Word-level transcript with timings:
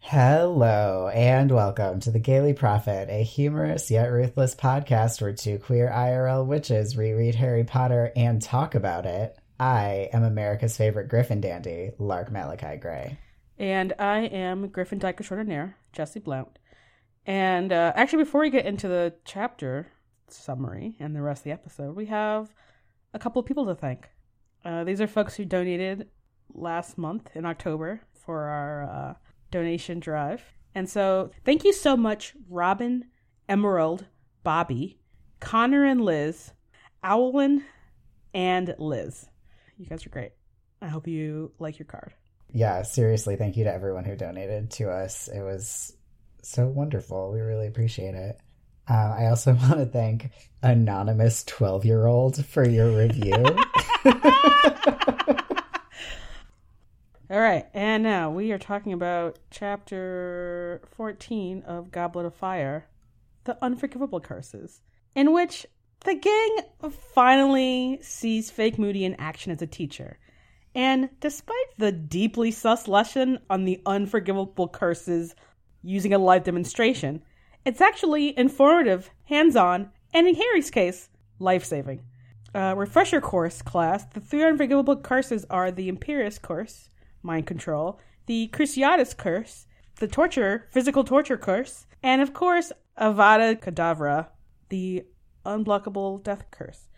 Hello 0.00 1.10
and 1.12 1.50
welcome 1.50 2.00
to 2.00 2.10
the 2.10 2.18
Gayly 2.18 2.54
Prophet, 2.54 3.08
a 3.10 3.22
humorous 3.22 3.90
yet 3.90 4.06
ruthless 4.06 4.54
podcast 4.54 5.20
where 5.20 5.34
two 5.34 5.58
queer 5.58 5.90
IRL 5.94 6.46
witches 6.46 6.96
reread 6.96 7.34
Harry 7.34 7.64
Potter 7.64 8.10
and 8.16 8.40
talk 8.40 8.74
about 8.74 9.04
it. 9.04 9.36
I 9.60 10.08
am 10.12 10.22
America's 10.22 10.76
favorite 10.76 11.08
Griffin 11.08 11.40
dandy, 11.42 11.90
Lark 11.98 12.30
Malachi 12.30 12.76
Gray. 12.76 13.18
And 13.58 13.92
I 13.98 14.20
am 14.20 14.68
Griffin 14.68 14.98
Dyke 14.98 15.18
Extraordinaire, 15.20 15.76
Jesse 15.92 16.20
Blount. 16.20 16.58
And 17.26 17.72
uh, 17.72 17.92
actually, 17.94 18.24
before 18.24 18.40
we 18.40 18.50
get 18.50 18.64
into 18.64 18.88
the 18.88 19.12
chapter 19.26 19.88
summary 20.28 20.96
and 21.00 21.14
the 21.14 21.20
rest 21.20 21.40
of 21.40 21.44
the 21.44 21.52
episode, 21.52 21.94
we 21.94 22.06
have 22.06 22.54
a 23.12 23.18
couple 23.18 23.40
of 23.40 23.46
people 23.46 23.66
to 23.66 23.74
thank. 23.74 24.08
Uh, 24.64 24.84
these 24.84 25.02
are 25.02 25.06
folks 25.06 25.34
who 25.34 25.44
donated 25.44 26.08
last 26.54 26.96
month 26.96 27.30
in 27.34 27.44
October 27.44 28.00
for 28.14 28.44
our 28.44 28.82
uh, 28.84 29.14
donation 29.50 30.00
drive. 30.00 30.42
And 30.74 30.88
so, 30.88 31.30
thank 31.44 31.64
you 31.64 31.72
so 31.72 31.96
much, 31.96 32.34
Robin, 32.48 33.06
Emerald, 33.48 34.06
Bobby, 34.42 34.98
Connor 35.40 35.84
and 35.84 36.00
Liz, 36.00 36.52
Owlin, 37.02 37.64
and 38.34 38.74
Liz. 38.78 39.26
You 39.78 39.86
guys 39.86 40.06
are 40.06 40.10
great. 40.10 40.32
I 40.80 40.88
hope 40.88 41.06
you 41.06 41.52
like 41.58 41.78
your 41.78 41.86
card. 41.86 42.14
Yeah, 42.52 42.82
seriously, 42.82 43.36
thank 43.36 43.56
you 43.56 43.64
to 43.64 43.72
everyone 43.72 44.04
who 44.04 44.16
donated 44.16 44.70
to 44.72 44.90
us. 44.90 45.28
It 45.28 45.42
was 45.42 45.96
so 46.42 46.66
wonderful. 46.66 47.30
We 47.32 47.40
really 47.40 47.66
appreciate 47.66 48.14
it. 48.14 48.40
Uh, 48.88 49.16
I 49.18 49.26
also 49.26 49.54
want 49.54 49.78
to 49.78 49.86
thank 49.86 50.30
anonymous 50.62 51.44
12 51.44 51.84
year 51.84 52.06
old 52.06 52.44
for 52.44 52.66
your 52.66 52.96
review. 52.96 53.44
All 57.30 57.38
right, 57.38 57.66
and 57.74 58.02
now 58.02 58.30
we 58.30 58.52
are 58.52 58.58
talking 58.58 58.94
about 58.94 59.38
chapter 59.50 60.80
14 60.96 61.62
of 61.64 61.90
Goblet 61.90 62.24
of 62.24 62.34
Fire, 62.34 62.88
The 63.44 63.62
Unforgivable 63.62 64.18
Curses, 64.18 64.80
in 65.14 65.34
which 65.34 65.66
the 66.06 66.14
gang 66.14 66.56
finally 67.12 67.98
sees 68.00 68.50
Fake 68.50 68.78
Moody 68.78 69.04
in 69.04 69.14
action 69.16 69.52
as 69.52 69.60
a 69.60 69.66
teacher. 69.66 70.18
And 70.74 71.10
despite 71.20 71.76
the 71.76 71.92
deeply 71.92 72.50
sus 72.50 72.88
lesson 72.88 73.40
on 73.50 73.66
the 73.66 73.82
unforgivable 73.84 74.68
curses 74.68 75.34
using 75.82 76.14
a 76.14 76.18
live 76.18 76.44
demonstration, 76.44 77.22
it's 77.62 77.82
actually 77.82 78.38
informative, 78.38 79.10
hands 79.24 79.54
on, 79.54 79.90
and 80.14 80.26
in 80.26 80.34
Harry's 80.34 80.70
case, 80.70 81.10
life 81.38 81.66
saving. 81.66 82.04
Uh, 82.54 82.72
refresher 82.74 83.20
course 83.20 83.60
class 83.60 84.06
the 84.14 84.20
three 84.20 84.44
unforgivable 84.44 84.96
curses 84.96 85.44
are 85.50 85.70
the 85.70 85.92
Imperius 85.92 86.40
Curse, 86.40 86.88
mind 87.22 87.46
control, 87.46 87.98
the 88.26 88.48
Cruciatus 88.52 89.16
Curse, 89.16 89.66
the 89.96 90.08
torture, 90.08 90.66
physical 90.70 91.04
torture 91.04 91.36
curse, 91.36 91.86
and 92.02 92.22
of 92.22 92.32
course, 92.32 92.72
Avada 93.00 93.58
Kedavra, 93.60 94.28
the 94.68 95.04
unblockable 95.44 96.22
death 96.22 96.44
curse. 96.50 96.88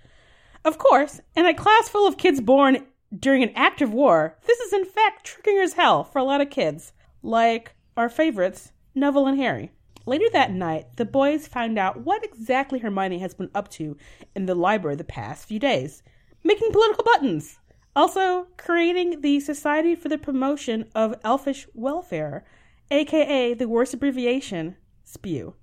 Of 0.64 0.78
course, 0.78 1.20
in 1.34 1.46
a 1.46 1.54
class 1.54 1.88
full 1.88 2.06
of 2.06 2.18
kids 2.18 2.40
born 2.40 2.86
during 3.18 3.42
an 3.42 3.52
active 3.54 3.92
war, 3.92 4.36
this 4.46 4.60
is 4.60 4.72
in 4.72 4.84
fact 4.84 5.26
triggering 5.26 5.62
as 5.62 5.74
hell 5.74 6.04
for 6.04 6.18
a 6.18 6.24
lot 6.24 6.40
of 6.40 6.50
kids, 6.50 6.92
like 7.22 7.74
our 7.96 8.08
favorites, 8.08 8.72
Neville 8.94 9.26
and 9.26 9.38
Harry. 9.38 9.70
Later 10.06 10.26
that 10.32 10.52
night, 10.52 10.96
the 10.96 11.04
boys 11.04 11.46
find 11.46 11.78
out 11.78 12.00
what 12.00 12.24
exactly 12.24 12.78
Hermione 12.78 13.18
has 13.18 13.34
been 13.34 13.50
up 13.54 13.68
to 13.70 13.96
in 14.34 14.46
the 14.46 14.54
library 14.54 14.96
the 14.96 15.04
past 15.04 15.46
few 15.46 15.58
days 15.58 16.02
making 16.42 16.72
political 16.72 17.04
buttons. 17.04 17.59
Also, 17.96 18.46
creating 18.56 19.20
the 19.20 19.40
Society 19.40 19.94
for 19.94 20.08
the 20.08 20.18
Promotion 20.18 20.86
of 20.94 21.14
Elfish 21.24 21.66
Welfare, 21.74 22.44
aka 22.90 23.54
the 23.54 23.68
worst 23.68 23.94
abbreviation, 23.94 24.76
SPEW. 25.04 25.54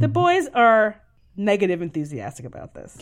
The 0.00 0.08
boys 0.08 0.48
are 0.54 1.00
negative 1.36 1.82
enthusiastic 1.82 2.44
about 2.44 2.74
this. 2.74 2.98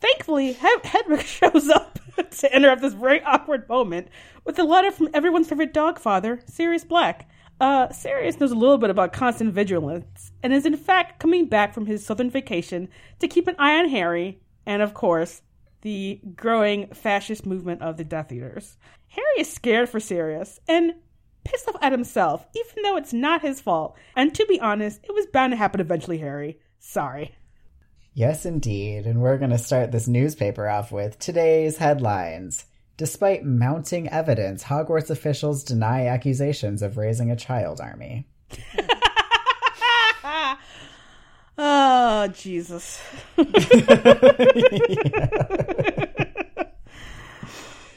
Thankfully, 0.00 0.52
Hed- 0.52 0.84
Hedwig 0.84 1.22
shows 1.26 1.68
up 1.68 1.98
to 2.38 2.54
interrupt 2.54 2.82
this 2.82 2.94
very 2.94 3.22
awkward 3.22 3.68
moment 3.68 4.08
with 4.44 4.58
a 4.58 4.64
letter 4.64 4.90
from 4.90 5.08
everyone's 5.14 5.48
favorite 5.48 5.72
dog 5.72 5.98
father, 5.98 6.40
Sirius 6.46 6.84
Black. 6.84 7.28
Uh, 7.58 7.90
Sirius 7.90 8.38
knows 8.38 8.52
a 8.52 8.56
little 8.56 8.76
bit 8.76 8.90
about 8.90 9.14
constant 9.14 9.54
vigilance 9.54 10.32
and 10.42 10.52
is 10.52 10.66
in 10.66 10.76
fact 10.76 11.18
coming 11.18 11.46
back 11.46 11.72
from 11.72 11.86
his 11.86 12.04
southern 12.04 12.28
vacation 12.30 12.88
to 13.18 13.28
keep 13.28 13.48
an 13.48 13.56
eye 13.58 13.78
on 13.78 13.88
Harry 13.88 14.40
and, 14.66 14.82
of 14.82 14.92
course, 14.92 15.40
the 15.86 16.20
growing 16.34 16.88
fascist 16.88 17.46
movement 17.46 17.80
of 17.80 17.96
the 17.96 18.02
Death 18.02 18.32
Eaters. 18.32 18.76
Harry 19.06 19.38
is 19.38 19.52
scared 19.52 19.88
for 19.88 20.00
Sirius 20.00 20.58
and 20.66 20.94
pissed 21.44 21.68
off 21.68 21.76
at 21.80 21.92
himself, 21.92 22.44
even 22.56 22.82
though 22.82 22.96
it's 22.96 23.12
not 23.12 23.42
his 23.42 23.60
fault. 23.60 23.96
And 24.16 24.34
to 24.34 24.44
be 24.46 24.58
honest, 24.58 24.98
it 25.04 25.14
was 25.14 25.26
bound 25.26 25.52
to 25.52 25.56
happen 25.56 25.80
eventually, 25.80 26.18
Harry. 26.18 26.58
Sorry. 26.80 27.36
Yes, 28.14 28.44
indeed. 28.44 29.06
And 29.06 29.20
we're 29.20 29.38
going 29.38 29.52
to 29.52 29.58
start 29.58 29.92
this 29.92 30.08
newspaper 30.08 30.68
off 30.68 30.90
with 30.90 31.20
today's 31.20 31.76
headlines. 31.76 32.64
Despite 32.96 33.44
mounting 33.44 34.08
evidence, 34.08 34.64
Hogwarts 34.64 35.10
officials 35.10 35.62
deny 35.62 36.08
accusations 36.08 36.82
of 36.82 36.96
raising 36.96 37.30
a 37.30 37.36
child 37.36 37.80
army. 37.80 38.26
oh, 41.58 42.28
Jesus. 42.28 43.00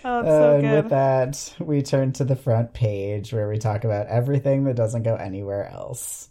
Oh, 0.03 0.23
so 0.23 0.55
and 0.55 0.71
with 0.71 0.89
that, 0.89 1.55
we 1.59 1.81
turn 1.81 2.13
to 2.13 2.23
the 2.23 2.35
front 2.35 2.73
page 2.73 3.33
where 3.33 3.49
we 3.49 3.57
talk 3.57 3.83
about 3.83 4.07
everything 4.07 4.63
that 4.63 4.75
doesn't 4.75 5.03
go 5.03 5.15
anywhere 5.15 5.69
else. 5.69 6.29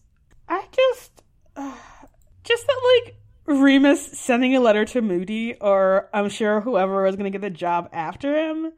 I 0.49 0.65
just, 0.73 1.23
uh, 1.55 1.75
just 2.45 2.67
that 2.67 3.03
like 3.07 3.17
Remus 3.47 4.05
sending 4.19 4.57
a 4.57 4.61
letter 4.61 4.85
to 4.87 5.03
Moody, 5.03 5.55
or 5.61 6.09
I'm 6.15 6.29
sure 6.31 6.61
whoever 6.61 7.03
was 7.03 7.17
going 7.17 7.31
to 7.31 7.39
get 7.39 7.43
the 7.43 7.51
job 7.51 7.91
after 7.93 8.35
him, 8.35 8.73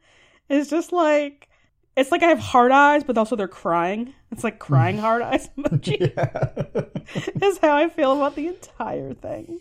is 0.49 0.69
just 0.69 0.91
like, 0.91 1.49
it's 1.95 2.11
like 2.11 2.23
I 2.23 2.27
have 2.27 2.39
hard 2.39 2.71
eyes, 2.71 3.03
but 3.03 3.17
also 3.17 3.35
they're 3.35 3.47
crying. 3.47 4.13
It's 4.31 4.43
like 4.43 4.59
crying 4.59 4.97
hard 4.97 5.21
eyes 5.21 5.49
emoji. 5.57 6.01
is 7.43 7.57
how 7.59 7.75
I 7.75 7.89
feel 7.89 8.13
about 8.13 8.35
the 8.35 8.47
entire 8.47 9.13
thing. 9.13 9.59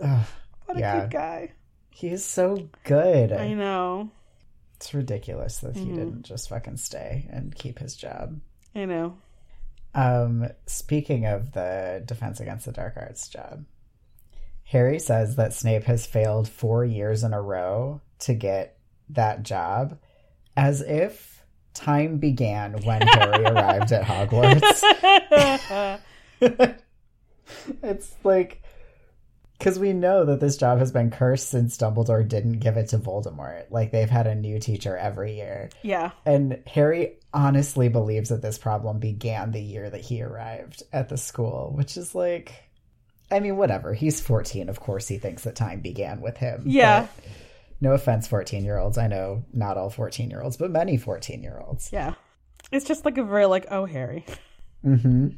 Ugh, 0.00 0.26
What 0.66 0.76
a 0.76 0.80
Yeah. 0.80 1.00
good 1.00 1.10
guy. 1.10 1.52
He's 1.90 2.24
so 2.24 2.68
good. 2.84 3.32
I 3.32 3.52
know. 3.54 4.10
It's 4.76 4.94
ridiculous 4.94 5.58
that 5.58 5.76
he 5.76 5.86
Mhm. 5.90 5.94
didn't 5.94 6.22
just 6.22 6.48
fucking 6.48 6.78
stay 6.78 7.28
and 7.30 7.54
keep 7.54 7.78
his 7.78 7.94
job. 7.94 8.40
I 8.74 8.86
know. 8.86 9.18
Um, 9.94 10.48
speaking 10.66 11.26
of 11.26 11.52
the 11.52 12.02
Defense 12.06 12.40
Against 12.40 12.64
the 12.64 12.72
Dark 12.72 12.94
Arts 12.96 13.28
job, 13.28 13.66
Harry 14.64 14.98
says 14.98 15.36
that 15.36 15.52
Snape 15.52 15.84
has 15.84 16.06
failed 16.06 16.48
four 16.48 16.84
years 16.84 17.22
in 17.22 17.34
a 17.34 17.42
row 17.42 18.00
to 18.20 18.32
get 18.34 18.78
that 19.10 19.42
job, 19.42 19.98
as 20.56 20.80
if 20.80 21.41
time 21.74 22.18
began 22.18 22.72
when 22.82 23.02
Harry 23.02 23.44
arrived 23.46 23.92
at 23.92 24.04
Hogwarts. 24.04 24.82
it's 27.82 28.14
like 28.24 28.62
because 29.58 29.78
we 29.78 29.92
know 29.92 30.24
that 30.24 30.40
this 30.40 30.56
job 30.56 30.80
has 30.80 30.90
been 30.90 31.08
cursed 31.08 31.48
since 31.48 31.78
Dumbledore 31.78 32.26
didn't 32.26 32.58
give 32.58 32.76
it 32.76 32.88
to 32.88 32.98
Voldemort. 32.98 33.70
Like 33.70 33.92
they've 33.92 34.10
had 34.10 34.26
a 34.26 34.34
new 34.34 34.58
teacher 34.58 34.96
every 34.96 35.36
year. 35.36 35.70
yeah. 35.82 36.10
And 36.26 36.60
Harry 36.66 37.18
honestly 37.32 37.88
believes 37.88 38.30
that 38.30 38.42
this 38.42 38.58
problem 38.58 38.98
began 38.98 39.52
the 39.52 39.62
year 39.62 39.88
that 39.88 40.00
he 40.00 40.20
arrived 40.20 40.82
at 40.92 41.08
the 41.08 41.16
school, 41.16 41.72
which 41.76 41.96
is 41.96 42.12
like, 42.12 42.52
I 43.30 43.38
mean, 43.38 43.56
whatever. 43.56 43.94
He's 43.94 44.20
14. 44.20 44.68
Of 44.68 44.80
course, 44.80 45.06
he 45.06 45.18
thinks 45.18 45.44
that 45.44 45.54
time 45.54 45.78
began 45.80 46.20
with 46.20 46.36
him. 46.36 46.64
Yeah. 46.66 47.06
But 47.14 47.24
no 47.82 47.92
offense, 47.92 48.28
14 48.28 48.64
year 48.64 48.78
olds. 48.78 48.96
I 48.96 49.08
know 49.08 49.44
not 49.52 49.76
all 49.76 49.90
14 49.90 50.30
year 50.30 50.40
olds, 50.40 50.56
but 50.56 50.70
many 50.70 50.96
14 50.96 51.42
year 51.42 51.60
olds. 51.60 51.90
Yeah. 51.92 52.14
It's 52.70 52.86
just 52.86 53.04
like 53.04 53.18
a 53.18 53.24
very 53.24 53.44
like, 53.46 53.66
oh 53.70 53.84
Harry. 53.86 54.24
hmm. 54.82 55.28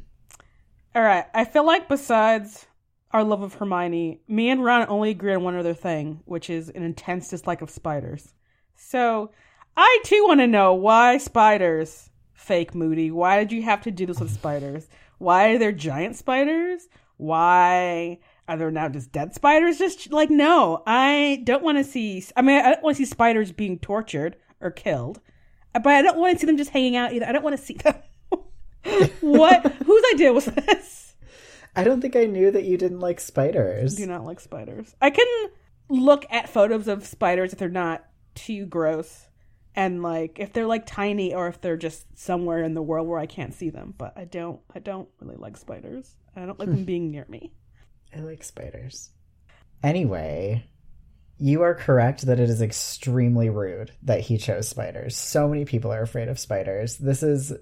All 0.93 1.01
right. 1.01 1.25
I 1.33 1.43
feel 1.43 1.65
like 1.65 1.89
besides 1.89 2.67
our 3.11 3.23
love 3.23 3.41
of 3.41 3.55
Hermione, 3.55 4.21
me 4.27 4.49
and 4.51 4.63
Ron 4.63 4.85
only 4.87 5.09
agree 5.09 5.33
on 5.33 5.43
one 5.43 5.57
other 5.57 5.73
thing, 5.73 6.21
which 6.25 6.51
is 6.51 6.69
an 6.69 6.83
intense 6.83 7.29
dislike 7.29 7.63
of 7.63 7.71
spiders. 7.71 8.33
So 8.75 9.31
I 9.75 9.99
too 10.05 10.23
want 10.27 10.39
to 10.39 10.47
know 10.47 10.75
why 10.75 11.17
spiders 11.17 12.11
fake 12.33 12.75
Moody. 12.75 13.09
Why 13.09 13.39
did 13.39 13.51
you 13.51 13.63
have 13.63 13.81
to 13.81 13.91
do 13.91 14.05
this 14.05 14.19
with 14.19 14.31
spiders? 14.31 14.87
Why 15.17 15.49
are 15.49 15.57
there 15.57 15.71
giant 15.71 16.15
spiders? 16.15 16.87
Why 17.17 18.19
are 18.47 18.57
there 18.57 18.71
now 18.71 18.89
just 18.89 19.11
dead 19.11 19.33
spiders? 19.33 19.77
Just 19.77 20.11
like 20.11 20.29
no, 20.29 20.83
I 20.85 21.41
don't 21.43 21.63
want 21.63 21.77
to 21.77 21.83
see. 21.83 22.23
I 22.35 22.41
mean, 22.41 22.59
I 22.63 22.71
don't 22.71 22.83
want 22.83 22.97
to 22.97 23.03
see 23.03 23.09
spiders 23.09 23.51
being 23.51 23.79
tortured 23.79 24.37
or 24.61 24.71
killed, 24.71 25.19
but 25.73 25.87
I 25.87 26.01
don't 26.01 26.17
want 26.17 26.35
to 26.35 26.39
see 26.39 26.47
them 26.47 26.57
just 26.57 26.71
hanging 26.71 26.95
out 26.95 27.13
either. 27.13 27.25
I 27.25 27.31
don't 27.31 27.43
want 27.43 27.57
to 27.57 27.63
see 27.63 27.75
them. 27.75 27.95
what? 29.21 29.65
Whose 29.85 30.03
idea 30.13 30.33
was 30.33 30.45
this? 30.45 31.15
I 31.75 31.83
don't 31.83 32.01
think 32.01 32.15
I 32.15 32.25
knew 32.25 32.51
that 32.51 32.63
you 32.63 32.77
didn't 32.77 32.99
like 32.99 33.19
spiders. 33.19 33.95
I 33.95 33.97
do 33.97 34.07
not 34.07 34.23
like 34.23 34.39
spiders. 34.39 34.95
I 35.01 35.09
can 35.09 35.27
look 35.89 36.25
at 36.29 36.49
photos 36.49 36.87
of 36.87 37.05
spiders 37.05 37.51
if 37.51 37.59
they're 37.59 37.69
not 37.69 38.05
too 38.33 38.65
gross 38.65 39.27
and 39.75 40.01
like 40.01 40.39
if 40.39 40.53
they're 40.53 40.65
like 40.65 40.85
tiny 40.85 41.33
or 41.33 41.47
if 41.47 41.61
they're 41.61 41.77
just 41.77 42.17
somewhere 42.17 42.63
in 42.63 42.73
the 42.73 42.81
world 42.81 43.07
where 43.07 43.19
I 43.19 43.25
can't 43.25 43.53
see 43.53 43.69
them. 43.69 43.93
But 43.97 44.13
I 44.15 44.25
don't 44.25 44.61
I 44.73 44.79
don't 44.79 45.09
really 45.19 45.35
like 45.35 45.57
spiders. 45.57 46.15
I 46.35 46.45
don't 46.45 46.59
like 46.59 46.69
them 46.69 46.83
being 46.85 47.11
near 47.11 47.25
me. 47.27 47.51
I 48.13 48.19
like 48.19 48.43
spiders. 48.43 49.09
Anyway, 49.83 50.65
you 51.37 51.61
are 51.63 51.75
correct 51.75 52.25
that 52.25 52.39
it 52.39 52.49
is 52.49 52.61
extremely 52.61 53.49
rude 53.49 53.91
that 54.03 54.21
he 54.21 54.37
chose 54.37 54.67
spiders. 54.67 55.17
So 55.17 55.47
many 55.47 55.65
people 55.65 55.91
are 55.91 56.01
afraid 56.01 56.27
of 56.27 56.39
spiders. 56.39 56.97
This 56.97 57.23
is 57.23 57.53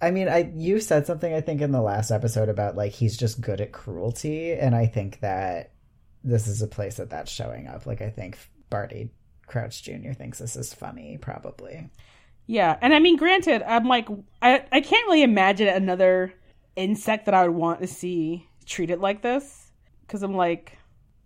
I 0.00 0.10
mean, 0.12 0.28
I 0.28 0.50
you 0.54 0.80
said 0.80 1.06
something 1.06 1.32
I 1.32 1.40
think 1.40 1.60
in 1.60 1.72
the 1.72 1.82
last 1.82 2.10
episode 2.10 2.48
about 2.48 2.76
like 2.76 2.92
he's 2.92 3.16
just 3.16 3.40
good 3.40 3.60
at 3.60 3.72
cruelty 3.72 4.52
and 4.52 4.74
I 4.74 4.86
think 4.86 5.20
that 5.20 5.72
this 6.24 6.46
is 6.46 6.62
a 6.62 6.68
place 6.68 6.96
that 6.96 7.10
that's 7.10 7.30
showing 7.30 7.66
up. 7.68 7.86
Like 7.86 8.02
I 8.02 8.10
think 8.10 8.38
Barty 8.70 9.10
Crouch 9.46 9.82
Jr. 9.82 10.12
thinks 10.12 10.38
this 10.38 10.56
is 10.56 10.74
funny 10.74 11.18
probably. 11.20 11.90
Yeah, 12.46 12.78
and 12.80 12.94
I 12.94 12.98
mean, 12.98 13.16
granted, 13.16 13.62
I'm 13.62 13.86
like, 13.86 14.08
I 14.40 14.64
I 14.72 14.80
can't 14.80 15.06
really 15.06 15.22
imagine 15.22 15.68
another 15.68 16.32
insect 16.76 17.26
that 17.26 17.34
I 17.34 17.46
would 17.46 17.56
want 17.56 17.80
to 17.80 17.86
see 17.86 18.47
treated 18.68 19.00
like 19.00 19.22
this 19.22 19.72
because 20.06 20.22
I'm 20.22 20.34
like, 20.34 20.78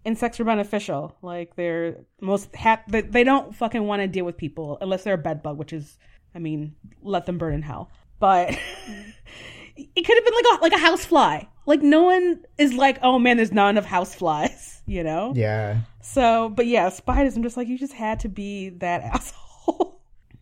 insects 0.05 0.41
are 0.41 0.44
beneficial. 0.44 1.17
Like 1.23 1.56
they're 1.56 1.97
most 2.21 2.55
hap- 2.55 2.89
they, 2.89 3.03
they 3.03 3.25
don't 3.25 3.55
fucking 3.55 3.83
want 3.85 4.03
to 4.03 4.09
deal 4.09 4.25
with 4.25 4.37
people 4.37 4.79
unless 4.81 5.05
they're 5.05 5.15
a 5.15 5.19
bed 5.19 5.43
bug, 5.43 5.59
which 5.59 5.73
is, 5.73 5.99
I 6.35 6.39
mean, 6.39 6.75
let 7.03 7.27
them 7.27 7.39
burn 7.39 7.55
in 7.55 7.62
hell. 7.62 7.91
But 8.19 8.50
it 9.77 10.05
could 10.05 10.17
have 10.17 10.25
been 10.25 10.35
like 10.35 10.44
a 10.44 10.62
like 10.62 10.73
a 10.73 10.79
house 10.79 11.05
fly. 11.05 11.49
Like 11.67 11.83
no 11.83 12.05
one 12.05 12.43
is 12.59 12.75
like, 12.75 12.99
oh 13.03 13.19
man, 13.19 13.37
there's 13.37 13.53
not 13.53 13.71
enough 13.71 13.85
house 13.85 14.15
flies, 14.15 14.83
you 14.87 15.05
know? 15.05 15.33
Yeah. 15.37 15.81
So, 16.00 16.49
but 16.49 16.67
yeah, 16.67 16.88
spiders. 16.88 17.37
I'm 17.37 17.43
just 17.43 17.56
like, 17.56 17.69
you 17.69 17.79
just 17.79 17.93
had 17.93 18.21
to 18.21 18.29
be 18.29 18.71
that 18.71 19.03
asshole. 19.15 20.00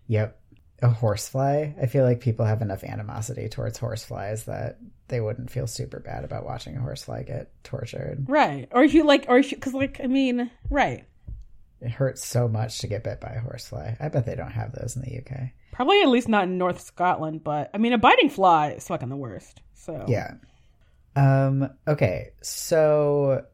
Yep. 0.08 0.39
A 0.82 0.88
horsefly. 0.88 1.75
I 1.81 1.87
feel 1.87 2.05
like 2.05 2.21
people 2.21 2.47
have 2.47 2.62
enough 2.62 2.85
animosity 2.85 3.49
towards 3.49 3.79
horseflies 3.79 4.44
that 4.44 4.79
they 5.09 5.21
wouldn't 5.21 5.50
feel 5.50 5.67
super 5.67 6.00
bad 6.00 6.25
about 6.25 6.44
watching 6.44 6.77
a 6.77 6.81
horsefly 6.81 7.25
get 7.25 7.53
tortured. 7.65 8.25
right? 8.29 8.69
Or 8.71 8.82
if 8.82 8.94
you 8.94 9.05
like, 9.05 9.27
or 9.29 9.38
if 9.38 9.50
you, 9.50 9.59
because 9.59 9.75
like, 9.75 10.00
I 10.03 10.06
mean, 10.06 10.50
right? 10.71 11.05
It 11.81 11.91
hurts 11.91 12.25
so 12.25 12.49
much 12.49 12.79
to 12.79 12.87
get 12.87 13.05
bit 13.05 13.21
by 13.21 13.31
a 13.31 13.41
horsefly. 13.41 13.97
I 14.00 14.09
bet 14.09 14.27
they 14.27 14.35
don't 14.35 14.53
have 14.53 14.73
those 14.73 14.97
in 14.97 15.03
the 15.03 15.19
UK. 15.19 15.50
Probably 15.73 16.03
at 16.03 16.09
least 16.09 16.29
not 16.29 16.44
in 16.44 16.59
North 16.59 16.81
Scotland, 16.81 17.43
but 17.43 17.71
I 17.73 17.79
mean, 17.79 17.93
a 17.93 17.99
biting 17.99 18.29
fly 18.29 18.73
is 18.73 18.87
fucking 18.87 19.09
the 19.09 19.17
worst. 19.17 19.61
So 19.75 20.05
Yeah. 20.09 20.35
Um, 21.17 21.71
okay, 21.88 22.31
so 22.43 23.44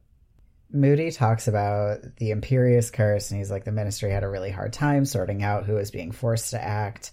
Moody 0.71 1.11
talks 1.11 1.49
about 1.49 2.17
the 2.17 2.33
Imperius 2.33 2.93
Curse, 2.93 3.31
and 3.31 3.39
he's 3.39 3.51
like, 3.51 3.65
the 3.65 3.73
ministry 3.73 4.11
had 4.11 4.25
a 4.25 4.29
really 4.29 4.51
hard 4.51 4.73
time 4.73 5.05
sorting 5.05 5.43
out 5.43 5.65
who 5.65 5.75
was 5.75 5.91
being 5.91 6.13
forced 6.13 6.51
to 6.51 6.63
act 6.63 7.13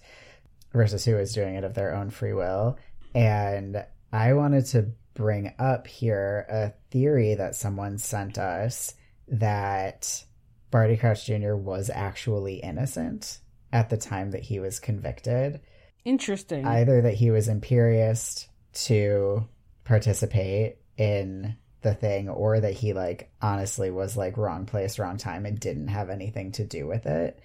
versus 0.73 1.05
who 1.05 1.15
was 1.15 1.33
doing 1.33 1.55
it 1.55 1.63
of 1.63 1.73
their 1.73 1.95
own 1.95 2.09
free 2.09 2.33
will. 2.33 2.77
And 3.13 3.85
I 4.11 4.33
wanted 4.33 4.65
to 4.67 4.91
bring 5.13 5.53
up 5.59 5.87
here 5.87 6.45
a 6.49 6.73
theory 6.89 7.35
that 7.35 7.55
someone 7.55 7.99
sent 7.99 8.37
us 8.37 8.95
that 9.27 10.25
Barty 10.71 10.97
Crouch 10.97 11.25
Jr. 11.25 11.55
was 11.55 11.91
actually 11.93 12.55
innocent 12.55 13.39
at 13.71 13.89
the 13.89 13.97
time 13.97 14.31
that 14.31 14.43
he 14.43 14.59
was 14.59 14.79
convicted 14.79 15.61
interesting. 16.03 16.65
either 16.65 17.01
that 17.01 17.13
he 17.13 17.31
was 17.31 17.47
imperious 17.47 18.47
to 18.73 19.47
participate 19.83 20.77
in 20.97 21.55
the 21.83 21.93
thing 21.93 22.29
or 22.29 22.59
that 22.59 22.73
he 22.73 22.93
like 22.93 23.31
honestly 23.41 23.91
was 23.91 24.17
like 24.17 24.37
wrong 24.37 24.65
place 24.65 24.97
wrong 24.99 25.17
time 25.17 25.45
and 25.45 25.59
didn't 25.59 25.87
have 25.87 26.09
anything 26.09 26.51
to 26.51 26.63
do 26.63 26.87
with 26.87 27.05
it 27.05 27.39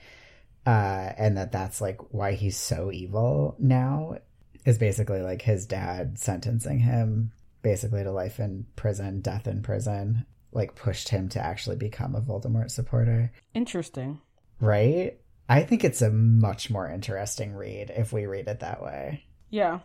uh 0.66 1.12
and 1.18 1.36
that 1.36 1.52
that's 1.52 1.80
like 1.80 1.98
why 2.12 2.32
he's 2.32 2.56
so 2.56 2.90
evil 2.92 3.56
now 3.58 4.16
is 4.64 4.78
basically 4.78 5.20
like 5.20 5.42
his 5.42 5.66
dad 5.66 6.18
sentencing 6.18 6.78
him 6.78 7.32
basically 7.62 8.02
to 8.02 8.10
life 8.10 8.38
in 8.40 8.64
prison 8.76 9.20
death 9.20 9.46
in 9.46 9.62
prison 9.62 10.24
like 10.52 10.74
pushed 10.74 11.08
him 11.10 11.28
to 11.28 11.38
actually 11.44 11.76
become 11.76 12.14
a 12.14 12.20
Voldemort 12.20 12.70
supporter 12.70 13.30
interesting. 13.54 14.20
right 14.60 15.18
i 15.48 15.62
think 15.62 15.84
it's 15.84 16.02
a 16.02 16.10
much 16.10 16.70
more 16.70 16.88
interesting 16.90 17.52
read 17.54 17.90
if 17.94 18.12
we 18.12 18.26
read 18.26 18.48
it 18.48 18.60
that 18.60 18.82
way 18.82 19.24
Yeah. 19.50 19.80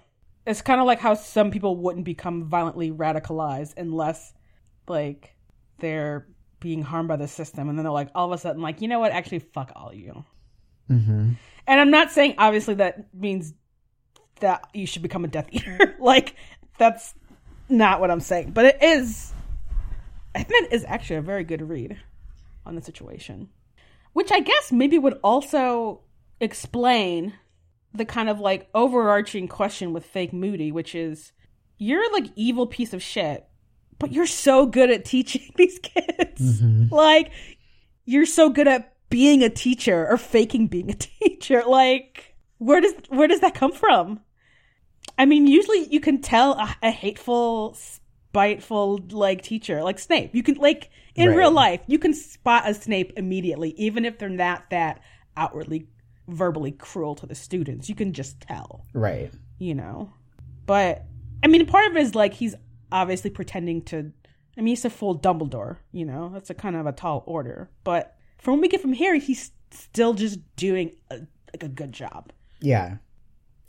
It's 0.46 0.62
kind 0.62 0.82
of 0.82 0.86
like 0.86 1.00
how 1.00 1.14
some 1.14 1.52
people 1.52 1.78
wouldn't 1.78 2.04
become 2.04 2.50
violently 2.50 2.92
radicalized 2.92 3.76
unless, 3.78 4.34
like, 4.88 5.36
they're 5.80 6.28
being 6.60 6.82
harmed 6.82 7.10
by 7.10 7.16
the 7.18 7.28
system. 7.28 7.70
And 7.70 7.78
then 7.78 7.84
they're 7.84 7.92
like, 7.92 8.10
all 8.16 8.32
of 8.32 8.32
a 8.32 8.38
sudden, 8.38 8.62
like, 8.62 8.82
you 8.82 8.88
know 8.88 9.00
what? 9.00 9.12
Actually, 9.12 9.40
fuck 9.40 9.72
all 9.76 9.94
you. 9.94 10.24
mm-hmm. 10.90 11.32
And 11.66 11.80
I'm 11.80 11.92
not 11.92 12.12
saying, 12.12 12.36
obviously, 12.38 12.76
that 12.76 13.14
means 13.14 13.54
that 14.40 14.68
you 14.74 14.86
should 14.86 15.02
become 15.02 15.24
a 15.24 15.28
Death 15.28 15.48
Eater. 15.52 15.96
like, 16.00 16.36
that's 16.78 17.14
not 17.70 18.00
what 18.00 18.12
I'm 18.12 18.20
saying. 18.20 18.52
But 18.52 18.66
it 18.66 18.84
is, 18.84 19.34
I 20.36 20.44
think 20.44 20.66
it 20.66 20.74
is 20.74 20.86
actually 20.88 21.18
a 21.18 21.22
very 21.22 21.44
good 21.44 21.68
read 21.70 21.98
on 22.66 22.76
the 22.76 22.82
situation. 22.82 23.50
Which 24.14 24.32
I 24.32 24.42
guess 24.42 24.72
maybe 24.72 25.00
would 25.00 25.20
also 25.24 26.02
explain 26.40 27.34
the 27.94 28.06
kind 28.06 28.30
of 28.30 28.40
like 28.40 28.70
overarching 28.74 29.48
question 29.48 29.94
with 29.94 30.06
fake 30.06 30.34
Moody, 30.34 30.72
which 30.72 30.96
is 30.96 31.32
you're 31.78 32.12
like 32.12 32.28
evil 32.36 32.68
piece 32.68 32.94
of 32.94 33.02
shit, 33.02 33.48
but 34.00 34.12
you're 34.12 34.26
so 34.26 34.66
good 34.66 34.90
at 34.92 35.06
teaching 35.06 35.52
these 35.56 35.80
kids. 35.80 36.62
Mm-hmm. 36.62 36.94
Like 36.94 37.32
you're 38.06 38.26
so 38.26 38.50
good 38.50 38.68
at 38.68 38.94
being 39.10 39.44
a 39.44 39.50
teacher 39.50 40.08
or 40.10 40.18
faking 40.18 40.68
being 40.68 40.90
a 40.92 40.94
teacher. 41.22 41.64
Like 41.66 42.36
where 42.58 42.82
does 42.82 42.94
where 43.10 43.28
does 43.28 43.42
that 43.42 43.56
come 43.56 43.72
from? 43.72 44.22
I 45.18 45.26
mean, 45.26 45.48
usually 45.48 45.88
you 45.90 46.00
can 46.00 46.22
tell 46.22 46.54
a, 46.54 46.76
a 46.82 46.92
hateful, 46.92 47.76
spiteful 47.76 49.00
like 49.12 49.42
teacher, 49.44 49.84
like 49.84 50.00
Snape. 50.00 50.34
You 50.34 50.44
can 50.44 50.56
like 50.56 50.90
in 51.16 51.30
Right. 51.30 51.38
real 51.38 51.52
life, 51.52 51.82
you 51.88 52.00
can 52.00 52.14
spot 52.14 52.68
a 52.68 52.74
Snape 52.74 53.14
immediately, 53.18 53.70
even 53.78 54.06
if 54.06 54.18
they're 54.18 54.30
not 54.30 54.70
that 54.72 55.02
outwardly 55.38 55.88
verbally 56.28 56.72
cruel 56.72 57.16
to 57.16 57.26
the 57.26 57.36
students. 57.36 57.90
You 57.90 57.96
can 57.96 58.14
just 58.14 58.40
tell 58.42 58.86
right 58.94 59.32
you 59.60 59.76
know. 59.76 60.12
But 60.66 61.06
I 61.44 61.48
mean, 61.48 61.66
part 61.66 61.92
of 61.92 61.98
it 61.98 62.02
is 62.02 62.16
like 62.16 62.34
he's 62.34 62.56
obviously 62.94 63.30
pretending 63.30 63.82
to. 63.86 64.14
I 64.56 64.62
mean, 64.62 64.68
he's 64.68 64.86
a 64.86 64.90
full 64.90 65.20
Dumbledore, 65.20 65.78
you 65.92 66.06
know. 66.06 66.30
That's 66.32 66.52
a 66.52 66.54
kind 66.54 66.76
of 66.76 66.86
a 66.86 66.92
tall 66.92 67.24
order. 67.26 67.70
But 67.84 68.16
from 68.38 68.54
what 68.54 68.62
we 68.62 68.68
get 68.70 68.82
from 68.82 68.94
Harry, 68.94 69.20
he's 69.20 69.52
still 69.72 70.14
just 70.14 70.40
doing 70.56 70.96
a, 71.10 71.16
like 71.52 71.64
a 71.64 71.68
good 71.68 71.92
job. 71.92 72.32
Yeah, 72.62 72.98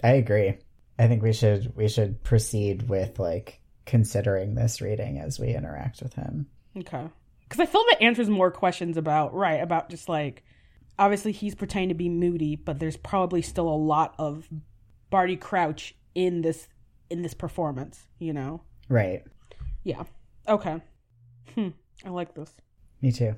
I 0.02 0.12
agree. 0.12 0.58
I 0.98 1.08
think 1.08 1.22
we 1.22 1.32
should 1.32 1.74
we 1.74 1.88
should 1.88 2.22
proceed 2.22 2.88
with 2.88 3.18
like 3.18 3.60
considering 3.86 4.54
this 4.54 4.80
reading 4.80 5.18
as 5.18 5.40
we 5.40 5.54
interact 5.54 6.02
with 6.02 6.14
him. 6.14 6.46
Okay. 6.76 7.08
Because 7.42 7.60
I 7.60 7.66
feel 7.66 7.84
that 7.90 8.02
answers 8.02 8.28
more 8.28 8.50
questions 8.50 8.96
about 8.96 9.34
right 9.34 9.60
about 9.60 9.90
just 9.90 10.08
like 10.08 10.44
obviously 10.98 11.32
he's 11.32 11.54
pretending 11.54 11.88
to 11.88 11.94
be 11.94 12.08
moody, 12.08 12.56
but 12.56 12.78
there's 12.78 12.96
probably 12.96 13.42
still 13.42 13.68
a 13.68 13.76
lot 13.76 14.14
of 14.18 14.48
Barty 15.10 15.36
Crouch 15.36 15.94
in 16.14 16.42
this 16.42 16.68
in 17.10 17.22
this 17.22 17.34
performance. 17.34 18.06
You 18.18 18.34
know. 18.34 18.62
Right. 18.88 19.24
Yeah. 19.82 20.04
Okay. 20.48 20.80
Hmm. 21.54 21.68
I 22.04 22.10
like 22.10 22.34
this. 22.34 22.50
Me 23.00 23.12
too. 23.12 23.34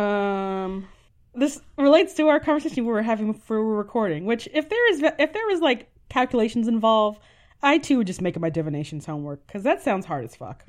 Um, 0.00 0.88
this 1.34 1.60
relates 1.76 2.14
to 2.14 2.28
our 2.28 2.40
conversation 2.40 2.84
we 2.84 2.92
were 2.92 3.02
having 3.02 3.34
for 3.34 3.62
recording. 3.62 4.24
Which, 4.24 4.48
if 4.52 4.68
there 4.68 4.92
is, 4.92 5.02
if 5.18 5.32
there 5.32 5.46
was 5.46 5.60
like 5.60 5.88
calculations 6.08 6.68
involved, 6.68 7.20
I 7.62 7.78
too 7.78 7.98
would 7.98 8.06
just 8.06 8.20
make 8.20 8.36
it 8.36 8.40
my 8.40 8.50
divinations 8.50 9.06
homework 9.06 9.46
because 9.46 9.62
that 9.62 9.82
sounds 9.82 10.06
hard 10.06 10.24
as 10.24 10.36
fuck. 10.36 10.64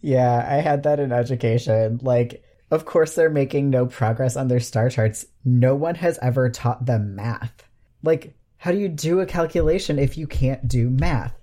yeah, 0.00 0.46
I 0.48 0.56
had 0.56 0.82
that 0.84 1.00
in 1.00 1.12
education. 1.12 2.00
Like, 2.02 2.42
of 2.70 2.84
course, 2.84 3.14
they're 3.14 3.30
making 3.30 3.70
no 3.70 3.86
progress 3.86 4.36
on 4.36 4.48
their 4.48 4.60
star 4.60 4.90
charts. 4.90 5.26
No 5.44 5.74
one 5.74 5.94
has 5.94 6.18
ever 6.20 6.50
taught 6.50 6.84
them 6.84 7.14
math. 7.14 7.62
Like, 8.02 8.35
how 8.58 8.72
do 8.72 8.78
you 8.78 8.88
do 8.88 9.20
a 9.20 9.26
calculation 9.26 9.98
if 9.98 10.16
you 10.16 10.26
can't 10.26 10.66
do 10.66 10.90
math? 10.90 11.34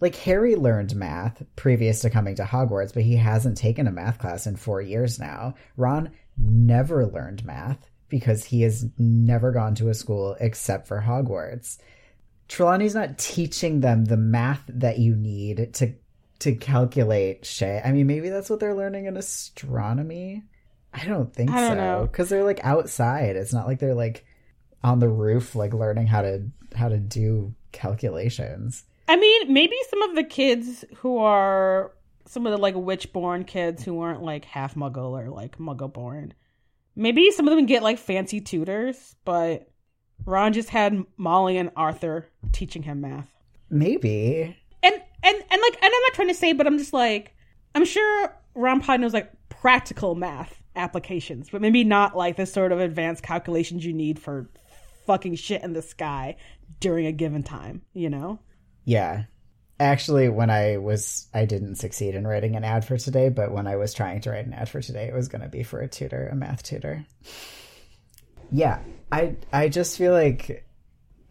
Like, 0.00 0.14
Harry 0.16 0.56
learned 0.56 0.94
math 0.94 1.42
previous 1.56 2.00
to 2.00 2.10
coming 2.10 2.34
to 2.36 2.44
Hogwarts, 2.44 2.92
but 2.92 3.02
he 3.02 3.16
hasn't 3.16 3.56
taken 3.56 3.86
a 3.86 3.92
math 3.92 4.18
class 4.18 4.46
in 4.46 4.56
four 4.56 4.82
years 4.82 5.18
now. 5.18 5.54
Ron 5.76 6.10
never 6.36 7.06
learned 7.06 7.44
math 7.46 7.88
because 8.08 8.44
he 8.44 8.62
has 8.62 8.86
never 8.98 9.52
gone 9.52 9.74
to 9.76 9.88
a 9.88 9.94
school 9.94 10.36
except 10.38 10.86
for 10.86 11.00
Hogwarts. 11.00 11.78
Trelawney's 12.48 12.94
not 12.94 13.18
teaching 13.18 13.80
them 13.80 14.04
the 14.04 14.16
math 14.16 14.62
that 14.68 14.98
you 14.98 15.16
need 15.16 15.74
to 15.74 15.94
to 16.38 16.54
calculate 16.54 17.46
shit. 17.46 17.82
I 17.84 17.92
mean, 17.92 18.06
maybe 18.06 18.28
that's 18.28 18.50
what 18.50 18.60
they're 18.60 18.74
learning 18.74 19.06
in 19.06 19.16
astronomy. 19.16 20.44
I 20.92 21.04
don't 21.04 21.32
think 21.32 21.50
I 21.50 21.60
don't 21.60 21.76
so 21.76 22.08
because 22.10 22.28
they're 22.28 22.44
like 22.44 22.60
outside. 22.62 23.36
It's 23.36 23.52
not 23.52 23.66
like 23.66 23.78
they're 23.78 23.94
like 23.94 24.26
on 24.82 24.98
the 24.98 25.08
roof, 25.08 25.54
like 25.54 25.74
learning 25.74 26.06
how 26.06 26.22
to 26.22 26.44
how 26.74 26.88
to 26.88 26.98
do 26.98 27.54
calculations. 27.72 28.84
I 29.08 29.16
mean, 29.16 29.52
maybe 29.52 29.76
some 29.90 30.02
of 30.02 30.16
the 30.16 30.24
kids 30.24 30.84
who 30.96 31.18
are 31.18 31.92
some 32.26 32.46
of 32.46 32.52
the 32.52 32.58
like 32.58 32.74
witch 32.74 33.12
born 33.12 33.44
kids 33.44 33.84
who 33.84 34.00
aren't 34.00 34.22
like 34.22 34.44
half 34.44 34.74
muggle 34.74 35.10
or 35.10 35.30
like 35.30 35.58
muggle 35.58 35.92
born. 35.92 36.34
Maybe 36.96 37.30
some 37.30 37.46
of 37.46 37.54
them 37.54 37.66
get 37.66 37.82
like 37.82 37.98
fancy 37.98 38.40
tutors, 38.40 39.14
but 39.24 39.68
Ron 40.24 40.52
just 40.52 40.70
had 40.70 41.04
Molly 41.16 41.56
and 41.56 41.70
Arthur 41.76 42.26
teaching 42.52 42.82
him 42.82 43.00
math. 43.00 43.28
Maybe 43.70 44.56
And 44.82 44.94
and 44.94 45.36
and 45.50 45.62
like 45.62 45.74
and 45.82 45.84
I'm 45.84 46.02
not 46.02 46.14
trying 46.14 46.28
to 46.28 46.34
say, 46.34 46.52
but 46.52 46.66
I'm 46.66 46.78
just 46.78 46.92
like 46.92 47.34
I'm 47.74 47.84
sure 47.84 48.34
Ron 48.54 48.80
probably 48.80 49.02
knows 49.02 49.14
like 49.14 49.32
practical 49.48 50.14
math 50.14 50.60
applications, 50.74 51.48
but 51.50 51.60
maybe 51.60 51.84
not 51.84 52.16
like 52.16 52.36
the 52.36 52.46
sort 52.46 52.72
of 52.72 52.80
advanced 52.80 53.22
calculations 53.22 53.84
you 53.84 53.92
need 53.92 54.18
for 54.18 54.48
fucking 55.06 55.36
shit 55.36 55.62
in 55.62 55.72
the 55.72 55.82
sky 55.82 56.36
during 56.80 57.06
a 57.06 57.12
given 57.12 57.42
time, 57.42 57.82
you 57.92 58.10
know? 58.10 58.40
Yeah. 58.84 59.24
Actually, 59.78 60.28
when 60.28 60.48
I 60.50 60.78
was, 60.78 61.28
I 61.34 61.44
didn't 61.44 61.76
succeed 61.76 62.14
in 62.14 62.26
writing 62.26 62.56
an 62.56 62.64
ad 62.64 62.84
for 62.84 62.96
today, 62.96 63.28
but 63.28 63.52
when 63.52 63.66
I 63.66 63.76
was 63.76 63.92
trying 63.92 64.20
to 64.22 64.30
write 64.30 64.46
an 64.46 64.54
ad 64.54 64.68
for 64.68 64.80
today, 64.80 65.06
it 65.06 65.14
was 65.14 65.28
going 65.28 65.42
to 65.42 65.48
be 65.48 65.62
for 65.62 65.80
a 65.80 65.88
tutor, 65.88 66.28
a 66.32 66.34
math 66.34 66.62
tutor. 66.62 67.04
Yeah, 68.50 68.78
I, 69.12 69.36
I 69.52 69.68
just 69.68 69.98
feel 69.98 70.12
like, 70.12 70.66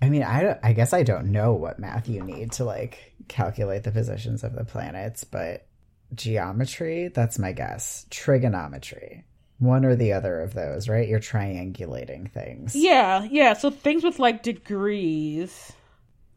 I 0.01 0.09
mean, 0.09 0.23
I, 0.23 0.59
I 0.61 0.73
guess 0.73 0.93
I 0.93 1.03
don't 1.03 1.31
know 1.31 1.53
what 1.53 1.79
math 1.79 2.07
you 2.07 2.23
need 2.23 2.51
to 2.53 2.65
like 2.65 3.13
calculate 3.27 3.83
the 3.83 3.91
positions 3.91 4.43
of 4.43 4.53
the 4.53 4.65
planets, 4.65 5.23
but 5.23 5.67
geometry, 6.13 7.07
that's 7.07 7.39
my 7.39 7.51
guess. 7.51 8.05
Trigonometry. 8.11 9.25
One 9.59 9.85
or 9.85 9.95
the 9.95 10.13
other 10.13 10.41
of 10.41 10.53
those, 10.53 10.89
right? 10.89 11.07
You're 11.07 11.19
triangulating 11.19 12.29
things. 12.31 12.75
Yeah, 12.75 13.23
yeah. 13.23 13.53
So 13.53 13.71
things 13.71 14.03
with 14.03 14.19
like 14.19 14.43
degrees. 14.43 15.71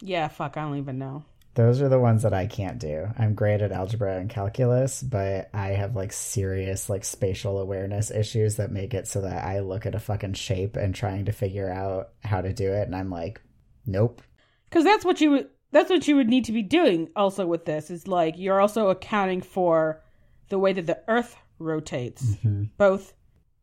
Yeah, 0.01 0.29
fuck, 0.29 0.57
I 0.57 0.63
don't 0.63 0.79
even 0.79 0.99
know. 0.99 1.25
Those 1.55 1.83
are 1.83 1.89
the 1.89 1.99
ones 1.99 2.23
that 2.23 2.33
I 2.33 2.47
can't 2.47 2.79
do. 2.79 3.09
I'm 3.19 3.35
great 3.35 3.63
at 3.63 3.73
algebra 3.73 4.19
and 4.19 4.31
calculus, 4.31 5.03
but 5.03 5.51
I 5.53 5.71
have 5.71 5.97
like 5.97 6.13
serious 6.13 6.89
like 6.89 7.05
spatial 7.05 7.59
awareness 7.59 8.13
issues 8.13 8.57
that 8.57 8.71
make 8.71 8.95
it 8.95 9.09
so 9.09 9.23
that 9.23 9.45
I 9.45 9.59
look 9.59 9.85
at 9.85 9.97
a 9.97 9.99
fucking 9.99 10.35
shape 10.35 10.77
and 10.77 10.95
trying 10.95 11.25
to 11.25 11.33
figure 11.33 11.69
out 11.69 12.11
how 12.23 12.43
to 12.43 12.53
do 12.53 12.73
it 12.73 12.87
and 12.87 12.95
I'm 12.95 13.11
like, 13.11 13.41
nope. 13.87 14.23
Because 14.71 14.85
that's 14.85 15.05
what 15.05 15.21
you 15.21 15.33
would. 15.33 15.49
That's 15.73 15.91
what 15.91 16.07
you 16.07 16.15
would 16.15 16.29
need 16.29 16.45
to 16.45 16.53
be 16.53 16.63
doing. 16.63 17.11
Also, 17.17 17.45
with 17.45 17.65
this 17.65 17.91
is 17.91 18.07
like 18.07 18.39
you're 18.39 18.61
also 18.61 18.89
accounting 18.89 19.43
for 19.43 20.03
the 20.51 20.59
way 20.61 20.73
that 20.73 20.87
the 20.87 21.03
Earth 21.09 21.37
rotates, 21.59 22.25
mm-hmm. 22.25 22.65
both, 22.77 23.13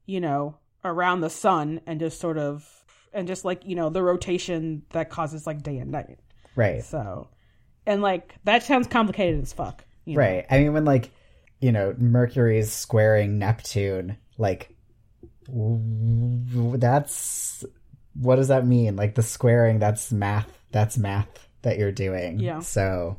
you 0.05 0.21
know, 0.21 0.57
around 0.83 1.21
the 1.21 1.29
sun 1.29 1.81
and 1.85 1.99
just 1.99 2.19
sort 2.19 2.37
of, 2.37 2.67
and 3.13 3.27
just 3.27 3.45
like 3.45 3.65
you 3.65 3.75
know 3.75 3.89
the 3.89 4.03
rotation 4.03 4.83
that 4.91 5.09
causes 5.09 5.47
like 5.47 5.63
day 5.63 5.77
and 5.77 5.91
night. 5.91 6.19
Right. 6.55 6.83
So, 6.83 7.29
and 7.85 8.01
like 8.01 8.35
that 8.43 8.63
sounds 8.63 8.87
complicated 8.87 9.41
as 9.41 9.53
fuck. 9.53 9.83
you 10.05 10.15
know? 10.15 10.21
Right. 10.21 10.45
I 10.49 10.59
mean 10.59 10.73
when 10.73 10.85
like, 10.85 11.11
you 11.59 11.71
know, 11.71 11.95
Mercury's 11.97 12.71
squaring 12.71 13.39
Neptune, 13.39 14.17
like 14.37 14.75
that's 15.47 17.65
what 18.15 18.37
does 18.37 18.47
that 18.47 18.65
mean? 18.65 18.95
Like 18.95 19.15
the 19.15 19.23
squaring, 19.23 19.79
that's 19.79 20.11
math. 20.11 20.51
That's 20.71 20.97
math 20.97 21.47
that 21.61 21.77
you're 21.77 21.91
doing. 21.91 22.39
Yeah. 22.39 22.59
So, 22.59 23.17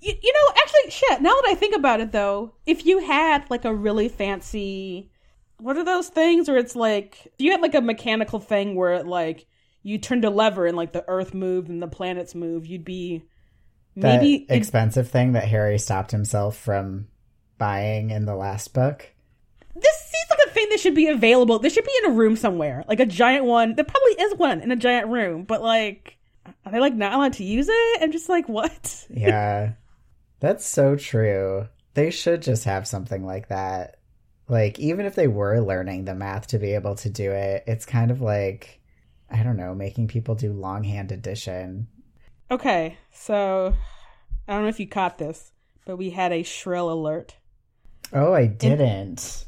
You, 0.00 0.14
you 0.22 0.32
know, 0.32 0.54
actually, 0.62 0.90
shit. 0.90 1.22
Now 1.22 1.30
that 1.30 1.48
I 1.48 1.54
think 1.54 1.74
about 1.74 2.00
it, 2.00 2.12
though, 2.12 2.54
if 2.66 2.84
you 2.86 2.98
had 2.98 3.48
like 3.50 3.64
a 3.64 3.74
really 3.74 4.08
fancy, 4.08 5.10
what 5.58 5.76
are 5.76 5.84
those 5.84 6.08
things 6.08 6.48
where 6.48 6.58
it's 6.58 6.76
like 6.76 7.26
if 7.26 7.32
you 7.38 7.50
had 7.50 7.62
like 7.62 7.74
a 7.74 7.80
mechanical 7.80 8.40
thing 8.40 8.74
where 8.74 8.94
it 8.94 9.06
like 9.06 9.46
you 9.82 9.98
turned 9.98 10.24
a 10.24 10.30
lever 10.30 10.66
and 10.66 10.76
like 10.76 10.92
the 10.92 11.04
Earth 11.08 11.32
moved 11.32 11.68
and 11.68 11.82
the 11.82 11.88
planets 11.88 12.34
moved, 12.34 12.66
you'd 12.66 12.84
be 12.84 13.24
that 13.96 14.20
maybe 14.20 14.46
expensive 14.48 15.08
thing 15.08 15.32
that 15.32 15.44
Harry 15.44 15.78
stopped 15.78 16.10
himself 16.10 16.56
from 16.56 17.06
buying 17.58 18.10
in 18.10 18.26
the 18.26 18.34
last 18.34 18.74
book. 18.74 19.10
this 19.74 19.98
seems 19.98 20.30
like 20.30 20.46
a 20.46 20.50
thing 20.50 20.68
that 20.70 20.80
should 20.80 20.94
be 20.94 21.08
available. 21.08 21.58
This 21.58 21.72
should 21.72 21.84
be 21.84 21.98
in 22.04 22.10
a 22.10 22.14
room 22.14 22.36
somewhere, 22.36 22.84
like 22.88 23.00
a 23.00 23.06
giant 23.06 23.44
one. 23.44 23.74
There 23.74 23.84
probably 23.84 24.12
is 24.12 24.34
one 24.34 24.60
in 24.60 24.70
a 24.70 24.76
giant 24.76 25.08
room, 25.08 25.44
but 25.44 25.62
like, 25.62 26.18
are 26.64 26.72
they 26.72 26.80
like 26.80 26.94
not 26.94 27.14
allowed 27.14 27.34
to 27.34 27.44
use 27.44 27.68
it? 27.70 28.02
I'm 28.02 28.12
just 28.12 28.28
like, 28.28 28.48
what? 28.48 29.06
Yeah. 29.08 29.72
That's 30.40 30.66
so 30.66 30.96
true. 30.96 31.68
They 31.94 32.10
should 32.10 32.42
just 32.42 32.64
have 32.64 32.86
something 32.86 33.24
like 33.24 33.48
that. 33.48 33.96
Like, 34.48 34.78
even 34.78 35.06
if 35.06 35.14
they 35.14 35.28
were 35.28 35.60
learning 35.60 36.04
the 36.04 36.14
math 36.14 36.48
to 36.48 36.58
be 36.58 36.74
able 36.74 36.94
to 36.96 37.10
do 37.10 37.32
it, 37.32 37.64
it's 37.66 37.86
kind 37.86 38.10
of 38.10 38.20
like, 38.20 38.80
I 39.30 39.42
don't 39.42 39.56
know, 39.56 39.74
making 39.74 40.08
people 40.08 40.34
do 40.34 40.52
longhand 40.52 41.10
addition. 41.10 41.88
Okay, 42.50 42.96
so 43.12 43.74
I 44.46 44.52
don't 44.52 44.62
know 44.62 44.68
if 44.68 44.78
you 44.78 44.86
caught 44.86 45.18
this, 45.18 45.52
but 45.84 45.96
we 45.96 46.10
had 46.10 46.32
a 46.32 46.44
shrill 46.44 46.92
alert. 46.92 47.34
Oh, 48.12 48.32
I 48.34 48.46
didn't. 48.46 49.44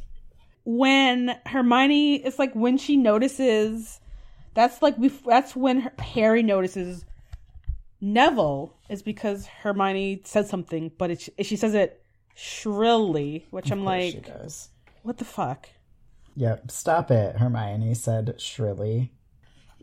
when 0.64 1.37
Hermione, 1.47 2.16
it's 2.16 2.38
like 2.40 2.54
when 2.54 2.76
she 2.76 2.97
notices, 2.97 4.00
that's 4.54 4.83
like 4.83 4.97
bef- 4.97 5.25
that's 5.25 5.54
when 5.54 5.80
her, 5.83 5.92
Harry 6.00 6.42
notices 6.42 7.04
Neville 8.00 8.75
is 8.88 9.02
because 9.02 9.47
Hermione 9.47 10.23
says 10.25 10.49
something, 10.49 10.93
but 10.99 11.11
it, 11.11 11.28
she 11.43 11.57
says 11.57 11.75
it 11.75 12.02
shrilly, 12.35 13.47
which 13.50 13.71
I'm 13.71 13.85
like, 13.85 14.31
what 15.02 15.19
the 15.19 15.25
fuck? 15.25 15.69
Yep, 16.37 16.71
stop 16.71 17.11
it, 17.11 17.37
Hermione 17.37 17.95
said 17.95 18.40
shrilly. 18.40 19.12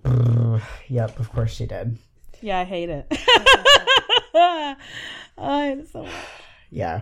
Yep, 0.87 1.19
of 1.19 1.31
course 1.31 1.53
she 1.53 1.65
did. 1.65 1.97
Yeah, 2.41 2.59
I 2.59 2.63
hate 2.63 2.89
it. 2.89 3.07
I 4.35 4.75
hate 5.37 5.79
it 5.79 5.89
so 5.91 6.03
much. 6.03 6.13
Yeah. 6.69 7.01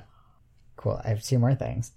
Cool. 0.75 0.99
I 1.03 1.09
have 1.09 1.21
two 1.21 1.37
more 1.37 1.55
things. 1.55 1.91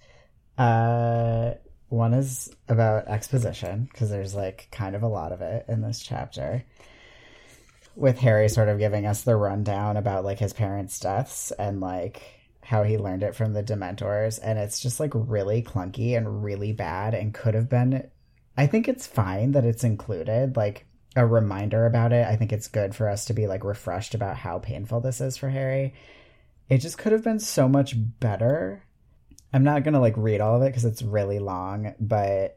Uh 0.59 1.55
one 1.89 2.15
is 2.15 2.53
about 2.69 3.07
exposition 3.07 3.89
because 3.91 4.11
there's 4.11 4.35
like 4.35 4.69
kind 4.73 4.97
of 4.97 5.03
a 5.03 5.09
lot 5.09 5.33
of 5.33 5.41
it 5.41 5.65
in 5.69 5.83
this 5.83 6.01
chapter. 6.01 6.65
With 7.97 8.19
Harry 8.19 8.49
sort 8.49 8.69
of 8.69 8.79
giving 8.79 9.07
us 9.07 9.23
the 9.23 9.37
rundown 9.37 9.97
about 9.97 10.25
like 10.25 10.39
his 10.39 10.53
parents' 10.53 11.01
deaths 11.01 11.51
and 11.53 11.81
like 11.81 12.23
how 12.63 12.83
he 12.83 12.99
learned 12.99 13.23
it 13.23 13.35
from 13.35 13.53
the 13.53 13.63
Dementors 13.63 14.39
and 14.43 14.59
it's 14.59 14.81
just 14.81 15.01
like 15.01 15.13
really 15.15 15.63
clunky 15.63 16.17
and 16.17 16.45
really 16.45 16.73
bad 16.73 17.15
and 17.15 17.35
could 17.35 17.55
have 17.55 17.69
been 17.69 18.09
I 18.57 18.67
think 18.67 18.89
it's 18.89 19.07
fine 19.07 19.53
that 19.53 19.65
it's 19.65 19.85
included 19.85 20.57
like 20.57 20.87
a 21.15 21.27
reminder 21.27 21.87
about 21.87 22.13
it. 22.13 22.27
I 22.27 22.37
think 22.37 22.53
it's 22.53 22.69
good 22.69 22.95
for 22.95 23.09
us 23.09 23.25
to 23.27 23.35
be 23.35 23.47
like 23.47 23.65
refreshed 23.65 24.15
about 24.15 24.37
how 24.37 24.59
painful 24.59 25.01
this 25.01 25.21
is 25.21 25.37
for 25.37 25.49
Harry 25.49 25.95
it 26.69 26.79
just 26.79 26.99
could 26.99 27.13
have 27.13 27.25
been 27.25 27.39
so 27.39 27.69
much 27.69 27.95
better. 28.21 28.83
I'm 29.53 29.65
not 29.65 29.85
going 29.85 29.95
to 29.95 30.01
like 30.01 30.17
read 30.17 30.41
all 30.41 30.57
of 30.57 30.63
it 30.63 30.67
because 30.71 30.85
it's 30.85 31.03
really 31.03 31.39
long, 31.39 31.95
but 32.01 32.56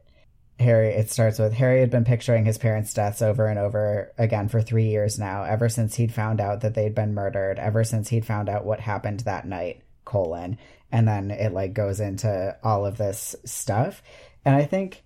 Harry, 0.60 0.90
it 0.90 1.10
starts 1.10 1.38
with 1.38 1.52
Harry 1.54 1.80
had 1.80 1.90
been 1.90 2.04
picturing 2.04 2.44
his 2.44 2.58
parents' 2.58 2.94
deaths 2.94 3.22
over 3.22 3.46
and 3.46 3.58
over 3.58 4.12
again 4.18 4.48
for 4.48 4.60
three 4.60 4.88
years 4.88 5.18
now, 5.18 5.42
ever 5.42 5.68
since 5.68 5.94
he'd 5.96 6.12
found 6.12 6.40
out 6.40 6.60
that 6.60 6.74
they'd 6.74 6.94
been 6.94 7.14
murdered, 7.14 7.58
ever 7.58 7.82
since 7.82 8.08
he'd 8.08 8.26
found 8.26 8.48
out 8.48 8.64
what 8.64 8.80
happened 8.80 9.20
that 9.20 9.46
night, 9.46 9.82
colon. 10.04 10.58
And 10.92 11.08
then 11.08 11.30
it 11.30 11.52
like 11.52 11.72
goes 11.72 12.00
into 12.00 12.56
all 12.62 12.84
of 12.84 12.98
this 12.98 13.34
stuff. 13.44 14.02
And 14.44 14.54
I 14.54 14.64
think 14.64 15.02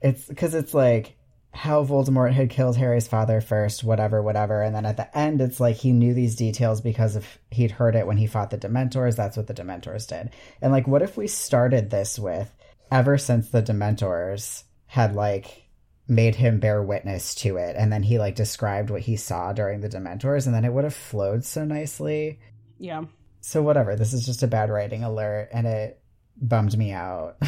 it's 0.00 0.26
because 0.26 0.54
it's 0.54 0.74
like 0.74 1.16
how 1.52 1.84
Voldemort 1.84 2.32
had 2.32 2.50
killed 2.50 2.76
Harry's 2.76 3.08
father 3.08 3.40
first, 3.40 3.84
whatever, 3.84 4.22
whatever. 4.22 4.62
And 4.62 4.74
then 4.74 4.86
at 4.86 4.96
the 4.96 5.16
end, 5.16 5.40
it's 5.40 5.60
like 5.60 5.76
he 5.76 5.92
knew 5.92 6.14
these 6.14 6.36
details 6.36 6.80
because 6.80 7.16
of 7.16 7.26
he'd 7.50 7.70
heard 7.70 7.96
it 7.96 8.06
when 8.06 8.16
he 8.16 8.26
fought 8.26 8.50
the 8.50 8.58
Dementors. 8.58 9.16
That's 9.16 9.36
what 9.36 9.46
the 9.46 9.54
Dementors 9.54 10.06
did. 10.06 10.30
And 10.60 10.72
like, 10.72 10.86
what 10.86 11.02
if 11.02 11.16
we 11.16 11.26
started 11.26 11.90
this 11.90 12.18
with 12.18 12.52
ever 12.90 13.18
since 13.18 13.48
the 13.48 13.62
Dementors 13.62 14.64
had 14.88 15.14
like 15.14 15.64
made 16.08 16.34
him 16.34 16.58
bear 16.58 16.82
witness 16.82 17.34
to 17.36 17.56
it, 17.56 17.76
and 17.76 17.92
then 17.92 18.02
he 18.02 18.18
like 18.18 18.34
described 18.34 18.90
what 18.90 19.02
he 19.02 19.16
saw 19.16 19.52
during 19.52 19.80
the 19.80 19.88
Dementors, 19.88 20.46
and 20.46 20.54
then 20.54 20.64
it 20.64 20.72
would 20.72 20.84
have 20.84 20.94
flowed 20.94 21.44
so 21.44 21.64
nicely. 21.64 22.40
Yeah. 22.78 23.04
So 23.40 23.62
whatever. 23.62 23.94
This 23.94 24.12
is 24.12 24.26
just 24.26 24.42
a 24.42 24.48
bad 24.48 24.70
writing 24.70 25.04
alert, 25.04 25.50
and 25.52 25.66
it 25.66 26.00
bummed 26.36 26.76
me 26.76 26.92
out. 26.92 27.36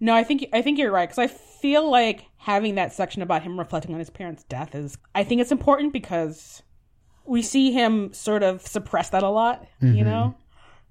No, 0.00 0.14
I 0.14 0.24
think 0.24 0.46
I 0.52 0.62
think 0.62 0.78
you're 0.78 0.90
right 0.90 1.08
because 1.08 1.18
I 1.18 1.26
feel 1.26 1.90
like 1.90 2.26
having 2.36 2.74
that 2.74 2.92
section 2.92 3.22
about 3.22 3.42
him 3.42 3.58
reflecting 3.58 3.94
on 3.94 3.98
his 3.98 4.10
parents' 4.10 4.44
death 4.44 4.74
is 4.74 4.98
I 5.14 5.24
think 5.24 5.40
it's 5.40 5.52
important 5.52 5.92
because 5.92 6.62
we 7.24 7.42
see 7.42 7.72
him 7.72 8.12
sort 8.12 8.42
of 8.42 8.66
suppress 8.66 9.10
that 9.10 9.22
a 9.22 9.28
lot, 9.28 9.66
you 9.80 9.88
mm-hmm. 9.88 10.04
know, 10.04 10.34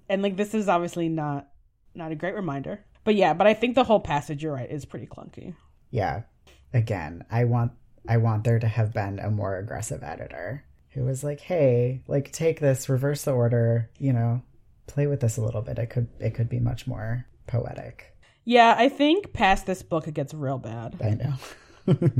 and 0.10 0.22
like 0.22 0.38
this 0.38 0.54
is 0.54 0.68
obviously 0.68 1.10
not 1.10 1.48
not 1.94 2.12
a 2.12 2.16
great 2.16 2.36
reminder. 2.36 2.84
But 3.06 3.16
yeah, 3.16 3.34
but 3.34 3.48
I 3.48 3.54
think 3.54 3.76
the 3.76 3.86
whole 3.86 4.02
passage 4.02 4.44
you're 4.44 4.54
right 4.54 4.70
is 4.70 4.84
pretty 4.84 5.08
clunky. 5.08 5.56
yeah. 5.92 6.24
again, 6.74 7.24
I 7.32 7.46
want 7.46 7.72
I 8.08 8.18
want 8.18 8.44
there 8.44 8.60
to 8.60 8.68
have 8.68 8.94
been 8.94 9.20
a 9.20 9.32
more 9.32 9.58
aggressive 9.58 10.04
editor 10.04 10.66
who 10.90 11.04
was 11.06 11.24
like, 11.24 11.40
"Hey, 11.40 12.02
like 12.08 12.32
take 12.32 12.60
this, 12.60 12.90
reverse 12.90 13.24
the 13.24 13.32
order, 13.32 13.90
you 13.98 14.12
know, 14.12 14.42
play 14.88 15.08
with 15.08 15.22
this 15.22 15.38
a 15.38 15.42
little 15.42 15.62
bit. 15.62 15.80
It 15.80 15.90
could 15.90 16.08
it 16.20 16.32
could 16.36 16.50
be 16.50 16.60
much 16.60 16.88
more 16.88 17.26
poetic." 17.48 18.14
Yeah, 18.44 18.76
I 18.78 18.90
think 18.90 19.34
past 19.34 19.66
this 19.66 19.82
book 19.82 20.08
it 20.08 20.14
gets 20.14 20.34
real 20.34 20.58
bad. 20.58 20.96
I 21.02 21.12
know. 21.12 21.34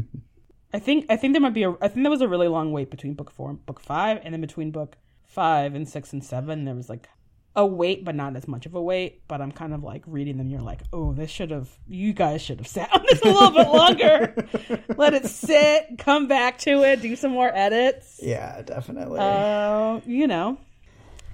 I 0.74 0.80
think 0.80 1.06
I 1.10 1.18
think 1.18 1.34
there 1.34 1.42
might 1.42 1.54
be 1.54 1.64
a 1.64 1.72
I 1.82 1.88
think 1.88 2.04
there 2.04 2.12
was 2.12 2.22
a 2.22 2.28
really 2.28 2.48
long 2.48 2.72
wait 2.72 2.92
between 2.92 3.14
book 3.16 3.32
four 3.32 3.50
and 3.50 3.66
book 3.66 3.80
five, 3.80 4.20
and 4.24 4.34
then 4.34 4.42
between 4.42 4.72
book 4.72 4.98
five 5.24 5.74
and 5.76 5.88
six 5.90 6.14
and 6.14 6.24
seven 6.24 6.64
there 6.64 6.76
was 6.76 6.90
like 6.90 7.10
a 7.56 7.66
weight, 7.66 8.04
but 8.04 8.16
not 8.16 8.36
as 8.36 8.48
much 8.48 8.66
of 8.66 8.76
a 8.76 8.82
weight. 8.82 9.22
But 9.28 9.42
I'm 9.42 9.52
kind 9.52 9.74
of 9.74 9.84
like 9.84 10.04
reading 10.06 10.38
them. 10.38 10.50
You're 10.50 10.62
like, 10.62 10.82
oh, 10.92 11.14
this 11.14 11.30
should 11.30 11.52
have. 11.52 11.70
You 11.88 12.14
guys 12.14 12.42
should 12.42 12.60
have 12.60 12.68
sat 12.68 12.94
on 12.94 13.04
this 13.10 13.22
a 13.22 13.28
little 13.28 13.52
bit 13.52 13.68
longer. 13.68 14.48
Let 14.98 15.14
it 15.14 15.26
sit. 15.28 15.98
Come 15.98 16.28
back 16.28 16.58
to 16.60 16.84
it. 16.84 17.02
Do 17.02 17.16
some 17.16 17.32
more 17.32 17.52
edits. 17.54 18.20
yeah, 18.22 18.62
definitely. 18.62 19.20
Uh, 19.20 20.02
you 20.06 20.28
know. 20.28 20.58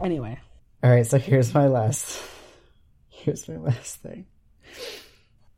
Anyway, 0.01 0.39
All 0.83 0.89
right, 0.89 1.05
so 1.05 1.19
here's 1.19 1.53
my 1.53 1.67
last. 1.67 2.21
Here's 3.09 3.47
my 3.47 3.57
last 3.57 3.97
thing. 3.97 4.25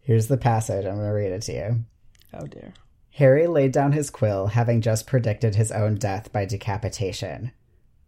Here's 0.02 0.28
the 0.28 0.36
passage. 0.38 0.86
I'm 0.86 0.96
going 0.96 1.08
to 1.08 1.14
read 1.14 1.32
it 1.32 1.44
to 1.44 1.54
you. 1.54 1.86
oh 2.34 2.46
dear. 2.48 2.74
Harry 3.12 3.48
laid 3.48 3.72
down 3.72 3.92
his 3.94 4.10
quill, 4.10 4.48
having 4.48 4.82
just 4.82 5.08
predicted 5.08 5.56
his 5.56 5.72
own 5.72 5.96
death 5.96 6.34
by 6.34 6.46
decapitation. 6.46 7.52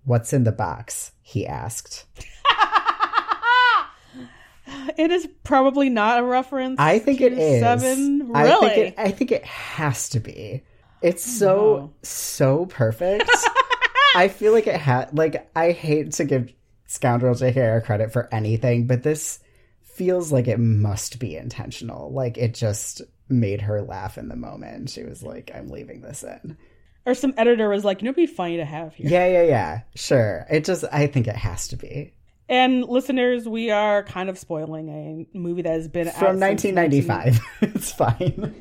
What's 0.04 0.34
in 0.34 0.44
the 0.44 0.52
box? 0.52 1.12
he 1.22 1.48
asked. 1.48 2.06
It 4.98 5.12
is 5.12 5.28
probably 5.44 5.90
not 5.90 6.20
a 6.20 6.24
reference. 6.24 6.80
I 6.80 7.00
think 7.00 7.20
to 7.20 7.26
it 7.26 7.34
is. 7.34 7.60
Seven. 7.62 8.32
Really? 8.32 8.38
I 8.38 8.70
think 8.70 8.78
it, 8.78 8.94
I 8.98 9.12
think 9.12 9.32
it 9.32 9.44
has 9.44 10.10
to 10.10 10.20
be. 10.20 10.64
It's 11.02 11.24
so 11.26 11.56
No. 11.56 11.94
so 12.02 12.66
perfect. 12.68 13.30
I 14.16 14.30
feel 14.30 14.54
like 14.54 14.68
it 14.68 14.80
had 14.80 15.16
like 15.18 15.50
I 15.56 15.72
hate 15.72 16.14
to 16.14 16.24
give 16.26 16.54
Scoundrel 16.86 17.36
J.K.R. 17.36 17.82
credit 17.82 18.14
for 18.14 18.30
anything, 18.34 18.88
but 18.88 19.04
this 19.04 19.40
feels 19.82 20.32
like 20.32 20.48
it 20.48 20.60
must 20.60 21.20
be 21.20 21.36
intentional. 21.36 22.12
Like 22.14 22.38
it 22.38 22.54
just 22.54 23.02
made 23.28 23.62
her 23.62 23.82
laugh 23.82 24.18
in 24.18 24.30
the 24.30 24.36
moment. 24.36 24.90
She 24.90 25.04
was 25.04 25.22
like, 25.22 25.52
"I'm 25.54 25.68
leaving 25.68 26.02
this 26.02 26.24
in." 26.24 26.58
or 27.06 27.14
some 27.14 27.34
editor 27.38 27.70
was 27.70 27.86
like, 27.86 28.02
you 28.02 28.06
know, 28.06 28.10
it'd 28.10 28.16
be 28.16 28.26
funny 28.26 28.58
to 28.58 28.66
have 28.66 28.96
here. 28.96 29.08
Yeah, 29.10 29.28
yeah, 29.28 29.44
yeah. 29.44 29.82
Sure. 29.96 30.46
It 30.50 30.66
just 30.66 30.86
I 30.92 31.06
think 31.08 31.28
it 31.28 31.36
has 31.36 31.68
to 31.68 31.76
be 31.76 32.14
And 32.48 32.84
listeners, 32.86 33.48
we 33.50 33.72
are 33.72 34.04
kind 34.04 34.30
of 34.30 34.38
spoiling 34.38 34.90
a 35.34 35.38
movie 35.38 35.64
that 35.64 35.72
has 35.74 35.88
been 35.88 36.06
from 36.12 36.42
out 36.44 36.50
since 36.60 36.64
1995. 36.76 37.40
it's 37.62 37.92
fine. 37.92 38.56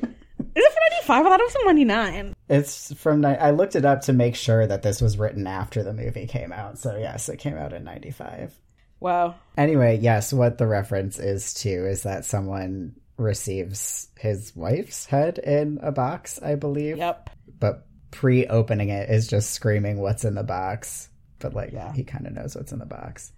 Is 0.55 0.63
it 0.63 0.71
from 0.73 1.09
95? 1.13 1.25
I 1.25 1.29
thought 1.29 1.39
it 1.39 1.43
was 1.43 1.53
from 1.53 1.65
99. 1.65 2.35
It's 2.49 2.93
from 2.95 3.21
ni- 3.21 3.27
I 3.27 3.51
looked 3.51 3.75
it 3.75 3.85
up 3.85 4.01
to 4.01 4.13
make 4.13 4.35
sure 4.35 4.65
that 4.65 4.81
this 4.81 5.01
was 5.01 5.17
written 5.17 5.45
after 5.47 5.83
the 5.83 5.93
movie 5.93 6.25
came 6.27 6.51
out. 6.51 6.79
So 6.79 6.97
yes, 6.97 7.29
it 7.29 7.37
came 7.37 7.57
out 7.57 7.73
in 7.73 7.83
95. 7.83 8.57
Wow. 9.01 9.35
Anyway, 9.57 9.99
yes, 10.01 10.33
what 10.33 10.57
the 10.57 10.65
reference 10.65 11.19
is 11.19 11.53
to 11.55 11.69
is 11.69 12.03
that 12.03 12.25
someone 12.25 12.95
receives 13.17 14.07
his 14.17 14.55
wife's 14.55 15.05
head 15.05 15.37
in 15.37 15.79
a 15.83 15.91
box, 15.91 16.41
I 16.41 16.55
believe. 16.55 16.97
Yep. 16.97 17.29
But 17.59 17.85
pre-opening 18.11 18.89
it 18.89 19.09
is 19.09 19.27
just 19.27 19.51
screaming 19.51 19.99
what's 19.99 20.23
in 20.25 20.35
the 20.35 20.43
box. 20.43 21.09
But 21.39 21.53
like 21.53 21.71
Yeah. 21.73 21.93
he 21.93 22.03
kind 22.03 22.25
of 22.25 22.33
knows 22.33 22.55
what's 22.55 22.71
in 22.71 22.79
the 22.79 22.85
box. 22.85 23.31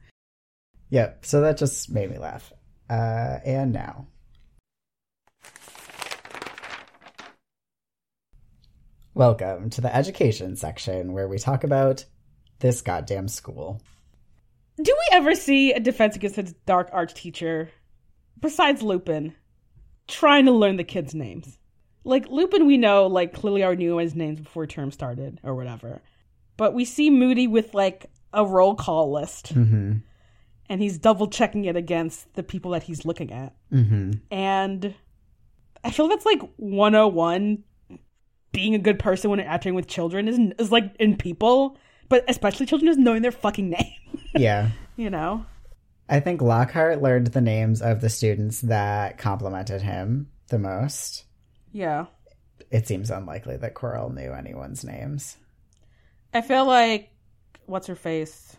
Yep, 0.89 1.25
so 1.25 1.41
that 1.41 1.57
just 1.57 1.89
made 1.89 2.09
me 2.09 2.17
laugh. 2.17 2.53
Uh 2.89 3.39
and 3.45 3.73
now 3.73 4.07
Welcome 9.17 9.71
to 9.71 9.81
the 9.81 9.93
education 9.95 10.55
section 10.55 11.11
where 11.11 11.27
we 11.27 11.39
talk 11.39 11.63
about 11.63 12.05
this 12.59 12.81
goddamn 12.81 13.27
school. 13.27 13.81
Do 14.79 14.93
we 14.95 15.17
ever 15.17 15.33
see 15.33 15.73
a 15.73 15.79
Defense 15.79 16.15
Against 16.15 16.35
the 16.35 16.53
Dark 16.67 16.89
Arts 16.93 17.13
teacher, 17.13 17.71
besides 18.39 18.83
Lupin, 18.83 19.33
trying 20.07 20.45
to 20.45 20.51
learn 20.51 20.75
the 20.75 20.83
kids' 20.83 21.15
names? 21.15 21.57
Like, 22.03 22.29
Lupin, 22.29 22.67
we 22.67 22.77
know, 22.77 23.07
like, 23.07 23.33
clearly 23.33 23.63
already 23.63 23.85
knew 23.85 23.97
his 23.97 24.13
names 24.13 24.39
before 24.39 24.67
term 24.67 24.91
started 24.91 25.39
or 25.41 25.55
whatever. 25.55 26.03
But 26.55 26.75
we 26.75 26.85
see 26.85 27.09
Moody 27.09 27.47
with, 27.47 27.73
like, 27.73 28.05
a 28.33 28.45
roll 28.45 28.75
call 28.75 29.11
list, 29.11 29.51
Mm-hmm. 29.55 29.93
And 30.69 30.81
he's 30.81 30.97
double 30.97 31.27
checking 31.27 31.65
it 31.65 31.75
against 31.75 32.33
the 32.35 32.43
people 32.43 32.71
that 32.71 32.83
he's 32.83 33.05
looking 33.05 33.31
at. 33.31 33.53
Mm-hmm. 33.71 34.11
And 34.31 34.93
I 35.83 35.91
feel 35.91 36.07
that's 36.07 36.25
like 36.25 36.41
101 36.57 37.63
being 38.51 38.75
a 38.75 38.79
good 38.79 38.99
person 38.99 39.29
when 39.29 39.39
interacting 39.39 39.75
with 39.75 39.87
children 39.87 40.27
is, 40.27 40.39
is 40.59 40.71
like 40.71 40.95
in 40.99 41.15
people, 41.17 41.77
but 42.09 42.23
especially 42.27 42.65
children 42.65 42.89
is 42.89 42.97
knowing 42.97 43.21
their 43.21 43.31
fucking 43.31 43.69
name, 43.71 44.19
Yeah. 44.35 44.69
you 44.95 45.09
know? 45.09 45.45
I 46.09 46.21
think 46.21 46.41
Lockhart 46.41 47.01
learned 47.01 47.27
the 47.27 47.41
names 47.41 47.81
of 47.81 47.99
the 48.01 48.09
students 48.09 48.61
that 48.61 49.17
complimented 49.17 49.81
him 49.81 50.29
the 50.47 50.57
most. 50.57 51.25
Yeah. 51.73 52.05
It 52.71 52.87
seems 52.87 53.11
unlikely 53.11 53.57
that 53.57 53.73
Quirrell 53.73 54.13
knew 54.13 54.31
anyone's 54.31 54.83
names. 54.85 55.37
I 56.33 56.41
feel 56.41 56.65
like 56.65 57.09
what's 57.65 57.87
her 57.87 57.95
face? 57.95 58.55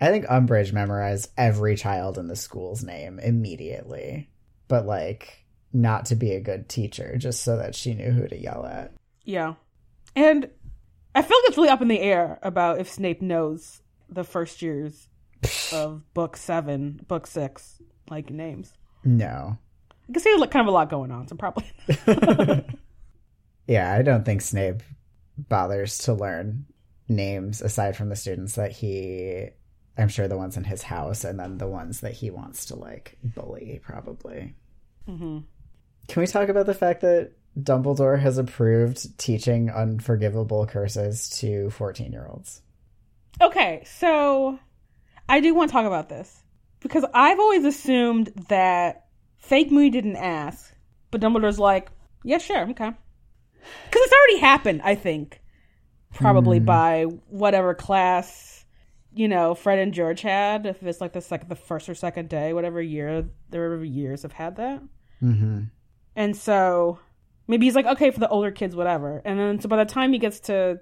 I 0.00 0.08
think 0.08 0.26
Umbridge 0.26 0.72
memorized 0.72 1.30
every 1.36 1.76
child 1.76 2.18
in 2.18 2.28
the 2.28 2.36
school's 2.36 2.84
name 2.84 3.18
immediately, 3.18 4.30
but 4.68 4.86
like 4.86 5.44
not 5.72 6.06
to 6.06 6.16
be 6.16 6.32
a 6.32 6.40
good 6.40 6.68
teacher, 6.68 7.16
just 7.18 7.42
so 7.42 7.56
that 7.56 7.74
she 7.74 7.94
knew 7.94 8.10
who 8.10 8.26
to 8.28 8.40
yell 8.40 8.64
at. 8.64 8.92
Yeah. 9.24 9.54
And 10.14 10.48
I 11.14 11.22
feel 11.22 11.36
like 11.38 11.48
it's 11.48 11.56
really 11.56 11.68
up 11.68 11.82
in 11.82 11.88
the 11.88 12.00
air 12.00 12.38
about 12.42 12.80
if 12.80 12.90
Snape 12.90 13.20
knows 13.20 13.82
the 14.08 14.24
first 14.24 14.62
years 14.62 15.08
of 15.72 16.02
book 16.14 16.36
7, 16.36 17.04
book 17.08 17.26
6 17.26 17.82
like 18.08 18.30
names. 18.30 18.72
No. 19.04 19.58
I 20.08 20.12
can 20.12 20.22
see 20.22 20.30
there's 20.30 20.40
like, 20.40 20.50
kind 20.50 20.66
of 20.66 20.68
a 20.68 20.74
lot 20.74 20.90
going 20.90 21.10
on, 21.10 21.28
so 21.28 21.36
probably 21.36 21.70
Yeah, 23.66 23.92
I 23.92 24.00
don't 24.00 24.24
think 24.24 24.40
Snape 24.40 24.82
bothers 25.36 25.98
to 25.98 26.14
learn 26.14 26.64
names 27.08 27.60
aside 27.60 27.96
from 27.96 28.08
the 28.08 28.16
students 28.16 28.54
that 28.54 28.72
he 28.72 29.50
I'm 29.98 30.08
sure 30.08 30.28
the 30.28 30.36
ones 30.36 30.56
in 30.56 30.64
his 30.64 30.82
house 30.82 31.24
and 31.24 31.38
then 31.38 31.58
the 31.58 31.66
ones 31.66 32.00
that 32.00 32.12
he 32.12 32.30
wants 32.30 32.66
to 32.66 32.76
like 32.76 33.18
bully 33.22 33.80
probably. 33.82 34.54
Mhm. 35.08 35.44
Can 36.06 36.20
we 36.20 36.26
talk 36.26 36.48
about 36.48 36.66
the 36.66 36.74
fact 36.74 37.00
that 37.00 37.32
Dumbledore 37.58 38.18
has 38.20 38.38
approved 38.38 39.18
teaching 39.18 39.68
unforgivable 39.70 40.66
curses 40.66 41.28
to 41.40 41.70
14-year-olds? 41.70 42.62
Okay, 43.40 43.82
so 43.84 44.58
I 45.28 45.40
do 45.40 45.54
want 45.54 45.70
to 45.70 45.72
talk 45.72 45.86
about 45.86 46.08
this 46.08 46.42
because 46.80 47.04
I've 47.12 47.40
always 47.40 47.64
assumed 47.64 48.32
that 48.48 49.06
Fake 49.38 49.70
Moody 49.70 49.90
didn't 49.90 50.16
ask, 50.16 50.72
but 51.10 51.20
Dumbledore's 51.20 51.58
like, 51.58 51.90
"Yeah, 52.24 52.38
sure, 52.38 52.62
okay," 52.70 52.90
because 52.90 54.02
it's 54.02 54.12
already 54.12 54.38
happened. 54.40 54.82
I 54.82 54.94
think 54.94 55.40
probably 56.14 56.58
by 56.60 57.04
whatever 57.28 57.74
class 57.74 58.57
you 59.18 59.28
know 59.28 59.54
Fred 59.54 59.78
and 59.78 59.92
George 59.92 60.20
had. 60.22 60.64
If 60.66 60.82
it's 60.82 61.00
like 61.00 61.12
this, 61.12 61.30
like 61.30 61.48
the 61.48 61.56
first 61.56 61.88
or 61.88 61.94
second 61.94 62.28
day, 62.28 62.52
whatever 62.52 62.80
year, 62.80 63.24
there 63.50 63.68
were 63.70 63.84
years 63.84 64.22
have 64.22 64.32
had 64.32 64.56
that, 64.56 64.80
Mhm. 65.22 65.70
and 66.14 66.36
so 66.36 66.98
maybe 67.46 67.66
he's 67.66 67.74
like, 67.74 67.86
"Okay, 67.86 68.10
for 68.10 68.20
the 68.20 68.28
older 68.28 68.50
kids, 68.50 68.76
whatever," 68.76 69.20
and 69.24 69.38
then 69.38 69.60
so 69.60 69.68
by 69.68 69.76
the 69.76 69.84
time 69.90 70.12
he 70.12 70.18
gets 70.18 70.40
to 70.40 70.80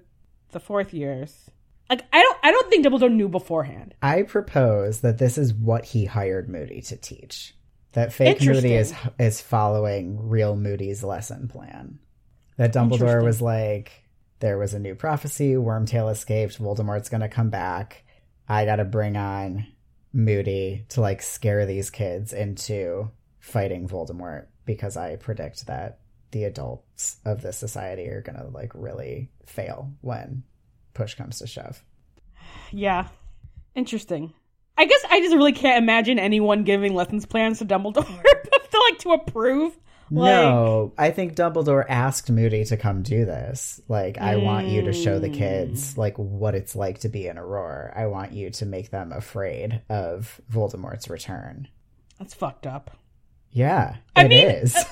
the 0.51 0.59
fourth 0.59 0.93
years. 0.93 1.49
Like 1.89 2.03
I 2.11 2.21
don't, 2.21 2.37
I 2.43 2.51
don't 2.51 2.69
think 2.69 2.85
Dumbledore 2.85 3.11
knew 3.13 3.29
beforehand. 3.29 3.95
I 4.01 4.23
propose 4.23 4.99
that 5.01 5.17
this 5.19 5.37
is 5.37 5.53
what 5.53 5.85
he 5.85 6.03
hired 6.05 6.49
Moody 6.49 6.81
to 6.81 6.97
teach. 6.97 7.55
That 7.93 8.11
fake 8.11 8.41
Moody 8.45 8.73
is 8.73 8.93
is 9.17 9.41
following 9.41 10.27
real 10.29 10.55
Moody's 10.57 11.01
lesson 11.03 11.47
plan. 11.47 11.99
That 12.57 12.73
Dumbledore 12.73 13.23
was 13.23 13.41
like, 13.41 14.03
there 14.39 14.57
was 14.57 14.73
a 14.73 14.79
new 14.79 14.95
prophecy, 14.95 15.53
Wormtail 15.53 16.11
escaped, 16.11 16.59
Voldemort's 16.59 17.07
gonna 17.09 17.29
come 17.29 17.49
back. 17.49 18.03
I 18.47 18.65
gotta 18.65 18.85
bring 18.85 19.17
on 19.17 19.67
Moody 20.13 20.85
to 20.89 21.01
like 21.01 21.21
scare 21.21 21.65
these 21.65 21.89
kids 21.89 22.33
into 22.33 23.11
fighting 23.39 23.87
Voldemort 23.87 24.47
because 24.65 24.97
I 24.97 25.15
predict 25.17 25.67
that 25.67 25.99
the 26.31 26.45
adults 26.45 27.17
of 27.25 27.41
this 27.41 27.57
society 27.57 28.07
are 28.07 28.21
gonna 28.21 28.47
like 28.51 28.71
really 28.73 29.31
fail 29.45 29.93
when 30.01 30.43
push 30.93 31.15
comes 31.15 31.39
to 31.39 31.47
shove. 31.47 31.83
Yeah. 32.71 33.07
Interesting. 33.75 34.33
I 34.77 34.85
guess 34.85 35.01
I 35.09 35.19
just 35.19 35.35
really 35.35 35.53
can't 35.53 35.81
imagine 35.81 36.19
anyone 36.19 36.63
giving 36.63 36.93
lessons 36.93 37.25
plans 37.25 37.59
to 37.59 37.65
Dumbledore 37.65 38.23
to 38.23 38.83
like 38.89 38.99
to 38.99 39.11
approve. 39.11 39.77
Like, 40.09 40.31
no, 40.31 40.93
I 40.97 41.11
think 41.11 41.35
Dumbledore 41.35 41.85
asked 41.89 42.29
Moody 42.29 42.63
to 42.65 42.77
come 42.77 43.03
do 43.03 43.25
this. 43.25 43.81
Like, 43.89 44.17
I 44.17 44.37
want 44.37 44.67
you 44.67 44.83
to 44.83 44.93
show 44.93 45.19
the 45.19 45.29
kids 45.29 45.93
mm. 45.93 45.97
like 45.97 46.15
what 46.17 46.55
it's 46.55 46.75
like 46.75 46.99
to 46.99 47.09
be 47.09 47.27
an 47.27 47.37
Auror. 47.37 47.95
I 47.95 48.07
want 48.07 48.31
you 48.31 48.49
to 48.51 48.65
make 48.65 48.89
them 48.89 49.11
afraid 49.11 49.81
of 49.89 50.39
Voldemort's 50.51 51.09
return. 51.09 51.67
that's 52.17 52.33
fucked 52.33 52.65
up. 52.65 52.91
Yeah, 53.51 53.97
I 54.15 54.25
it 54.25 54.29
mean, 54.29 54.47
is. 54.47 54.85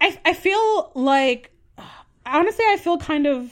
I 0.00 0.18
I 0.24 0.34
feel 0.34 0.92
like 0.94 1.50
honestly 2.26 2.64
I 2.68 2.76
feel 2.76 2.98
kind 2.98 3.26
of 3.26 3.50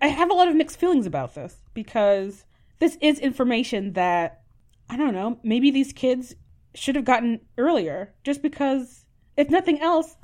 I 0.00 0.08
have 0.08 0.30
a 0.30 0.34
lot 0.34 0.48
of 0.48 0.56
mixed 0.56 0.78
feelings 0.78 1.06
about 1.06 1.34
this 1.34 1.56
because 1.74 2.44
this 2.78 2.98
is 3.00 3.18
information 3.18 3.92
that 3.94 4.42
I 4.88 4.96
don't 4.96 5.14
know, 5.14 5.38
maybe 5.42 5.70
these 5.70 5.92
kids 5.92 6.34
should 6.74 6.96
have 6.96 7.04
gotten 7.04 7.40
earlier 7.56 8.12
just 8.24 8.42
because 8.42 9.03
if 9.36 9.50
nothing 9.50 9.80
else 9.80 10.16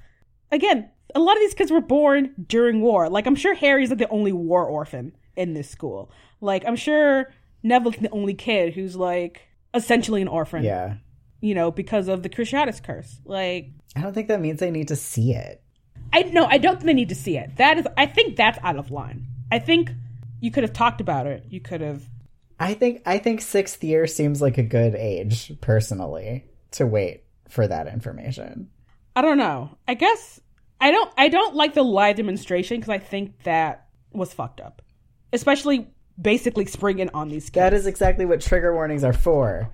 again, 0.51 0.91
a 1.15 1.21
lot 1.21 1.37
of 1.37 1.41
these 1.41 1.55
kids 1.55 1.71
were 1.71 1.81
born 1.81 2.35
during 2.47 2.81
war. 2.81 3.09
Like 3.09 3.27
I'm 3.27 3.35
sure 3.35 3.55
Harry's 3.55 3.91
like 3.91 3.99
the 3.99 4.09
only 4.09 4.33
war 4.33 4.65
orphan 4.65 5.17
in 5.37 5.55
this 5.55 5.69
school. 5.69 6.11
Like 6.41 6.65
I'm 6.67 6.77
sure 6.77 7.33
Neville's 7.63 7.97
the 7.97 8.11
only 8.11 8.35
kid 8.35 8.75
who's 8.75 8.97
like 8.97 9.49
essentially 9.75 10.23
an 10.23 10.29
orphan. 10.29 10.63
Yeah. 10.63 10.97
You 11.41 11.55
know, 11.55 11.71
because 11.71 12.09
of 12.09 12.23
the 12.23 12.29
Cruciatus 12.29 12.83
curse. 12.83 13.21
Like 13.25 13.71
I 13.97 14.01
don't 14.01 14.13
think 14.13 14.29
that 14.29 14.41
means 14.41 14.61
they 14.61 14.71
need 14.71 14.89
to 14.89 14.97
see 14.97 15.33
it. 15.33 15.63
I 16.13 16.23
no, 16.23 16.45
I 16.47 16.59
don't 16.59 16.77
think 16.77 16.87
they 16.87 16.95
need 16.95 17.09
to 17.11 17.15
see 17.15 17.37
it. 17.37 17.57
That 17.57 17.79
is 17.79 17.87
I 17.97 18.07
think 18.07 18.37
that's 18.37 18.59
out 18.63 18.77
of 18.77 18.91
line. 18.91 19.27
I 19.51 19.59
think 19.59 19.91
you 20.41 20.51
could 20.51 20.65
have 20.65 20.73
talked 20.73 21.01
about 21.01 21.27
it. 21.27 21.45
You 21.49 21.61
could 21.61 21.81
have 21.81 22.09
I 22.59 22.75
think 22.75 23.03
I 23.07 23.19
think 23.19 23.41
sixth 23.41 23.83
year 23.83 24.07
seems 24.07 24.43
like 24.43 24.59
a 24.59 24.63
good 24.63 24.95
age, 24.95 25.53
personally, 25.63 26.45
to 26.73 26.87
wait 26.87 27.25
for 27.49 27.67
that 27.67 27.89
information. 27.89 28.69
I 29.21 29.23
don't 29.23 29.37
know. 29.37 29.77
I 29.87 29.93
guess 29.93 30.41
I 30.81 30.91
don't 30.93 31.13
I 31.19 31.29
don't 31.29 31.55
like 31.55 31.75
the 31.75 31.83
live 31.83 32.17
demonstration 32.17 32.79
because 32.79 32.89
I 32.89 32.97
think 32.97 33.43
that 33.43 33.87
was 34.13 34.33
fucked 34.33 34.63
up. 34.63 34.81
Especially 35.31 35.89
basically 36.19 36.65
springing 36.65 37.11
on 37.13 37.29
these 37.29 37.45
kids. 37.45 37.55
That 37.57 37.75
is 37.75 37.87
exactly 37.87 38.25
what 38.25 38.41
trigger 38.41 38.73
warnings 38.73 39.05
are 39.05 39.13
for. 39.13 39.69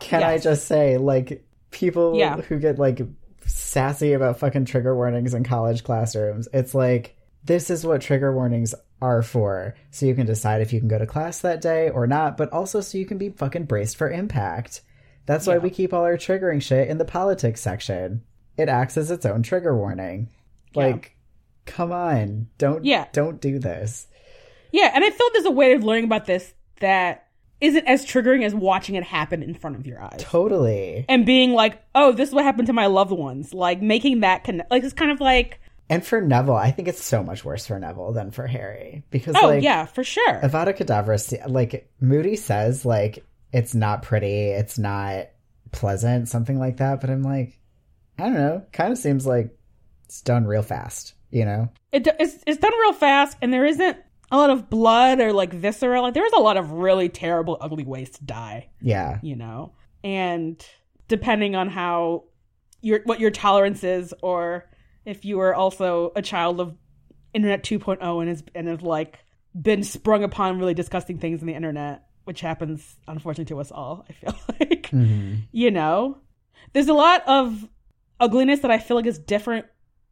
Can 0.00 0.24
I 0.24 0.38
just 0.38 0.66
say, 0.66 0.96
like, 0.96 1.44
people 1.70 2.16
Yeah. 2.18 2.38
who 2.40 2.58
get 2.58 2.80
like 2.80 3.00
sassy 3.46 4.14
about 4.14 4.40
fucking 4.40 4.64
trigger 4.64 4.96
warnings 4.96 5.32
in 5.32 5.44
college 5.44 5.84
classrooms, 5.84 6.48
it's 6.52 6.74
like 6.74 7.16
this 7.44 7.70
is 7.70 7.86
what 7.86 8.00
trigger 8.00 8.34
warnings 8.34 8.74
are 9.00 9.22
for. 9.22 9.76
So 9.92 10.06
you 10.06 10.14
can 10.16 10.26
decide 10.26 10.60
if 10.60 10.72
you 10.72 10.80
can 10.80 10.88
go 10.88 10.98
to 10.98 11.06
class 11.06 11.40
that 11.42 11.60
day 11.60 11.88
or 11.88 12.08
not, 12.08 12.36
but 12.36 12.52
also 12.52 12.80
so 12.80 12.98
you 12.98 13.06
can 13.06 13.16
be 13.16 13.28
fucking 13.30 13.66
braced 13.66 13.96
for 13.96 14.10
impact. 14.10 14.80
That's 15.26 15.46
why 15.46 15.52
Yeah. 15.54 15.58
we 15.60 15.70
keep 15.70 15.94
all 15.94 16.02
our 16.02 16.16
triggering 16.16 16.60
shit 16.60 16.88
in 16.88 16.98
the 16.98 17.04
politics 17.04 17.60
section. 17.60 18.22
It 18.58 18.68
acts 18.68 18.96
as 18.96 19.10
its 19.10 19.24
own 19.24 19.42
trigger 19.42 19.74
warning. 19.76 20.28
Like, 20.74 21.16
come 21.64 21.92
on, 21.92 22.48
don't 22.58 22.84
Yeah. 22.84 23.06
don't 23.12 23.40
do 23.40 23.58
this. 23.58 24.06
Yeah, 24.72 24.90
and 24.94 25.02
I 25.04 25.10
feel 25.10 25.26
there's 25.32 25.46
a 25.46 25.50
way 25.50 25.72
of 25.72 25.82
learning 25.84 26.04
about 26.04 26.26
this 26.26 26.52
that 26.80 27.26
isn't 27.60 27.86
as 27.86 28.04
triggering 28.04 28.44
as 28.44 28.54
watching 28.54 28.94
it 28.94 29.02
happen 29.02 29.42
in 29.42 29.54
front 29.54 29.76
of 29.76 29.86
your 29.86 30.00
eyes. 30.02 30.18
Totally. 30.18 31.04
And 31.08 31.24
being 31.26 31.52
like, 31.54 31.82
oh, 31.94 32.12
this 32.12 32.28
is 32.28 32.34
what 32.34 32.44
happened 32.44 32.66
to 32.68 32.72
my 32.72 32.86
loved 32.86 33.10
ones. 33.10 33.52
Like 33.54 33.80
making 33.82 34.20
that 34.20 34.44
connect. 34.44 34.70
Like 34.70 34.84
it's 34.84 34.92
kind 34.92 35.10
of 35.10 35.20
like, 35.20 35.58
And 35.90 36.04
for 36.06 36.20
Neville, 36.20 36.54
I 36.54 36.70
think 36.70 36.86
it's 36.86 37.02
so 37.02 37.22
much 37.24 37.44
worse 37.44 37.66
for 37.66 37.78
Neville 37.80 38.12
than 38.12 38.30
for 38.30 38.46
Harry 38.46 39.02
because 39.10 39.34
oh 39.42 39.48
like 39.48 39.62
yeah, 39.64 39.86
for 39.86 40.04
sure. 40.04 40.40
Avada 40.40 40.76
Kedavra, 40.76 41.50
like 41.50 41.90
Moody 42.00 42.36
says, 42.36 42.84
like 42.84 43.24
it's 43.52 43.74
not 43.74 44.02
pretty, 44.02 44.50
it's 44.50 44.78
not 44.78 45.28
pleasant, 45.72 46.28
something 46.28 46.58
like 46.60 46.76
that. 46.76 47.00
But 47.00 47.10
I'm 47.10 47.22
like, 47.24 47.57
I 48.18 48.24
don't 48.24 48.34
know, 48.34 48.64
kind 48.72 48.92
of 48.92 48.98
seems 48.98 49.26
like 49.26 49.56
it's 50.04 50.22
done 50.22 50.46
real 50.46 50.62
fast, 50.62 51.14
you 51.30 51.44
know? 51.44 51.68
it, 51.92 52.06
it's, 52.18 52.42
it's 52.46 52.60
done 52.60 52.72
real 52.80 52.92
fast 52.92 53.36
and 53.40 53.52
there 53.52 53.66
isn't 53.66 53.96
a 54.30 54.36
lot 54.36 54.50
of 54.50 54.68
blood 54.68 55.20
or 55.20 55.32
like 55.32 55.52
visceral. 55.52 56.02
Like 56.02 56.14
there's 56.14 56.32
a 56.32 56.40
lot 56.40 56.56
of 56.56 56.72
really 56.72 57.08
terrible 57.08 57.56
ugly 57.60 57.84
ways 57.84 58.10
to 58.10 58.24
die 58.24 58.68
Yeah, 58.80 59.18
you 59.22 59.36
know? 59.36 59.72
And 60.04 60.64
depending 61.08 61.56
on 61.56 61.68
how 61.68 62.24
your 62.80 63.00
what 63.04 63.20
your 63.20 63.30
tolerance 63.30 63.82
is 63.82 64.14
or 64.22 64.70
if 65.04 65.24
you 65.24 65.40
are 65.40 65.54
also 65.54 66.12
a 66.14 66.22
child 66.22 66.60
of 66.60 66.76
internet 67.34 67.64
2.0 67.64 68.20
and 68.20 68.28
has 68.28 68.42
and 68.54 68.68
has 68.68 68.82
like 68.82 69.18
been 69.60 69.82
sprung 69.82 70.22
upon 70.22 70.58
really 70.58 70.74
disgusting 70.74 71.18
things 71.18 71.40
on 71.40 71.46
the 71.46 71.54
internet 71.54 72.04
which 72.24 72.40
happens 72.40 72.96
unfortunately 73.08 73.46
to 73.46 73.58
us 73.58 73.72
all 73.72 74.06
i 74.08 74.12
feel 74.12 74.34
like 74.60 74.82
mm-hmm. 74.90 75.36
you 75.50 75.70
know? 75.70 76.18
There's 76.72 76.88
a 76.88 76.94
lot 76.94 77.22
of 77.26 77.66
ugliness 78.20 78.60
that 78.60 78.70
i 78.70 78.78
feel 78.78 78.96
like 78.96 79.06
is 79.06 79.18
different 79.18 79.66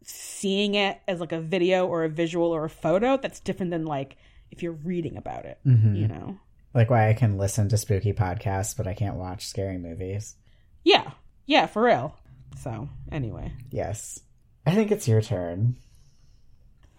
seeing 0.05 0.75
it 0.75 1.01
as 1.09 1.19
like 1.21 1.33
a 1.33 1.41
video 1.41 1.87
or 1.87 2.05
a 2.05 2.09
visual 2.09 2.49
or 2.55 2.65
a 2.65 2.71
photo 2.71 3.17
that's 3.17 3.41
different 3.41 3.71
than 3.73 3.85
like 3.85 4.17
if 4.51 4.63
you're 4.63 4.73
reading 4.73 5.17
about 5.17 5.45
it 5.45 5.59
you 5.65 6.07
know? 6.09 6.39
Like 6.75 6.91
why 6.91 7.09
I 7.09 7.15
can 7.15 7.39
listen 7.39 7.69
to 7.71 7.77
spooky 7.79 8.13
podcasts, 8.13 8.77
but 8.77 8.87
I 8.87 8.93
can't 8.93 9.17
watch 9.17 9.47
scary 9.47 9.79
movies. 9.79 10.37
yeah. 10.85 11.13
Yeah 11.47 11.67
for 11.67 11.83
real. 11.83 12.15
So 12.59 12.89
anyway. 13.11 13.53
Yes, 13.71 14.21
I 14.67 14.75
think 14.75 14.91
it's 14.93 15.09
your 15.09 15.23
turn. 15.23 15.77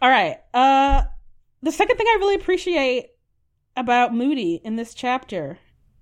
all 0.02 0.10
right. 0.10 0.38
Uh 0.54 1.04
the 1.62 1.72
second 1.72 1.98
thing 1.98 2.08
i 2.08 2.18
really 2.20 2.36
appreciate 2.36 3.10
about 3.76 4.14
moody 4.14 4.60
in 4.64 4.76
this 4.76 4.94
chapter 4.94 5.58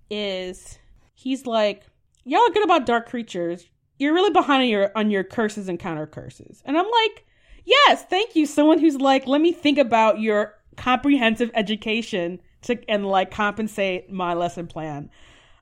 is 0.09 0.77
he's 1.13 1.45
like 1.45 1.83
y'all 2.23 2.41
are 2.41 2.53
good 2.53 2.63
about 2.65 2.85
dark 2.85 3.07
creatures 3.09 3.65
you're 3.97 4.13
really 4.13 4.31
behind 4.31 4.63
on 4.63 4.69
your 4.69 4.91
on 4.95 5.09
your 5.09 5.23
curses 5.23 5.67
and 5.67 5.79
counter 5.79 6.07
curses. 6.07 6.61
And 6.65 6.77
i'm 6.77 6.85
like 6.85 7.25
yes 7.65 8.05
thank 8.09 8.35
you 8.35 8.45
someone 8.45 8.79
who's 8.79 8.97
like 8.97 9.27
let 9.27 9.41
me 9.41 9.51
think 9.51 9.77
about 9.77 10.19
your 10.19 10.55
comprehensive 10.77 11.51
education 11.53 12.41
to 12.63 12.77
and 12.89 13.05
like 13.05 13.31
compensate 13.31 14.11
my 14.11 14.33
lesson 14.33 14.67
plan 14.67 15.09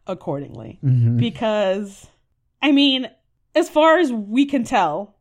accordingly. 0.07 0.79
Mm-hmm. 0.83 1.17
Because 1.17 2.07
i 2.61 2.71
mean 2.71 3.09
as 3.55 3.69
far 3.69 3.99
as 3.99 4.11
we 4.11 4.45
can 4.45 4.63
tell 4.63 5.15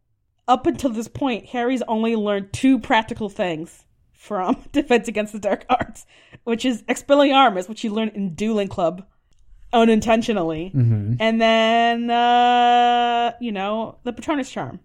up 0.49 0.67
until 0.67 0.91
this 0.91 1.09
point 1.09 1.47
harry's 1.47 1.83
only 1.83 2.17
learned 2.17 2.53
two 2.53 2.79
practical 2.79 3.29
things 3.29 3.85
from 4.13 4.57
defense 4.73 5.09
against 5.09 5.33
the 5.33 5.39
dark 5.39 5.65
arts 5.69 6.07
which 6.45 6.65
is 6.65 6.83
expelliarmus 6.85 7.69
which 7.69 7.81
he 7.81 7.89
learned 7.89 8.13
in 8.15 8.35
dueling 8.35 8.69
club 8.69 9.05
unintentionally 9.73 10.71
and 10.75 11.41
then 11.41 12.11
uh 12.11 13.33
you 13.41 13.53
know 13.53 13.99
the 14.05 14.13
patronus 14.13 14.51
charm 14.51 14.81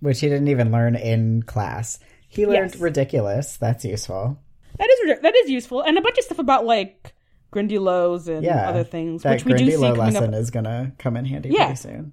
Which 0.00 0.20
he 0.20 0.28
didn't 0.28 0.48
even 0.48 0.70
learn 0.72 0.96
in 0.96 1.42
class. 1.42 1.98
He 2.28 2.46
learned 2.46 2.72
Yes. 2.72 2.80
ridiculous. 2.80 3.56
That's 3.58 3.84
useful. 3.84 4.38
That 4.78 4.88
is 4.90 5.20
that 5.20 5.34
is 5.36 5.50
useful, 5.50 5.82
and 5.82 5.98
a 5.98 6.00
bunch 6.00 6.18
of 6.18 6.24
stuff 6.24 6.38
about 6.38 6.64
like 6.64 7.14
Grindylows 7.52 8.26
and 8.28 8.42
Yeah, 8.44 8.68
other 8.70 8.84
things, 8.84 9.22
That 9.22 9.32
which 9.32 9.44
we 9.44 9.52
do 9.52 9.70
see 9.70 9.76
coming 9.76 9.96
lesson 9.98 10.32
up. 10.34 10.40
is 10.40 10.50
gonna 10.50 10.92
come 10.98 11.16
in 11.16 11.24
handy 11.26 11.50
Yeah. 11.50 11.66
pretty 11.66 11.76
soon. 11.80 12.12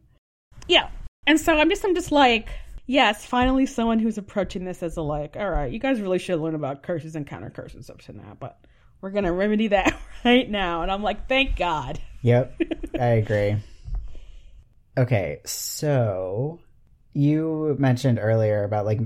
Yeah, 0.67 0.89
and 1.25 1.39
so 1.39 1.57
I'm 1.57 1.69
just 1.69 1.83
I'm 1.85 1.95
just 1.95 2.11
like, 2.11 2.49
yes, 2.85 3.25
finally 3.25 3.65
someone 3.65 3.99
who's 3.99 4.17
approaching 4.17 4.65
this 4.65 4.83
as 4.83 4.97
a 4.97 5.01
like, 5.01 5.37
all 5.37 5.49
right, 5.49 5.71
you 5.71 5.79
guys 5.79 6.01
really 6.01 6.19
should 6.19 6.39
learn 6.41 6.55
about 6.55 6.83
curses 6.83 7.15
and 7.15 7.25
counter 7.25 7.49
curses 7.49 7.89
up 7.89 8.01
to 8.01 8.13
now, 8.13 8.35
but 8.39 8.59
we're 9.01 9.11
gonna 9.11 9.33
remedy 9.33 9.67
that 9.67 9.99
right 10.25 10.49
now, 10.49 10.81
and 10.81 10.91
I'm 10.91 11.03
like, 11.03 11.27
thank 11.27 11.55
God. 11.55 11.99
Yep, 12.21 12.61
I 12.99 13.05
agree. 13.05 13.57
Okay, 14.97 15.39
so 15.45 16.59
you 17.13 17.75
mentioned 17.79 18.19
earlier 18.21 18.63
about 18.63 18.85
like 18.85 18.99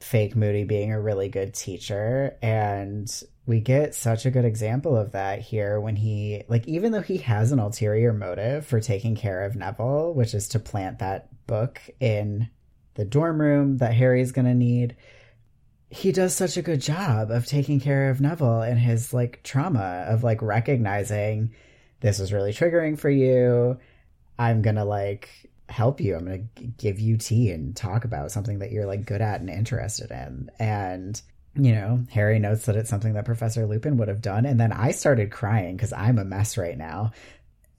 fake 0.00 0.36
Moody 0.36 0.64
being 0.64 0.92
a 0.92 1.00
really 1.00 1.28
good 1.28 1.54
teacher, 1.54 2.36
and 2.42 3.10
we 3.46 3.60
get 3.60 3.94
such 3.94 4.24
a 4.24 4.30
good 4.30 4.44
example 4.44 4.96
of 4.96 5.12
that 5.12 5.40
here 5.40 5.80
when 5.80 5.96
he, 5.96 6.44
like, 6.48 6.66
even 6.66 6.92
though 6.92 7.02
he 7.02 7.18
has 7.18 7.52
an 7.52 7.58
ulterior 7.58 8.12
motive 8.12 8.66
for 8.66 8.80
taking 8.80 9.14
care 9.14 9.44
of 9.44 9.56
Neville, 9.56 10.14
which 10.14 10.32
is 10.34 10.48
to 10.48 10.58
plant 10.58 11.00
that 11.00 11.28
book 11.46 11.80
in 12.00 12.48
the 12.94 13.04
dorm 13.04 13.40
room 13.40 13.78
that 13.78 13.92
Harry's 13.92 14.32
gonna 14.32 14.54
need, 14.54 14.96
he 15.94 16.10
does 16.10 16.34
such 16.34 16.56
a 16.56 16.62
good 16.62 16.80
job 16.80 17.30
of 17.30 17.46
taking 17.46 17.78
care 17.78 18.10
of 18.10 18.20
Neville 18.20 18.62
and 18.62 18.80
his 18.80 19.14
like 19.14 19.44
trauma 19.44 20.04
of 20.08 20.24
like 20.24 20.42
recognizing 20.42 21.54
this 22.00 22.18
is 22.18 22.32
really 22.32 22.52
triggering 22.52 22.98
for 22.98 23.08
you. 23.08 23.78
I'm 24.36 24.60
gonna 24.60 24.84
like 24.84 25.30
help 25.68 26.00
you. 26.00 26.16
I'm 26.16 26.24
gonna 26.24 26.38
g- 26.56 26.72
give 26.76 26.98
you 26.98 27.16
tea 27.16 27.52
and 27.52 27.76
talk 27.76 28.04
about 28.04 28.32
something 28.32 28.58
that 28.58 28.72
you're 28.72 28.86
like 28.86 29.06
good 29.06 29.20
at 29.20 29.40
and 29.40 29.48
interested 29.48 30.10
in. 30.10 30.50
And 30.58 31.22
you 31.54 31.72
know, 31.72 32.04
Harry 32.10 32.40
notes 32.40 32.66
that 32.66 32.74
it's 32.74 32.90
something 32.90 33.12
that 33.12 33.24
Professor 33.24 33.64
Lupin 33.64 33.96
would 33.98 34.08
have 34.08 34.20
done. 34.20 34.46
And 34.46 34.58
then 34.58 34.72
I 34.72 34.90
started 34.90 35.30
crying 35.30 35.76
because 35.76 35.92
I'm 35.92 36.18
a 36.18 36.24
mess 36.24 36.58
right 36.58 36.76
now. 36.76 37.12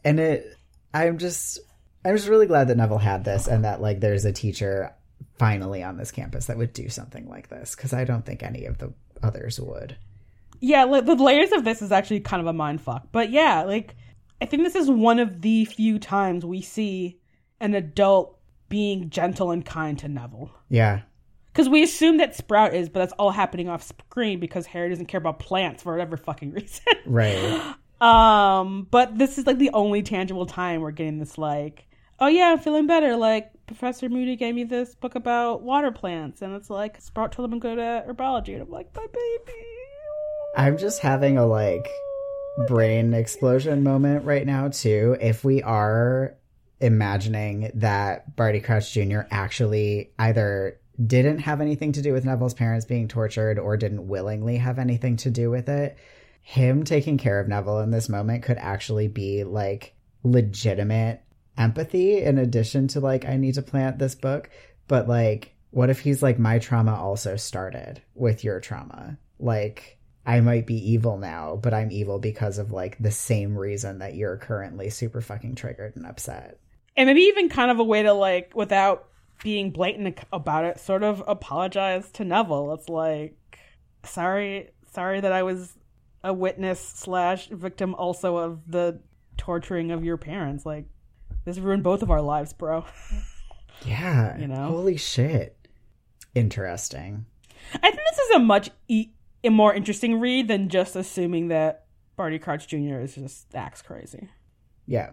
And 0.05 0.21
it, 0.21 0.55
I'm 0.93 1.17
just, 1.17 1.59
I'm 2.05 2.15
just 2.15 2.29
really 2.29 2.47
glad 2.47 2.69
that 2.69 2.77
Neville 2.77 2.97
had 2.97 3.25
this 3.25 3.47
and 3.47 3.65
that 3.65 3.81
like 3.81 3.99
there's 3.99 4.23
a 4.23 4.31
teacher 4.31 4.95
finally 5.37 5.83
on 5.83 5.97
this 5.97 6.11
campus 6.11 6.45
that 6.45 6.57
would 6.57 6.73
do 6.73 6.89
something 6.89 7.27
like 7.27 7.49
this 7.49 7.75
because 7.75 7.93
I 7.93 8.03
don't 8.03 8.25
think 8.25 8.43
any 8.43 8.65
of 8.65 8.77
the 8.77 8.93
others 9.21 9.59
would. 9.59 9.97
Yeah, 10.61 10.85
like, 10.85 11.05
the 11.05 11.15
layers 11.15 11.51
of 11.51 11.63
this 11.63 11.81
is 11.81 11.91
actually 11.91 12.21
kind 12.21 12.41
of 12.41 12.47
a 12.47 12.53
mind 12.53 12.81
fuck, 12.81 13.07
but 13.11 13.29
yeah, 13.29 13.63
like 13.63 13.95
I 14.41 14.45
think 14.45 14.63
this 14.63 14.75
is 14.75 14.89
one 14.89 15.19
of 15.19 15.41
the 15.41 15.65
few 15.65 15.99
times 15.99 16.45
we 16.45 16.61
see 16.61 17.19
an 17.59 17.73
adult 17.73 18.37
being 18.69 19.09
gentle 19.09 19.51
and 19.51 19.65
kind 19.65 19.97
to 19.99 20.07
Neville. 20.07 20.51
Yeah. 20.69 21.01
Because 21.51 21.69
we 21.69 21.83
assume 21.83 22.17
that 22.17 22.35
Sprout 22.35 22.73
is, 22.73 22.89
but 22.89 22.99
that's 22.99 23.13
all 23.13 23.31
happening 23.31 23.69
off 23.69 23.81
screen 23.81 24.39
because 24.39 24.65
Harry 24.65 24.89
doesn't 24.89 25.05
care 25.05 25.19
about 25.19 25.39
plants 25.39 25.83
for 25.83 25.93
whatever 25.93 26.17
fucking 26.17 26.51
reason. 26.53 26.83
Right. 27.05 27.75
um, 28.01 28.87
but 28.91 29.17
this 29.17 29.37
is 29.37 29.47
like 29.47 29.57
the 29.57 29.69
only 29.71 30.03
tangible 30.03 30.45
time 30.45 30.81
we're 30.81 30.91
getting 30.91 31.17
this 31.17 31.37
like, 31.37 31.87
oh 32.19 32.27
yeah, 32.27 32.51
I'm 32.51 32.59
feeling 32.59 32.87
better. 32.87 33.15
Like 33.15 33.51
Professor 33.67 34.09
Moody 34.09 34.35
gave 34.35 34.55
me 34.55 34.63
this 34.63 34.95
book 34.95 35.15
about 35.15 35.61
water 35.61 35.91
plants, 35.91 36.41
and 36.41 36.53
it's 36.55 36.69
like 36.69 37.01
Sprout 37.01 37.31
told 37.31 37.49
him 37.49 37.53
I'm 37.53 37.59
good 37.59 37.79
at 37.79 38.07
herbology, 38.07 38.53
and 38.53 38.61
I'm 38.61 38.69
like, 38.69 38.95
my 38.95 39.05
baby. 39.11 39.59
I'm 40.57 40.77
just 40.77 41.01
having 41.01 41.37
a 41.37 41.45
like 41.45 41.87
brain 42.67 43.13
explosion 43.13 43.83
moment 43.83 44.25
right 44.25 44.45
now 44.45 44.69
too. 44.69 45.17
If 45.19 45.43
we 45.43 45.61
are 45.61 46.35
imagining 46.79 47.71
that 47.75 48.35
Barty 48.35 48.61
Crouch 48.61 48.93
Jr. 48.93 49.21
actually 49.31 50.11
either 50.19 50.79
didn't 51.05 51.39
have 51.39 51.59
anything 51.59 51.91
to 51.93 52.01
do 52.01 52.13
with 52.13 52.25
Neville's 52.25 52.53
parents 52.53 52.85
being 52.85 53.07
tortured 53.07 53.59
or 53.59 53.75
didn't 53.75 54.07
willingly 54.07 54.57
have 54.57 54.79
anything 54.79 55.17
to 55.17 55.29
do 55.29 55.49
with 55.49 55.67
it, 55.67 55.97
him 56.41 56.83
taking 56.83 57.17
care 57.17 57.39
of 57.39 57.47
Neville 57.47 57.79
in 57.79 57.91
this 57.91 58.07
moment 58.07 58.43
could 58.43 58.57
actually 58.57 59.07
be 59.07 59.43
like 59.43 59.93
legitimate 60.23 61.21
empathy 61.57 62.21
in 62.21 62.37
addition 62.37 62.87
to 62.89 62.99
like 62.99 63.25
I 63.25 63.37
need 63.37 63.55
to 63.55 63.61
plant 63.61 63.99
this 63.99 64.15
book, 64.15 64.49
but 64.87 65.07
like 65.07 65.55
what 65.71 65.89
if 65.89 65.99
he's 65.99 66.23
like 66.23 66.39
my 66.39 66.59
trauma 66.59 66.95
also 66.95 67.35
started 67.35 68.01
with 68.13 68.43
your 68.43 68.59
trauma? 68.59 69.17
Like 69.39 69.97
I 70.25 70.39
might 70.39 70.65
be 70.65 70.91
evil 70.91 71.17
now, 71.17 71.55
but 71.55 71.73
I'm 71.73 71.91
evil 71.91 72.17
because 72.17 72.57
of 72.57 72.71
like 72.71 72.97
the 72.97 73.11
same 73.11 73.57
reason 73.57 73.99
that 73.99 74.15
you're 74.15 74.37
currently 74.37 74.89
super 74.89 75.21
fucking 75.21 75.55
triggered 75.55 75.95
and 75.95 76.05
upset. 76.05 76.59
And 76.97 77.07
maybe 77.07 77.21
even 77.21 77.49
kind 77.49 77.69
of 77.69 77.79
a 77.79 77.83
way 77.83 78.03
to 78.03 78.13
like 78.13 78.53
without 78.55 79.09
being 79.43 79.71
blatant 79.71 80.19
about 80.31 80.65
it, 80.65 80.79
sort 80.79 81.03
of 81.03 81.21
apologize 81.27 82.09
to 82.13 82.23
Neville. 82.23 82.73
It's 82.73 82.89
like 82.89 83.37
sorry 84.03 84.69
sorry 84.93 85.19
that 85.19 85.31
I 85.31 85.43
was 85.43 85.77
a 86.23 86.33
witness 86.33 86.79
slash 86.79 87.49
victim 87.49 87.93
also 87.93 88.37
of 88.37 88.61
the 88.65 89.01
torturing 89.37 89.91
of 89.91 90.03
your 90.03 90.17
parents. 90.17 90.65
Like 90.65 90.85
this 91.45 91.59
ruined 91.59 91.83
both 91.83 92.01
of 92.01 92.11
our 92.11 92.21
lives, 92.21 92.53
bro. 92.53 92.85
Yeah. 93.85 94.37
You 94.37 94.47
know? 94.47 94.67
Holy 94.69 94.95
shit. 94.97 95.67
Interesting. 96.33 97.25
I 97.73 97.91
think 97.91 98.01
this 98.09 98.19
is 98.19 98.35
a 98.37 98.39
much 98.39 98.69
e- 98.87 99.09
a 99.43 99.49
more 99.49 99.73
interesting 99.73 100.19
read 100.19 100.47
than 100.47 100.69
just 100.69 100.95
assuming 100.95 101.49
that 101.49 101.85
Barty 102.15 102.39
Crouch 102.39 102.67
Jr. 102.67 102.99
is 102.99 103.15
just 103.15 103.53
acts 103.53 103.81
crazy. 103.81 104.29
Yeah. 104.87 105.11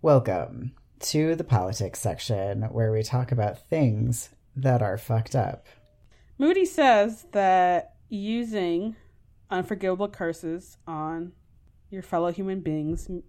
Welcome 0.00 0.72
to 1.00 1.34
the 1.34 1.44
politics 1.44 1.98
section 1.98 2.62
where 2.62 2.92
we 2.92 3.02
talk 3.02 3.32
about 3.32 3.68
things 3.68 4.30
that 4.54 4.82
are 4.82 4.96
fucked 4.96 5.34
up. 5.34 5.66
Moody 6.38 6.64
says 6.64 7.26
that 7.32 7.96
using 8.08 8.94
unforgivable 9.50 10.08
curses 10.08 10.78
on 10.86 11.32
your 11.90 12.02
fellow 12.02 12.32
human 12.32 12.60
beings 12.60 13.08
m- 13.08 13.22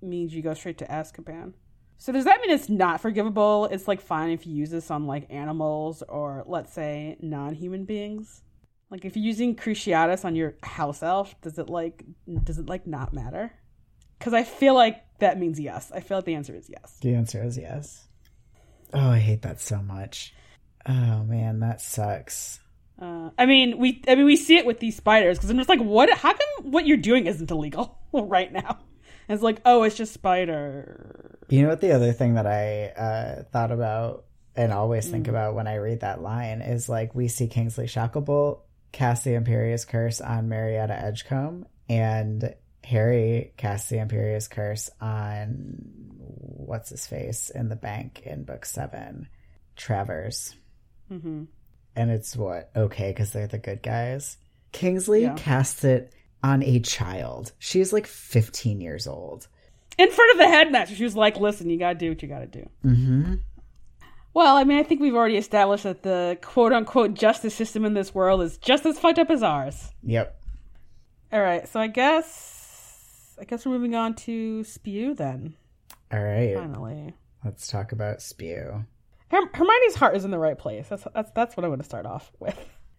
means 0.00 0.34
you 0.34 0.42
go 0.42 0.54
straight 0.54 0.78
to 0.78 0.86
Azkaban. 0.86 1.54
So 2.02 2.12
does 2.12 2.24
that 2.24 2.40
mean 2.40 2.50
it's 2.50 2.68
not 2.68 3.00
forgivable? 3.00 3.66
It's 3.66 3.86
like 3.86 4.00
fine 4.00 4.30
if 4.30 4.44
you 4.44 4.54
use 4.54 4.70
this 4.70 4.90
on 4.90 5.06
like 5.06 5.30
animals 5.30 6.02
or 6.08 6.42
let's 6.48 6.72
say 6.72 7.16
non-human 7.20 7.84
beings. 7.84 8.42
Like 8.90 9.04
if 9.04 9.16
you're 9.16 9.24
using 9.24 9.54
Cruciatus 9.54 10.24
on 10.24 10.34
your 10.34 10.54
house 10.64 11.02
elf, 11.02 11.40
does 11.42 11.60
it 11.60 11.70
like 11.70 12.04
does 12.42 12.58
it 12.58 12.66
like 12.66 12.88
not 12.88 13.12
matter? 13.12 13.52
Because 14.18 14.34
I 14.34 14.42
feel 14.42 14.74
like 14.74 15.00
that 15.20 15.38
means 15.38 15.60
yes. 15.60 15.92
I 15.94 16.00
feel 16.00 16.18
like 16.18 16.24
the 16.24 16.34
answer 16.34 16.56
is 16.56 16.68
yes. 16.68 16.98
The 17.00 17.14
answer 17.14 17.40
is 17.42 17.56
yes. 17.56 18.08
Oh, 18.92 19.10
I 19.10 19.18
hate 19.18 19.42
that 19.42 19.60
so 19.60 19.78
much. 19.78 20.34
Oh 20.86 21.22
man, 21.22 21.60
that 21.60 21.80
sucks. 21.80 22.58
Uh, 23.00 23.30
I 23.38 23.46
mean, 23.46 23.78
we 23.78 24.02
I 24.08 24.16
mean 24.16 24.26
we 24.26 24.34
see 24.36 24.56
it 24.56 24.66
with 24.66 24.80
these 24.80 24.96
spiders 24.96 25.38
because 25.38 25.50
I'm 25.50 25.56
just 25.56 25.68
like, 25.68 25.80
what? 25.80 26.10
How 26.10 26.32
come 26.32 26.72
what 26.72 26.84
you're 26.84 26.96
doing 26.96 27.28
isn't 27.28 27.50
illegal 27.50 28.01
right 28.28 28.52
now? 28.52 28.78
And 29.28 29.34
it's 29.36 29.42
like, 29.42 29.60
oh, 29.64 29.82
it's 29.84 29.96
just 29.96 30.12
spider. 30.12 31.38
You 31.48 31.62
know 31.62 31.68
what? 31.68 31.80
The 31.80 31.92
other 31.92 32.12
thing 32.12 32.34
that 32.34 32.46
I 32.46 32.86
uh, 32.88 33.42
thought 33.52 33.70
about 33.72 34.24
and 34.56 34.72
always 34.72 35.08
think 35.08 35.28
about 35.28 35.54
when 35.54 35.66
I 35.66 35.76
read 35.76 36.00
that 36.00 36.20
line 36.22 36.60
is 36.60 36.88
like 36.88 37.14
we 37.14 37.28
see 37.28 37.46
Kingsley 37.46 37.86
Shacklebolt 37.86 38.60
cast 38.90 39.24
the 39.24 39.30
Imperius 39.30 39.86
Curse 39.86 40.20
on 40.20 40.48
Marietta 40.50 40.92
Edgecombe, 40.94 41.66
and 41.88 42.54
Harry 42.84 43.54
casts 43.56 43.88
the 43.88 43.96
Imperius 43.96 44.50
Curse 44.50 44.90
on 45.00 45.76
what's 46.18 46.90
his 46.90 47.06
face 47.06 47.48
in 47.50 47.68
the 47.70 47.76
bank 47.76 48.22
in 48.26 48.44
book 48.44 48.64
seven, 48.66 49.28
Travers. 49.76 50.54
Mm-hmm. 51.10 51.44
and 51.96 52.10
it's 52.10 52.34
what 52.36 52.70
okay 52.74 53.10
because 53.10 53.32
they're 53.32 53.46
the 53.46 53.58
good 53.58 53.82
guys. 53.82 54.36
Kingsley 54.72 55.22
Yeah. 55.22 55.34
casts 55.34 55.84
it 55.84 56.12
on 56.42 56.62
a 56.62 56.80
child. 56.80 57.52
She's 57.58 57.92
like 57.92 58.06
15 58.06 58.80
years 58.80 59.06
old. 59.06 59.48
In 59.98 60.10
front 60.10 60.32
of 60.32 60.38
the 60.38 60.48
headmaster, 60.48 60.94
she 60.94 61.04
was 61.04 61.14
like, 61.16 61.36
"Listen, 61.36 61.68
you 61.68 61.78
gotta 61.78 61.98
do 61.98 62.08
what 62.08 62.22
you 62.22 62.28
gotta 62.28 62.46
do." 62.46 62.68
Mm-hmm. 62.84 63.34
Well, 64.34 64.56
I 64.56 64.64
mean, 64.64 64.78
I 64.78 64.82
think 64.82 65.00
we've 65.00 65.14
already 65.14 65.36
established 65.36 65.84
that 65.84 66.02
the 66.02 66.38
quote 66.40 66.72
unquote 66.72 67.14
justice 67.14 67.54
system 67.54 67.84
in 67.84 67.94
this 67.94 68.14
world 68.14 68.40
is 68.42 68.56
just 68.56 68.86
as 68.86 68.98
fucked 68.98 69.18
up 69.18 69.30
as 69.30 69.42
ours. 69.42 69.90
Yep. 70.02 70.38
All 71.32 71.40
right, 71.42 71.68
so 71.68 71.80
I 71.80 71.86
guess 71.88 73.36
I 73.40 73.44
guess 73.44 73.66
we're 73.66 73.72
moving 73.72 73.94
on 73.94 74.14
to 74.14 74.64
Spew 74.64 75.14
then. 75.14 75.54
All 76.12 76.22
right. 76.22 76.54
Finally, 76.54 77.14
Let's 77.44 77.66
talk 77.66 77.92
about 77.92 78.22
spew. 78.22 78.84
Her- 79.28 79.50
Hermione's 79.54 79.94
heart 79.96 80.14
is 80.16 80.24
in 80.24 80.30
the 80.30 80.38
right 80.38 80.58
place. 80.58 80.88
That's 80.88 81.06
that's 81.14 81.30
that's 81.32 81.56
what 81.56 81.64
I 81.64 81.68
want 81.68 81.80
to 81.80 81.86
start 81.86 82.06
off 82.06 82.30
with. 82.38 82.58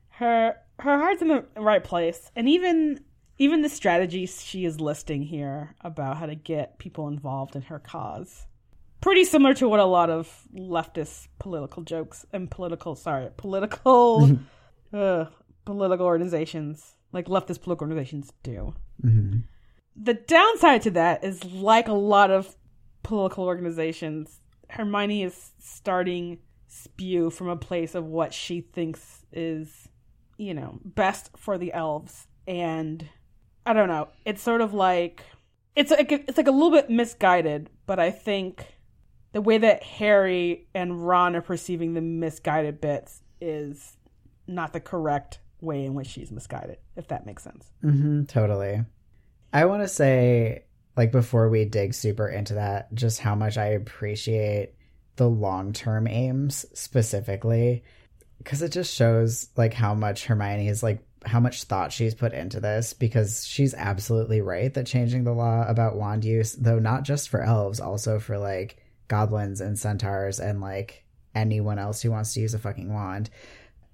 Her 0.09 0.55
her 0.79 0.97
heart's 0.99 1.21
in 1.21 1.27
the 1.27 1.45
right 1.55 1.83
place, 1.83 2.31
and 2.35 2.47
even 2.49 3.03
even 3.37 3.61
the 3.61 3.69
strategies 3.69 4.43
she 4.43 4.65
is 4.65 4.79
listing 4.79 5.23
here 5.23 5.75
about 5.81 6.17
how 6.17 6.25
to 6.25 6.35
get 6.35 6.79
people 6.79 7.07
involved 7.07 7.55
in 7.55 7.63
her 7.63 7.79
cause, 7.79 8.45
pretty 9.01 9.25
similar 9.25 9.53
to 9.55 9.67
what 9.67 9.79
a 9.79 9.85
lot 9.85 10.09
of 10.09 10.47
leftist 10.55 11.27
political 11.39 11.83
jokes 11.83 12.25
and 12.31 12.49
political 12.49 12.95
sorry 12.95 13.29
political 13.35 14.39
uh, 14.93 15.25
political 15.65 16.05
organizations 16.05 16.93
like 17.11 17.27
leftist 17.27 17.61
political 17.61 17.85
organizations 17.85 18.33
do. 18.43 18.73
Mm-hmm. 19.03 19.39
The 19.95 20.15
downside 20.15 20.81
to 20.83 20.91
that 20.91 21.23
is 21.23 21.43
like 21.45 21.87
a 21.87 21.93
lot 21.93 22.31
of 22.31 22.55
political 23.03 23.43
organizations, 23.45 24.39
Hermione 24.69 25.23
is 25.23 25.51
starting 25.59 26.39
spew 26.67 27.29
from 27.29 27.49
a 27.49 27.55
place 27.55 27.93
of 27.93 28.05
what 28.05 28.33
she 28.33 28.61
thinks 28.61 29.23
is, 29.31 29.87
you 30.37 30.53
know, 30.53 30.79
best 30.83 31.29
for 31.37 31.59
the 31.59 31.71
elves. 31.73 32.27
And 32.47 33.07
I 33.65 33.73
don't 33.73 33.87
know. 33.87 34.09
It's 34.25 34.41
sort 34.41 34.61
of 34.61 34.73
like 34.73 35.23
it's 35.75 35.91
like 35.91 36.11
it's 36.11 36.37
like 36.37 36.47
a 36.47 36.51
little 36.51 36.71
bit 36.71 36.89
misguided, 36.89 37.69
but 37.85 37.99
I 37.99 38.11
think 38.11 38.65
the 39.31 39.41
way 39.41 39.57
that 39.57 39.83
Harry 39.83 40.67
and 40.73 41.05
Ron 41.05 41.35
are 41.35 41.41
perceiving 41.41 41.93
the 41.93 42.01
misguided 42.01 42.79
bits 42.79 43.21
is 43.41 43.97
not 44.47 44.73
the 44.73 44.79
correct 44.79 45.39
way 45.59 45.85
in 45.85 45.93
which 45.95 46.07
she's 46.07 46.31
misguided, 46.31 46.77
if 46.95 47.07
that 47.07 47.25
makes 47.25 47.43
sense. 47.43 47.71
Mm-hmm. 47.83 48.25
Totally. 48.25 48.83
I 49.51 49.65
want 49.65 49.83
to 49.83 49.87
say, 49.87 50.65
like, 50.95 51.11
before 51.11 51.49
we 51.49 51.65
dig 51.65 51.93
super 51.93 52.27
into 52.27 52.55
that, 52.55 52.93
just 52.93 53.19
how 53.19 53.35
much 53.35 53.57
I 53.57 53.67
appreciate 53.67 54.73
the 55.15 55.29
long 55.29 55.73
term 55.73 56.07
aims 56.07 56.65
specifically, 56.73 57.83
because 58.37 58.61
it 58.61 58.71
just 58.71 58.93
shows, 58.93 59.49
like, 59.55 59.73
how 59.73 59.93
much 59.93 60.25
Hermione 60.25 60.67
is, 60.67 60.83
like, 60.83 61.03
how 61.25 61.39
much 61.39 61.63
thought 61.63 61.91
she's 61.91 62.15
put 62.15 62.33
into 62.33 62.59
this, 62.59 62.93
because 62.93 63.45
she's 63.45 63.73
absolutely 63.73 64.41
right 64.41 64.73
that 64.73 64.85
changing 64.85 65.23
the 65.23 65.33
law 65.33 65.65
about 65.67 65.95
wand 65.95 66.25
use, 66.25 66.53
though 66.53 66.79
not 66.79 67.03
just 67.03 67.29
for 67.29 67.41
elves, 67.41 67.79
also 67.79 68.19
for, 68.19 68.37
like, 68.37 68.77
goblins 69.07 69.61
and 69.61 69.77
centaurs 69.77 70.39
and, 70.39 70.61
like, 70.61 71.03
anyone 71.35 71.79
else 71.79 72.01
who 72.01 72.11
wants 72.11 72.33
to 72.33 72.39
use 72.41 72.53
a 72.53 72.59
fucking 72.59 72.93
wand. 72.93 73.29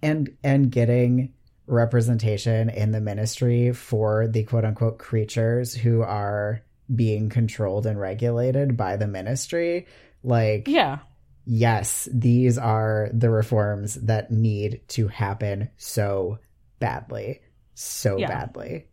And 0.01 0.37
and 0.43 0.71
getting 0.71 1.33
representation 1.67 2.69
in 2.69 2.91
the 2.91 3.01
ministry 3.01 3.73
for 3.73 4.27
the 4.27 4.43
quote 4.43 4.65
unquote 4.65 4.97
creatures 4.97 5.73
who 5.73 6.01
are 6.01 6.61
being 6.93 7.29
controlled 7.29 7.85
and 7.85 7.99
regulated 7.99 8.75
by 8.75 8.97
the 8.97 9.07
ministry. 9.07 9.87
Like, 10.23 10.67
Yeah. 10.67 10.99
yes, 11.45 12.09
these 12.11 12.57
are 12.57 13.09
the 13.13 13.29
reforms 13.29 13.95
that 13.95 14.31
need 14.31 14.81
to 14.89 15.07
happen 15.07 15.69
so 15.77 16.39
badly. 16.79 17.41
So 17.73 18.17
Yeah. 18.17 18.27
badly. 18.27 18.87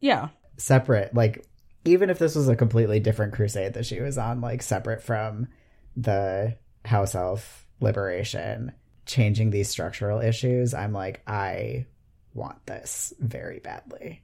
Yeah. 0.00 0.28
Separate, 0.56 1.14
like, 1.14 1.44
even 1.84 2.10
if 2.10 2.18
this 2.18 2.34
was 2.34 2.48
a 2.48 2.56
completely 2.56 3.00
different 3.00 3.32
crusade 3.34 3.74
that 3.74 3.86
she 3.86 4.00
was 4.00 4.18
on, 4.18 4.40
like, 4.40 4.62
separate 4.62 5.02
from 5.02 5.48
the 5.96 6.56
House 6.84 7.14
Elf 7.14 7.66
liberation, 7.80 8.72
changing 9.06 9.50
these 9.50 9.68
structural 9.68 10.20
issues, 10.20 10.74
I'm 10.74 10.92
like, 10.92 11.22
I 11.26 11.86
want 12.34 12.64
this 12.66 13.12
very 13.18 13.58
badly. 13.58 14.22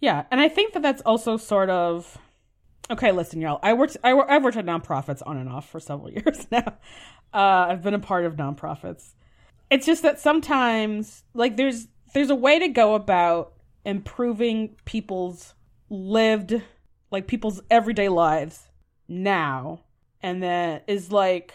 Yeah, 0.00 0.24
and 0.30 0.40
I 0.40 0.48
think 0.48 0.74
that 0.74 0.82
that's 0.82 1.02
also 1.02 1.36
sort 1.36 1.70
of 1.70 2.16
okay. 2.90 3.10
Listen, 3.12 3.40
y'all. 3.40 3.58
I 3.62 3.74
worked. 3.74 3.96
I, 4.04 4.12
I've 4.12 4.44
worked 4.44 4.56
at 4.56 4.64
nonprofits 4.64 5.22
on 5.26 5.36
and 5.36 5.48
off 5.48 5.68
for 5.68 5.80
several 5.80 6.10
years 6.12 6.46
now. 6.50 6.74
Uh, 7.34 7.66
I've 7.70 7.82
been 7.82 7.94
a 7.94 7.98
part 7.98 8.24
of 8.24 8.36
nonprofits. 8.36 9.14
It's 9.70 9.84
just 9.86 10.02
that 10.04 10.20
sometimes, 10.20 11.24
like, 11.34 11.56
there's 11.56 11.88
there's 12.12 12.30
a 12.30 12.34
way 12.34 12.58
to 12.58 12.68
go 12.68 12.94
about 12.94 13.52
improving 13.84 14.76
people's 14.84 15.54
lived 15.88 16.60
like 17.10 17.26
people's 17.26 17.62
everyday 17.70 18.08
lives 18.08 18.68
now 19.08 19.80
and 20.22 20.42
that 20.42 20.84
is 20.86 21.10
like 21.10 21.54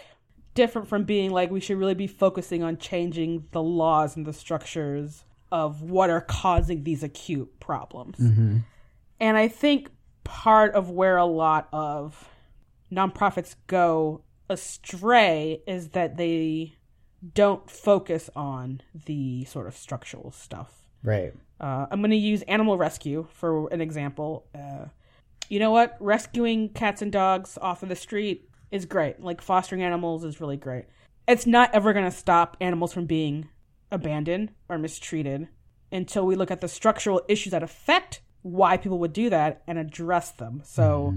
different 0.54 0.88
from 0.88 1.04
being 1.04 1.32
like 1.32 1.52
we 1.52 1.60
should 1.60 1.78
really 1.78 1.94
be 1.94 2.08
focusing 2.08 2.64
on 2.64 2.78
changing 2.78 3.46
the 3.52 3.62
laws 3.62 4.16
and 4.16 4.26
the 4.26 4.34
structures 4.34 5.24
of 5.52 5.82
what 5.82 6.10
are 6.10 6.22
causing 6.22 6.84
these 6.84 7.04
acute 7.04 7.60
problems. 7.60 8.18
Mm-hmm. 8.18 8.58
And 9.20 9.38
I 9.38 9.48
think 9.48 9.90
part 10.24 10.74
of 10.74 10.90
where 10.90 11.18
a 11.18 11.26
lot 11.26 11.70
of 11.72 12.30
nonprofits 12.92 13.56
go 13.68 14.24
astray 14.50 15.62
is 15.68 15.90
that 15.90 16.18
they 16.18 16.74
don't 17.34 17.70
focus 17.70 18.30
on 18.36 18.82
the 19.06 19.46
sort 19.46 19.68
of 19.68 19.78
structural 19.78 20.32
stuff. 20.32 20.84
Right. 21.04 21.34
Uh, 21.60 21.88
I'm 21.92 22.02
going 22.02 22.12
to 22.12 22.18
use 22.18 22.42
animal 22.44 22.78
rescue 22.78 23.28
for 23.34 23.68
an 23.70 23.82
example. 23.82 24.46
Uh, 24.54 24.86
you 25.50 25.60
know 25.60 25.72
what? 25.72 25.96
Rescuing 26.00 26.70
cats 26.70 27.02
and 27.02 27.12
dogs 27.12 27.58
off 27.62 27.84
of 27.84 27.90
the 27.90 27.96
street 27.96 28.50
is 28.72 28.86
great. 28.86 29.22
Like 29.22 29.42
fostering 29.42 29.84
animals 29.84 30.24
is 30.24 30.42
really 30.42 30.58
great. 30.58 30.86
It's 31.28 31.46
not 31.46 31.74
ever 31.74 31.94
going 31.94 32.06
to 32.06 32.12
stop 32.12 32.58
animals 32.60 32.94
from 32.94 33.06
being 33.06 33.50
abandoned 33.92 34.52
or 34.68 34.78
mistreated 34.78 35.48
until 35.92 36.26
we 36.26 36.36
look 36.36 36.52
at 36.52 36.60
the 36.60 36.68
structural 36.68 37.22
issues 37.28 37.52
that 37.52 37.64
affect 37.64 38.22
why 38.42 38.76
people 38.76 39.00
would 39.00 39.14
do 39.14 39.30
that 39.30 39.62
and 39.68 39.78
address 39.78 40.32
them. 40.32 40.62
So 40.66 41.14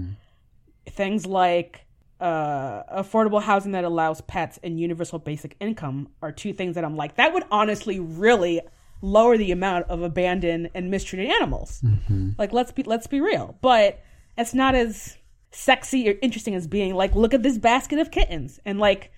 things 0.87 1.25
like 1.25 1.86
uh, 2.19 2.83
affordable 3.01 3.41
housing 3.41 3.73
that 3.73 3.83
allows 3.83 4.21
pets 4.21 4.59
and 4.63 4.79
universal 4.79 5.19
basic 5.19 5.55
income 5.59 6.09
are 6.21 6.31
two 6.31 6.53
things 6.53 6.75
that 6.75 6.83
I'm 6.83 6.95
like 6.95 7.15
that 7.15 7.33
would 7.33 7.43
honestly 7.51 7.99
really 7.99 8.61
lower 9.01 9.37
the 9.37 9.51
amount 9.51 9.87
of 9.89 10.01
abandoned 10.01 10.69
and 10.73 10.89
mistreated 10.89 11.31
animals. 11.31 11.81
Like 12.37 12.53
let's 12.53 12.71
be 12.71 12.83
let's 12.83 13.07
be 13.07 13.21
real, 13.21 13.57
but 13.61 14.01
it's 14.37 14.53
not 14.53 14.75
as 14.75 15.17
sexy 15.51 16.09
or 16.09 16.15
interesting 16.21 16.55
as 16.55 16.67
being 16.67 16.93
like 16.93 17.15
look 17.15 17.33
at 17.33 17.43
this 17.43 17.57
basket 17.57 17.99
of 17.99 18.11
kittens. 18.11 18.59
And 18.65 18.79
like 18.79 19.11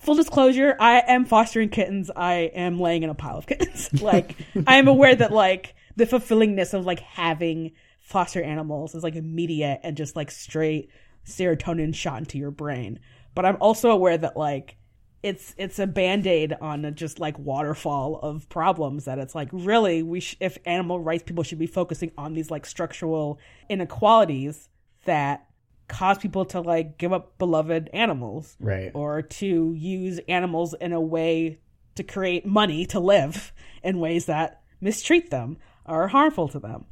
full 0.00 0.14
disclosure 0.14 0.74
i 0.80 1.02
am 1.06 1.24
fostering 1.24 1.68
kittens. 1.68 2.10
I 2.14 2.50
am 2.54 2.78
laying 2.78 3.02
in 3.02 3.10
a 3.10 3.14
pile 3.14 3.38
of 3.38 3.46
kittens. 3.46 3.88
Like 4.02 4.36
i 4.66 4.76
am 4.76 4.88
aware 4.88 5.14
that 5.14 5.32
like 5.32 5.74
the 5.96 6.06
fulfillingness 6.06 6.74
of 6.74 6.84
like 6.84 7.00
having 7.00 7.72
foster 8.00 8.42
animals 8.42 8.94
is 8.94 9.02
like 9.02 9.14
immediate 9.14 9.80
and 9.82 9.96
just 9.96 10.16
like 10.16 10.30
straight 10.30 10.90
serotonin 11.26 11.94
shot 11.94 12.18
into 12.20 12.38
your 12.38 12.50
brain 12.50 12.98
but 13.34 13.44
i'm 13.46 13.56
also 13.60 13.90
aware 13.90 14.18
that 14.18 14.36
like 14.36 14.76
it's 15.22 15.54
it's 15.56 15.78
a 15.78 15.86
band-aid 15.86 16.52
on 16.60 16.84
a 16.84 16.90
just 16.90 17.20
like 17.20 17.38
waterfall 17.38 18.18
of 18.22 18.48
problems 18.48 19.04
that 19.04 19.18
it's 19.18 19.34
like 19.36 19.48
really 19.52 20.02
we 20.02 20.18
sh- 20.18 20.36
if 20.40 20.58
animal 20.66 20.98
rights 20.98 21.22
people 21.22 21.44
should 21.44 21.60
be 21.60 21.66
focusing 21.66 22.10
on 22.18 22.32
these 22.34 22.50
like 22.50 22.66
structural 22.66 23.38
inequalities 23.68 24.68
that 25.04 25.46
cause 25.88 26.18
people 26.18 26.44
to 26.44 26.60
like 26.60 26.98
give 26.98 27.12
up 27.12 27.38
beloved 27.38 27.88
animals 27.92 28.56
Right. 28.58 28.90
or 28.94 29.22
to 29.22 29.74
use 29.74 30.18
animals 30.28 30.74
in 30.80 30.92
a 30.92 31.00
way 31.00 31.60
to 31.96 32.02
create 32.02 32.44
money 32.46 32.86
to 32.86 32.98
live 32.98 33.52
in 33.84 34.00
ways 34.00 34.26
that 34.26 34.62
mistreat 34.80 35.30
them 35.30 35.58
or 35.86 36.04
are 36.04 36.08
harmful 36.08 36.48
to 36.48 36.58
them 36.58 36.86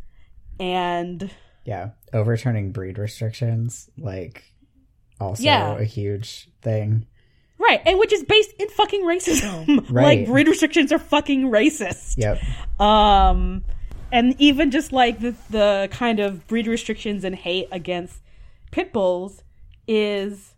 and 0.58 1.30
Yeah. 1.64 1.90
Overturning 2.12 2.73
breed 2.73 2.99
restrictions, 2.99 3.88
like, 3.99 4.44
also 5.20 5.42
Yeah. 5.42 5.77
a 5.79 5.85
huge 5.85 6.49
thing. 6.62 7.07
right 7.59 7.83
and 7.85 7.99
which 7.99 8.11
is 8.12 8.25
based 8.25 8.53
in 8.59 8.68
fucking 8.70 9.03
racism 9.03 9.85
Right. 9.90 10.20
like 10.20 10.27
breed 10.27 10.49
restrictions 10.49 10.90
are 10.92 10.99
fucking 10.99 11.42
racist 11.51 12.14
Yep. 12.16 12.40
um 12.81 13.62
and 14.11 14.35
even 14.38 14.70
just 14.70 14.92
like 14.92 15.20
the 15.20 15.35
the 15.51 15.88
kind 15.92 16.20
of 16.20 16.46
breed 16.46 16.66
restrictions 16.66 17.23
and 17.23 17.35
hate 17.37 17.68
against 17.70 18.23
pit 18.70 18.94
bulls 18.94 19.42
is 19.87 20.55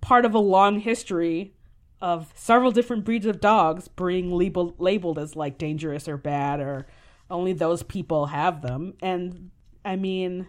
part 0.00 0.24
of 0.24 0.32
a 0.34 0.38
long 0.38 0.80
history 0.80 1.52
of 2.00 2.32
several 2.34 2.70
different 2.70 3.04
breeds 3.04 3.26
of 3.26 3.38
dogs 3.40 3.88
being 3.88 4.30
labeled 4.30 4.80
labeled 4.80 5.18
as 5.18 5.36
like 5.36 5.58
dangerous 5.58 6.08
or 6.08 6.16
bad 6.16 6.58
or 6.60 6.86
only 7.28 7.52
those 7.52 7.82
people 7.82 8.26
have 8.26 8.62
them 8.62 8.94
and 9.02 9.50
i 9.86 9.96
mean 9.96 10.46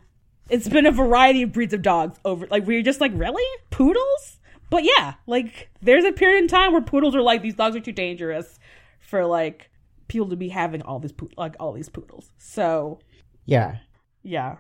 it's 0.50 0.67
been 0.67 0.86
a 0.86 0.91
variety 0.91 1.43
of 1.43 1.52
breeds 1.54 1.73
of 1.73 1.82
dogs 1.82 2.17
over 2.26 2.45
like 2.47 2.67
you're 2.67 2.82
just 2.82 3.00
like 3.02 3.12
really 3.15 3.43
poodles 3.69 4.38
but 4.69 4.84
yeah 4.84 5.13
like 5.28 5.69
there's 5.82 6.04
a 6.04 6.12
period 6.12 6.41
in 6.41 6.47
time 6.47 6.71
where 6.73 6.82
poodles 6.82 7.15
are 7.15 7.21
like 7.21 7.41
these 7.41 7.56
dogs 7.56 7.76
are 7.76 7.80
too 7.82 7.91
dangerous 7.93 8.60
for 9.00 9.26
like 9.26 9.69
people 10.10 10.28
to 10.30 10.36
be 10.36 10.50
having 10.50 10.82
all 10.82 11.00
these 11.00 11.12
poo- 11.13 11.30
like 11.38 11.56
all 11.60 11.71
these 11.73 11.89
poodles 11.89 12.30
so 12.38 13.00
Yeah. 13.45 13.78
yeah 14.23 14.58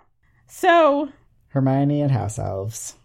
so 0.47 1.09
Hermione 1.49 2.01
and 2.01 2.11
house 2.11 2.37
elves. 2.39 2.95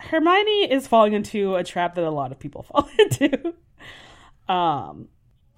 hermione 0.00 0.70
is 0.70 0.86
falling 0.86 1.12
into 1.14 1.56
a 1.56 1.64
trap 1.64 1.94
that 1.94 2.04
a 2.04 2.10
lot 2.10 2.30
of 2.32 2.38
people 2.38 2.62
fall 2.68 2.88
into 2.98 3.54
um 4.48 5.08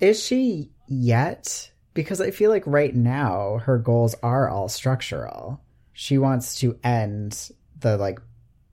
Is 0.01 0.23
she 0.23 0.71
yet? 0.87 1.71
Because 1.99 2.21
I 2.21 2.31
feel 2.31 2.49
like 2.49 2.63
right 2.65 2.95
now 2.95 3.59
her 3.65 3.77
goals 3.77 4.15
are 4.23 4.49
all 4.49 4.69
structural. 4.69 5.61
She 5.93 6.17
wants 6.17 6.61
to 6.61 6.79
end 6.85 7.51
the 7.81 7.97
like 7.97 8.21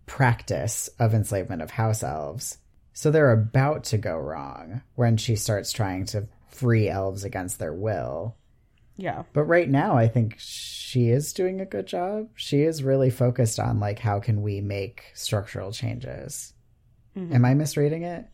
practice 0.06 0.90
of 1.00 1.16
enslavement 1.16 1.64
of 1.64 1.72
house 1.72 2.04
elves. 2.04 2.60
So 2.94 3.10
they're 3.10 3.32
about 3.32 3.86
to 3.86 3.98
go 3.98 4.16
wrong 4.16 4.84
when 4.94 5.18
she 5.18 5.36
starts 5.36 5.72
trying 5.72 6.06
to 6.06 6.28
free 6.50 6.88
elves 6.88 7.24
against 7.24 7.58
their 7.58 7.74
will. 7.74 8.38
yeah 8.96 9.24
But 9.34 9.46
right 9.46 9.72
now 9.72 9.98
I 9.98 10.08
think 10.08 10.36
she 10.38 11.10
is 11.10 11.34
doing 11.34 11.60
a 11.62 11.66
good 11.66 11.88
job. 11.88 12.30
She 12.36 12.62
is 12.62 12.84
really 12.84 13.10
focused 13.10 13.60
on 13.60 13.80
like 13.80 13.98
how 13.98 14.20
can 14.20 14.44
we 14.44 14.62
make 14.62 15.06
structural 15.16 15.72
changes. 15.72 16.54
Mm-hmm. 17.18 17.34
Am 17.34 17.44
I 17.44 17.56
misreading 17.56 18.04
it? 18.04 18.28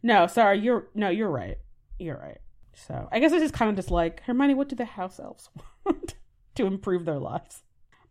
no 0.00 0.28
sorry 0.28 0.60
you're 0.60 0.86
no 0.94 1.08
you're 1.08 1.28
right 1.28 1.58
you're 1.98 2.16
right 2.16 2.38
so 2.86 3.08
i 3.12 3.18
guess 3.18 3.30
this 3.30 3.42
is 3.42 3.50
kind 3.50 3.70
of 3.70 3.76
just 3.76 3.90
like 3.90 4.22
hermione 4.22 4.54
what 4.54 4.68
do 4.68 4.76
the 4.76 4.84
house 4.84 5.18
elves 5.18 5.48
want 5.84 6.14
to 6.54 6.66
improve 6.66 7.04
their 7.04 7.18
lives 7.18 7.62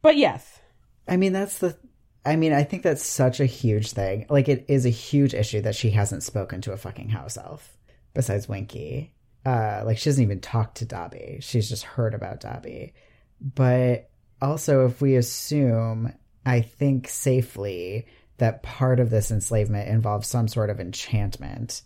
but 0.01 0.17
yes 0.17 0.59
I 1.07 1.17
mean, 1.17 1.33
that's 1.33 1.59
the. 1.59 1.77
I 2.25 2.35
mean, 2.35 2.51
I 2.51 2.63
think 2.63 2.83
that's 2.83 3.05
such 3.05 3.39
a 3.39 3.45
huge 3.45 3.91
thing. 3.91 4.25
Like, 4.29 4.49
it 4.49 4.65
is 4.67 4.85
a 4.85 4.89
huge 4.89 5.33
issue 5.33 5.61
that 5.61 5.75
she 5.75 5.91
hasn't 5.91 6.23
spoken 6.23 6.59
to 6.61 6.73
a 6.73 6.77
fucking 6.77 7.09
house 7.09 7.37
elf 7.37 7.77
besides 8.13 8.49
Winky. 8.49 9.13
Uh, 9.45 9.83
like, 9.85 9.97
she 9.97 10.09
doesn't 10.09 10.23
even 10.23 10.41
talk 10.41 10.75
to 10.75 10.85
Dobby. 10.85 11.37
She's 11.39 11.69
just 11.69 11.83
heard 11.83 12.13
about 12.13 12.41
Dobby. 12.41 12.93
But 13.39 14.09
also, 14.41 14.85
if 14.85 14.99
we 14.99 15.15
assume, 15.15 16.11
I 16.45 16.61
think 16.61 17.07
safely, 17.07 18.07
that 18.39 18.61
part 18.61 18.99
of 18.99 19.09
this 19.09 19.31
enslavement 19.31 19.87
involves 19.87 20.27
some 20.27 20.49
sort 20.49 20.69
of 20.69 20.81
enchantment, 20.81 21.81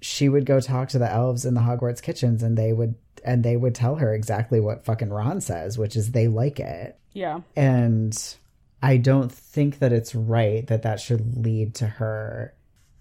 She 0.00 0.28
would 0.28 0.46
go 0.46 0.60
talk 0.60 0.88
to 0.90 0.98
the 0.98 1.10
elves 1.10 1.44
in 1.44 1.54
the 1.54 1.60
Hogwarts 1.60 2.02
kitchens, 2.02 2.42
and 2.42 2.56
they 2.56 2.72
would 2.72 2.94
and 3.24 3.42
they 3.42 3.56
would 3.56 3.74
tell 3.74 3.96
her 3.96 4.12
exactly 4.14 4.60
what 4.60 4.84
fucking 4.84 5.10
Ron 5.10 5.40
says, 5.40 5.78
which 5.78 5.96
is 5.96 6.10
they 6.12 6.28
like 6.28 6.60
it. 6.60 6.98
yeah 7.12 7.40
And 7.56 8.16
I 8.82 8.98
don't 8.98 9.32
think 9.32 9.78
that 9.78 9.92
it's 9.92 10.14
right 10.14 10.66
that 10.66 10.82
that 10.82 11.00
should 11.00 11.38
lead 11.38 11.76
to 11.76 11.86
her 11.86 12.54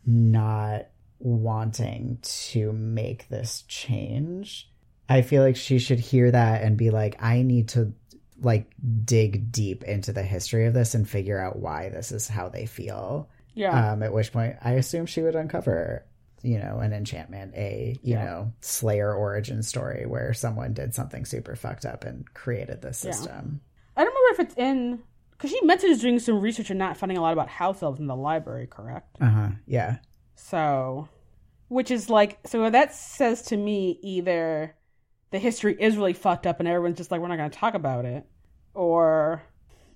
not 0.05 0.87
wanting 1.19 2.19
to 2.21 2.71
make 2.71 3.27
this 3.27 3.63
change. 3.67 4.69
I 5.09 5.21
feel 5.21 5.43
like 5.43 5.55
she 5.57 5.79
should 5.79 5.99
hear 5.99 6.31
that 6.31 6.61
and 6.63 6.77
be 6.77 6.89
like, 6.89 7.21
I 7.21 7.41
need 7.41 7.69
to 7.69 7.93
like 8.41 8.71
dig 9.03 9.51
deep 9.51 9.83
into 9.83 10.11
the 10.13 10.23
history 10.23 10.65
of 10.65 10.73
this 10.73 10.95
and 10.95 11.07
figure 11.07 11.39
out 11.39 11.59
why 11.59 11.89
this 11.89 12.11
is 12.11 12.27
how 12.27 12.49
they 12.49 12.65
feel. 12.65 13.29
yeah 13.53 13.91
Um, 13.93 14.03
at 14.03 14.13
which 14.13 14.31
point 14.31 14.55
I 14.61 14.73
assume 14.73 15.05
she 15.05 15.21
would 15.21 15.35
uncover, 15.35 16.05
you 16.43 16.59
know, 16.59 16.79
an 16.79 16.93
enchantment, 16.93 17.55
a, 17.55 17.97
you 18.03 18.13
Yeah. 18.13 18.25
know, 18.25 18.53
Slayer 18.61 19.13
origin 19.13 19.63
story 19.63 20.05
where 20.05 20.33
someone 20.33 20.73
did 20.73 20.93
something 20.93 21.25
super 21.25 21.55
fucked 21.55 21.85
up 21.85 22.03
and 22.03 22.31
created 22.33 22.81
this 22.81 23.03
Yeah. 23.03 23.13
system. 23.13 23.61
I 23.95 24.03
don't 24.03 24.13
remember 24.13 24.41
if 24.41 24.47
it's 24.47 24.55
in 24.57 25.03
because 25.31 25.49
she 25.51 25.65
mentioned 25.65 25.99
doing 25.99 26.19
some 26.19 26.39
research 26.41 26.69
and 26.69 26.77
not 26.79 26.97
finding 26.97 27.17
a 27.17 27.21
lot 27.21 27.33
about 27.33 27.49
house 27.49 27.81
elves 27.81 27.99
in 27.99 28.07
the 28.07 28.15
library, 28.15 28.67
correct? 28.67 29.17
Uh 29.21 29.29
huh. 29.29 29.49
Yeah. 29.65 29.97
So, 30.35 31.07
which 31.69 31.89
is 31.91 32.09
like, 32.09 32.39
so 32.45 32.69
that 32.69 32.93
says 32.93 33.41
to 33.43 33.57
me 33.57 33.99
either 34.03 34.75
the 35.31 35.39
history 35.39 35.75
is 35.79 35.95
really 35.97 36.13
fucked 36.13 36.45
up 36.45 36.59
and 36.59 36.67
everyone's 36.67 36.97
just 36.97 37.09
like, 37.11 37.19
we're 37.21 37.27
not 37.27 37.37
going 37.37 37.49
to 37.49 37.57
talk 37.57 37.73
about 37.73 38.05
it, 38.05 38.25
or, 38.73 39.41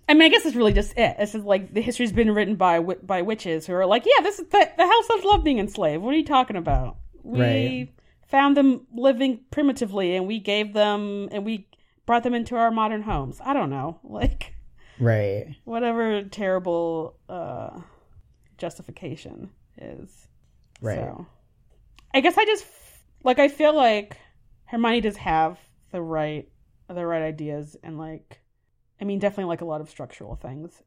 I 0.09 0.13
mean, 0.13 0.23
I 0.23 0.29
guess 0.29 0.45
it's 0.45 0.55
really 0.55 0.73
just 0.73 0.91
it. 0.97 1.15
It's 1.19 1.33
just 1.33 1.45
like 1.45 1.73
the 1.73 1.81
history's 1.81 2.13
been 2.13 2.31
written 2.31 2.55
by 2.55 2.79
by 2.79 3.21
witches 3.21 3.67
who 3.67 3.73
are 3.73 3.85
like, 3.85 4.05
yeah, 4.05 4.23
this 4.23 4.39
is 4.39 4.47
the, 4.47 4.71
the 4.77 4.85
house 4.85 5.09
elves 5.09 5.25
love 5.25 5.43
being 5.43 5.59
enslaved. 5.59 6.01
What 6.01 6.13
are 6.13 6.17
you 6.17 6.25
talking 6.25 6.55
about? 6.55 6.97
We 7.23 7.41
Right. 7.41 7.89
found 8.27 8.55
them 8.55 8.87
living 8.93 9.41
primitively 9.51 10.15
and 10.15 10.25
we 10.27 10.39
gave 10.39 10.73
them 10.73 11.27
and 11.31 11.45
we 11.45 11.67
brought 12.05 12.23
them 12.23 12.33
into 12.33 12.55
our 12.55 12.71
modern 12.71 13.01
homes. 13.01 13.41
I 13.43 13.53
don't 13.53 13.69
know, 13.69 13.99
like 14.03 14.53
Right. 14.99 15.55
whatever 15.65 16.23
terrible 16.23 17.17
uh 17.27 17.81
justification 18.57 19.51
is. 19.77 20.27
Right. 20.81 20.95
So, 20.99 21.25
I 22.13 22.21
guess 22.21 22.37
I 22.37 22.45
just 22.45 22.65
like 23.23 23.39
I 23.39 23.47
feel 23.49 23.75
like 23.75 24.17
Hermione 24.65 25.01
does 25.01 25.17
have 25.17 25.59
the 25.91 26.01
right 26.01 26.47
the 26.87 27.05
right 27.05 27.21
ideas 27.21 27.75
and 27.83 27.97
like 27.97 28.39
I 28.99 29.05
mean 29.05 29.19
definitely 29.19 29.49
like 29.49 29.61
a 29.61 29.65
lot 29.65 29.81
of 29.81 29.89
structural 29.89 30.35
things. 30.35 30.81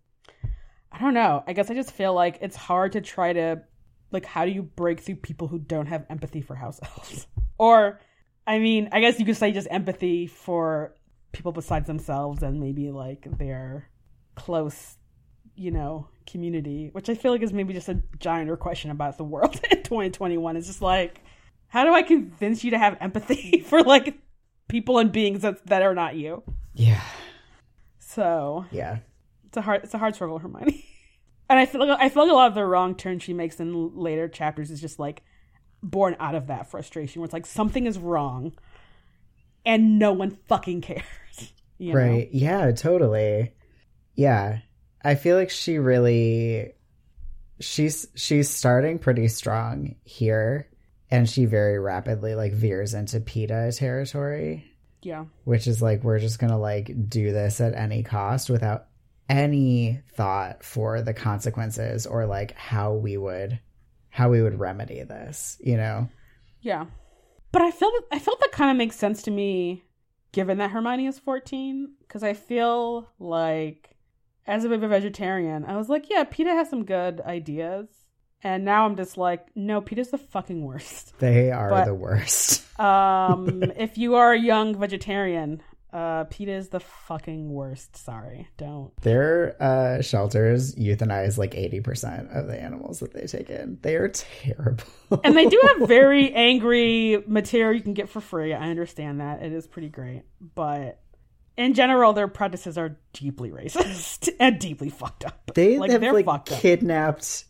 I 0.93 0.99
don't 0.99 1.15
know. 1.15 1.45
I 1.47 1.53
guess 1.53 1.71
I 1.71 1.75
just 1.75 1.93
feel 1.93 2.13
like 2.13 2.39
it's 2.41 2.57
hard 2.57 2.93
to 2.93 3.01
try 3.01 3.33
to 3.33 3.63
like 4.11 4.25
how 4.25 4.45
do 4.45 4.51
you 4.51 4.63
break 4.63 5.01
through 5.01 5.17
people 5.17 5.49
who 5.49 5.59
don't 5.59 5.87
have 5.87 6.05
empathy 6.11 6.41
for 6.41 6.55
house 6.55 6.81
elves? 6.83 7.27
or 7.59 8.01
I 8.47 8.59
mean, 8.59 8.89
I 8.93 9.01
guess 9.01 9.19
you 9.19 9.25
could 9.25 9.37
say 9.37 9.53
just 9.53 9.69
empathy 9.71 10.27
for 10.27 10.95
people 11.33 11.53
besides 11.53 11.87
themselves 11.87 12.43
and 12.43 12.61
maybe 12.61 12.91
like 12.91 13.27
their 13.39 13.89
close, 14.35 14.97
you 15.55 15.71
know, 15.71 16.09
community, 16.27 16.91
which 16.93 17.09
I 17.09 17.15
feel 17.15 17.33
like 17.33 17.43
is 17.43 17.53
maybe 17.53 17.75
just 17.75 17.89
a 17.89 18.03
giant 18.19 18.59
question 18.59 18.91
about 18.91 19.17
the 19.19 19.25
world 19.25 19.61
in 19.71 19.83
2021. 19.83 20.57
It's 20.57 20.67
just 20.67 20.83
like, 20.83 21.23
how 21.69 21.85
do 21.85 21.93
I 21.93 22.03
convince 22.03 22.65
you 22.65 22.73
to 22.73 22.79
have 22.79 22.97
empathy 23.01 23.61
for 23.67 23.83
like 23.83 24.19
people 24.69 24.99
and 24.99 25.13
beings 25.13 25.43
that 25.43 25.65
that 25.67 25.83
are 25.83 25.95
not 25.95 26.17
you? 26.17 26.43
Yeah. 26.75 27.03
So 28.15 28.65
Yeah. 28.71 28.99
it's 29.47 29.57
a 29.57 29.61
hard 29.63 29.85
it's 29.85 29.95
a 29.95 29.99
hard 29.99 30.15
struggle, 30.15 30.39
Hermione. 30.39 30.85
and 31.49 31.59
I 31.59 31.67
feel 31.67 31.87
like 31.87 31.99
I 32.01 32.09
feel 32.09 32.25
like 32.25 32.33
a 32.33 32.35
lot 32.35 32.49
of 32.49 32.55
the 32.55 32.65
wrong 32.65 32.95
turn 32.95 33.19
she 33.19 33.33
makes 33.33 33.61
in 33.61 33.97
later 33.97 34.29
chapters 34.29 34.71
is 34.71 34.81
just 34.81 34.99
like 34.99 35.23
born 35.83 36.17
out 36.21 36.35
of 36.35 36.49
that 36.49 36.71
frustration, 36.71 37.21
where 37.21 37.25
it's 37.25 37.33
like 37.33 37.47
something 37.47 37.87
is 37.87 37.99
wrong, 37.99 38.53
and 39.65 39.99
no 39.99 40.13
one 40.13 40.37
fucking 40.49 40.81
cares. 40.83 41.05
You 41.79 41.95
know? 41.95 41.99
Right. 42.01 42.29
Yeah, 42.33 42.73
totally. 42.73 43.53
Yeah. 44.15 44.59
I 45.03 45.15
feel 45.15 45.37
like 45.37 45.51
she 45.51 45.79
really 45.79 46.73
she's 47.61 48.07
she's 48.15 48.51
starting 48.51 48.99
pretty 48.99 49.29
strong 49.29 49.95
here 50.05 50.69
and 51.11 51.29
she 51.29 51.45
very 51.45 51.79
rapidly 51.79 52.35
like 52.35 52.53
veers 52.53 52.95
into 52.95 53.21
PETA 53.21 53.73
territory, 53.77 54.70
Yeah. 55.03 55.25
which 55.45 55.67
is 55.67 55.81
like 55.81 56.05
we're 56.05 56.19
just 56.19 56.39
going 56.39 56.51
to 56.51 56.59
like 56.59 57.09
do 57.09 57.33
this 57.33 57.61
at 57.61 57.75
any 57.75 58.03
cost 58.03 58.51
without 58.51 58.87
any 59.29 60.01
thought 60.15 60.65
for 60.65 61.01
the 61.03 61.15
consequences 61.15 62.07
or 62.07 62.27
like 62.27 62.53
how 62.53 62.95
we 62.95 63.17
would 63.17 63.61
how 64.11 64.29
we 64.29 64.43
would 64.43 64.59
remedy 64.59 65.03
this, 65.05 65.57
you 65.61 65.77
know. 65.77 66.09
Yeah. 66.61 66.87
But 67.53 67.63
I 67.63 67.71
feel 67.71 67.91
I 68.11 68.19
felt 68.19 68.41
that 68.41 68.53
kind 68.53 68.71
of 68.71 68.77
makes 68.77 68.97
sense 68.97 69.23
to 69.23 69.31
me 69.31 69.85
given 70.33 70.59
that 70.59 70.71
Hermione 70.73 71.07
is 71.07 71.19
14 71.19 71.95
cuz 72.09 72.23
I 72.23 72.35
feel 72.35 73.09
like 73.19 73.97
as 74.47 74.65
a 74.65 74.69
bit 74.69 74.79
of 74.79 74.83
a 74.83 74.89
vegetarian, 74.89 75.65
I 75.65 75.77
was 75.77 75.89
like, 75.89 76.11
yeah, 76.11 76.25
PETA 76.25 76.51
has 76.51 76.69
some 76.69 76.85
good 76.85 77.21
ideas. 77.21 77.87
And 78.43 78.65
now 78.65 78.87
I'm 78.87 78.97
just 78.97 79.17
like, 79.19 79.47
no, 79.55 79.81
PETA's 79.81 80.11
the 80.11 80.19
fucking 80.19 80.65
worst. 80.65 81.13
They 81.19 81.51
are 81.51 81.69
But- 81.71 81.85
the 81.87 81.95
worst. 81.95 82.67
Um, 82.81 83.63
if 83.77 83.99
you 83.99 84.15
are 84.15 84.33
a 84.33 84.39
young 84.41 84.75
vegetarian, 84.75 85.61
uh, 85.93 86.25
PETA 86.25 86.53
is 86.53 86.69
the 86.71 86.81
fucking 86.81 87.53
worst. 87.53 87.95
Sorry, 87.97 88.49
don't. 88.57 88.97
Their 89.03 89.55
uh, 89.63 90.01
shelters 90.01 90.75
euthanize 90.77 91.37
like 91.37 91.53
80% 91.53 92.35
of 92.35 92.47
the 92.47 92.59
animals 92.59 93.01
that 93.01 93.13
they 93.13 93.27
take 93.27 93.51
in. 93.51 93.79
They 93.83 93.97
are 93.97 94.09
terrible. 94.09 94.85
And 95.23 95.37
they 95.37 95.45
do 95.45 95.61
have 95.77 95.87
very 95.89 96.33
angry 96.33 97.23
material 97.27 97.75
you 97.75 97.83
can 97.83 97.93
get 97.93 98.09
for 98.09 98.23
free. 98.23 98.55
I 98.55 98.71
understand 98.71 99.21
that. 99.21 99.43
It 99.43 99.53
is 99.53 99.67
pretty 99.67 99.91
great. 99.91 100.23
But 100.55 101.01
in 101.59 101.75
general, 101.75 102.15
their 102.15 102.29
practices 102.29 102.79
are 102.79 102.97
deeply 103.13 103.51
racist 103.51 104.31
and 104.41 104.59
deeply 104.59 104.89
fucked 104.89 105.27
up. 105.27 105.51
They 105.55 105.79
like, 105.79 105.91
have 105.91 106.01
they're 106.01 106.15
like 106.15 106.47
kidnapped 106.47 107.45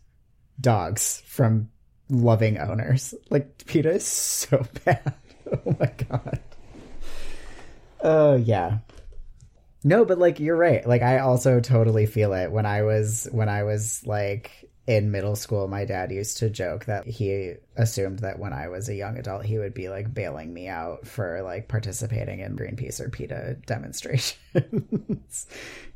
dogs 0.60 1.22
from 1.26 1.70
loving 2.08 2.58
owners. 2.58 3.14
Like 3.30 3.64
PETA 3.66 3.92
is 3.92 4.06
so 4.06 4.66
bad. 4.84 5.14
Oh 5.50 5.76
my 5.78 5.92
god. 6.08 6.40
Oh 8.02 8.36
yeah. 8.36 8.78
No, 9.82 10.04
but 10.04 10.18
like 10.18 10.40
you're 10.40 10.56
right. 10.56 10.86
Like 10.86 11.02
I 11.02 11.18
also 11.18 11.60
totally 11.60 12.06
feel 12.06 12.32
it 12.34 12.50
when 12.50 12.66
I 12.66 12.82
was 12.82 13.28
when 13.32 13.48
I 13.48 13.62
was 13.62 14.06
like 14.06 14.70
in 14.86 15.10
middle 15.10 15.36
school 15.36 15.68
my 15.68 15.84
dad 15.84 16.10
used 16.10 16.38
to 16.38 16.50
joke 16.50 16.86
that 16.86 17.06
he 17.06 17.54
assumed 17.76 18.20
that 18.20 18.38
when 18.38 18.52
I 18.52 18.68
was 18.68 18.88
a 18.88 18.94
young 18.94 19.18
adult 19.18 19.44
he 19.44 19.58
would 19.58 19.74
be 19.74 19.88
like 19.88 20.12
bailing 20.12 20.52
me 20.52 20.68
out 20.68 21.06
for 21.06 21.42
like 21.42 21.68
participating 21.68 22.40
in 22.40 22.56
Greenpeace 22.56 23.00
or 23.00 23.08
PETA 23.08 23.58
demonstrations. 23.66 24.36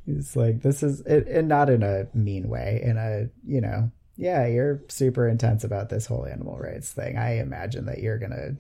He's 0.07 0.37
like 0.37 0.63
this 0.63 0.83
is 0.83 1.01
it, 1.01 1.27
and 1.29 1.49
not 1.49 1.71
in 1.71 1.83
a 1.83 2.07
mean 2.15 2.49
way 2.49 2.81
in 2.85 2.97
a, 2.97 3.29
you 3.47 3.61
know, 3.61 3.91
yeah, 4.17 4.47
you're 4.47 4.83
super 4.89 5.29
intense 5.29 5.65
about 5.65 5.89
this 5.89 6.07
whole 6.07 6.27
animal 6.27 6.59
rights 6.59 6.93
thing. 6.93 7.17
I 7.17 7.41
imagine 7.41 7.87
that 7.87 7.99
you're 7.99 8.19
going 8.19 8.33
to 8.33 8.57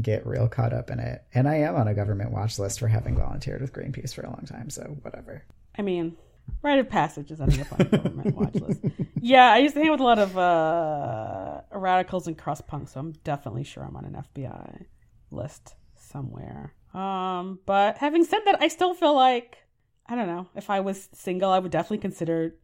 get 0.00 0.26
real 0.26 0.48
caught 0.48 0.72
up 0.72 0.90
in 0.90 0.98
it. 0.98 1.22
And 1.34 1.48
I 1.48 1.56
am 1.56 1.76
on 1.76 1.88
a 1.88 1.94
government 1.94 2.32
watch 2.32 2.58
list 2.58 2.78
for 2.78 2.88
having 2.88 3.16
volunteered 3.16 3.60
with 3.60 3.72
Greenpeace 3.72 4.14
for 4.14 4.22
a 4.22 4.30
long 4.30 4.44
time, 4.46 4.70
so 4.70 4.82
whatever. 5.02 5.44
I 5.76 5.82
mean, 5.82 6.16
rite 6.62 6.78
of 6.78 6.88
passage 6.88 7.30
is 7.30 7.40
ending 7.40 7.60
up 7.60 7.72
on 7.72 7.78
the 7.78 7.84
government 7.98 8.36
watch 8.36 8.54
list. 8.54 8.80
Yeah, 9.20 9.52
I 9.52 9.58
used 9.58 9.74
to 9.74 9.80
hang 9.80 9.90
with 9.90 10.00
a 10.00 10.04
lot 10.04 10.18
of 10.18 10.36
uh, 10.36 11.60
radicals 11.72 12.26
and 12.26 12.36
crust 12.36 12.66
punks, 12.66 12.92
so 12.92 13.00
I'm 13.00 13.12
definitely 13.24 13.64
sure 13.64 13.84
I'm 13.84 13.96
on 13.96 14.04
an 14.04 14.24
FBI 14.34 14.86
list 15.30 15.76
somewhere. 15.96 16.74
Um, 16.92 17.60
but 17.64 17.98
having 17.98 18.24
said 18.24 18.40
that, 18.46 18.60
I 18.60 18.68
still 18.68 18.94
feel 18.94 19.14
like 19.14 19.58
I 20.06 20.14
don't 20.16 20.26
know. 20.26 20.48
If 20.56 20.70
I 20.70 20.80
was 20.80 21.08
single, 21.12 21.50
I 21.50 21.58
would 21.58 21.70
definitely 21.70 21.98
consider 21.98 22.54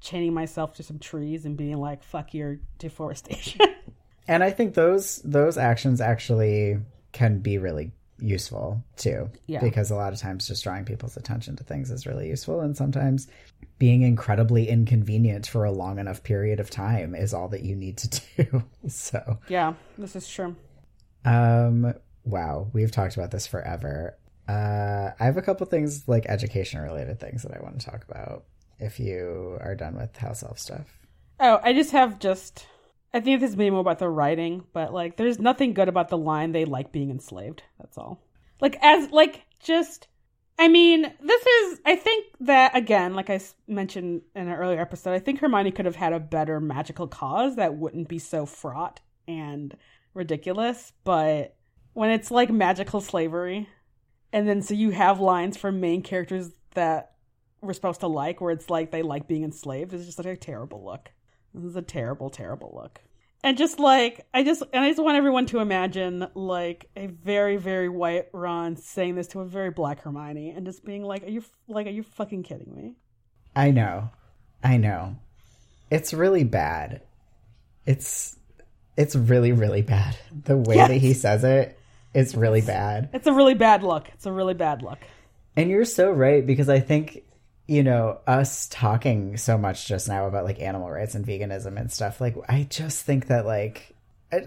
chaining 0.00 0.34
myself 0.34 0.74
to 0.74 0.82
some 0.82 0.98
trees 0.98 1.44
and 1.44 1.56
being 1.56 1.78
like, 1.78 2.02
"Fuck 2.02 2.34
your 2.34 2.58
deforestation." 2.78 3.60
And 4.28 4.44
I 4.44 4.52
think 4.52 4.74
those 4.74 5.16
those 5.24 5.58
actions 5.58 6.00
actually 6.00 6.78
can 7.10 7.40
be 7.40 7.58
really 7.58 7.90
useful 8.20 8.84
too. 8.96 9.28
Yeah. 9.46 9.60
Because 9.60 9.90
a 9.90 9.96
lot 9.96 10.12
of 10.12 10.20
times 10.20 10.46
just 10.46 10.62
drawing 10.62 10.84
people's 10.84 11.16
attention 11.16 11.56
to 11.56 11.64
things 11.64 11.90
is 11.90 12.06
really 12.06 12.28
useful 12.28 12.60
and 12.60 12.76
sometimes 12.76 13.26
being 13.80 14.02
incredibly 14.02 14.68
inconvenient 14.68 15.48
for 15.48 15.64
a 15.64 15.72
long 15.72 15.98
enough 15.98 16.22
period 16.22 16.60
of 16.60 16.70
time 16.70 17.16
is 17.16 17.34
all 17.34 17.48
that 17.48 17.62
you 17.62 17.74
need 17.74 17.96
to 17.98 18.20
do. 18.44 18.62
so 18.88 19.38
yeah, 19.48 19.74
this 19.98 20.14
is 20.14 20.28
true. 20.28 20.54
Um, 21.24 21.92
wow, 22.24 22.68
we've 22.72 22.92
talked 22.92 23.16
about 23.16 23.32
this 23.32 23.48
forever. 23.48 24.16
Uh, 24.48 25.10
I 25.18 25.24
have 25.24 25.38
a 25.38 25.42
couple 25.42 25.66
things 25.66 26.06
like 26.06 26.26
education 26.26 26.80
related 26.80 27.18
things 27.18 27.42
that 27.42 27.52
I 27.56 27.60
want 27.60 27.80
to 27.80 27.86
talk 27.86 28.04
about. 28.08 28.44
If 28.80 28.98
you 28.98 29.58
are 29.60 29.74
done 29.74 29.96
with 29.96 30.16
house 30.16 30.42
elf 30.42 30.58
stuff, 30.58 31.00
Oh, 31.40 31.58
I 31.62 31.72
just 31.72 31.92
have 31.92 32.18
just. 32.18 32.66
I 33.12 33.20
think 33.20 33.40
this 33.40 33.50
is 33.50 33.56
maybe 33.56 33.70
more 33.70 33.80
about 33.80 33.98
the 33.98 34.08
writing, 34.08 34.64
but 34.72 34.92
like, 34.92 35.16
there's 35.16 35.40
nothing 35.40 35.72
good 35.72 35.88
about 35.88 36.10
the 36.10 36.18
line 36.18 36.52
"they 36.52 36.66
like 36.66 36.92
being 36.92 37.10
enslaved." 37.10 37.62
That's 37.78 37.96
all. 37.96 38.22
Like, 38.60 38.78
as 38.82 39.10
like 39.10 39.42
just. 39.62 40.06
I 40.58 40.68
mean, 40.68 41.02
this 41.20 41.46
is. 41.46 41.80
I 41.86 41.96
think 41.96 42.26
that 42.40 42.76
again, 42.76 43.14
like 43.14 43.30
I 43.30 43.40
mentioned 43.66 44.20
in 44.36 44.48
an 44.48 44.54
earlier 44.54 44.80
episode, 44.80 45.12
I 45.12 45.18
think 45.18 45.40
Hermione 45.40 45.70
could 45.72 45.86
have 45.86 45.96
had 45.96 46.12
a 46.12 46.20
better 46.20 46.60
magical 46.60 47.08
cause 47.08 47.56
that 47.56 47.76
wouldn't 47.76 48.08
be 48.08 48.18
so 48.18 48.44
fraught 48.44 49.00
and 49.26 49.74
ridiculous. 50.12 50.92
But 51.04 51.56
when 51.94 52.10
it's 52.10 52.30
like 52.30 52.50
magical 52.50 53.00
slavery, 53.00 53.66
and 54.30 54.46
then 54.46 54.60
so 54.60 54.74
you 54.74 54.90
have 54.90 55.20
lines 55.20 55.56
from 55.56 55.80
main 55.80 56.02
characters 56.02 56.50
that 56.74 57.12
we're 57.60 57.72
supposed 57.72 58.00
to 58.00 58.06
like, 58.06 58.40
where 58.40 58.52
it's 58.52 58.70
like 58.70 58.90
they 58.90 59.02
like 59.02 59.26
being 59.26 59.44
enslaved, 59.44 59.92
it's 59.92 60.06
just 60.06 60.18
like 60.18 60.26
a 60.26 60.36
terrible 60.36 60.84
look. 60.84 61.10
This 61.54 61.64
is 61.64 61.76
a 61.76 61.82
terrible, 61.82 62.30
terrible 62.30 62.72
look. 62.80 63.00
And 63.42 63.56
just 63.56 63.78
like 63.78 64.26
I 64.34 64.44
just 64.44 64.62
and 64.72 64.84
I 64.84 64.90
just 64.90 65.02
want 65.02 65.16
everyone 65.16 65.46
to 65.46 65.60
imagine 65.60 66.26
like 66.34 66.90
a 66.94 67.06
very, 67.06 67.56
very 67.56 67.88
white 67.88 68.26
Ron 68.32 68.76
saying 68.76 69.14
this 69.14 69.28
to 69.28 69.40
a 69.40 69.46
very 69.46 69.70
black 69.70 70.02
Hermione 70.02 70.50
and 70.50 70.66
just 70.66 70.84
being 70.84 71.02
like, 71.02 71.22
Are 71.22 71.30
you 71.30 71.42
like 71.66 71.86
are 71.86 71.90
you 71.90 72.02
fucking 72.02 72.42
kidding 72.42 72.74
me? 72.74 72.96
I 73.56 73.70
know, 73.70 74.10
I 74.62 74.76
know, 74.76 75.16
it's 75.90 76.12
really 76.12 76.44
bad. 76.44 77.00
It's 77.86 78.36
it's 78.96 79.16
really 79.16 79.52
really 79.52 79.82
bad. 79.82 80.16
The 80.44 80.58
way 80.58 80.76
that 80.76 80.90
he 80.90 81.14
says 81.14 81.42
it's 82.12 82.34
really 82.34 82.60
bad. 82.60 83.08
It's 83.14 83.26
a 83.26 83.32
really 83.32 83.54
bad 83.54 83.82
look. 83.82 84.08
It's 84.08 84.26
a 84.26 84.32
really 84.32 84.54
bad 84.54 84.82
look. 84.82 84.98
And 85.56 85.70
you're 85.70 85.84
so 85.84 86.10
right 86.10 86.46
because 86.46 86.68
I 86.68 86.80
think 86.80 87.22
you 87.70 87.84
know 87.84 88.18
us 88.26 88.66
talking 88.66 89.36
so 89.36 89.56
much 89.56 89.86
just 89.86 90.08
now 90.08 90.26
about 90.26 90.44
like 90.44 90.58
animal 90.58 90.90
rights 90.90 91.14
and 91.14 91.24
veganism 91.24 91.78
and 91.78 91.90
stuff. 91.90 92.20
Like 92.20 92.34
I 92.48 92.66
just 92.68 93.06
think 93.06 93.28
that 93.28 93.46
like 93.46 93.94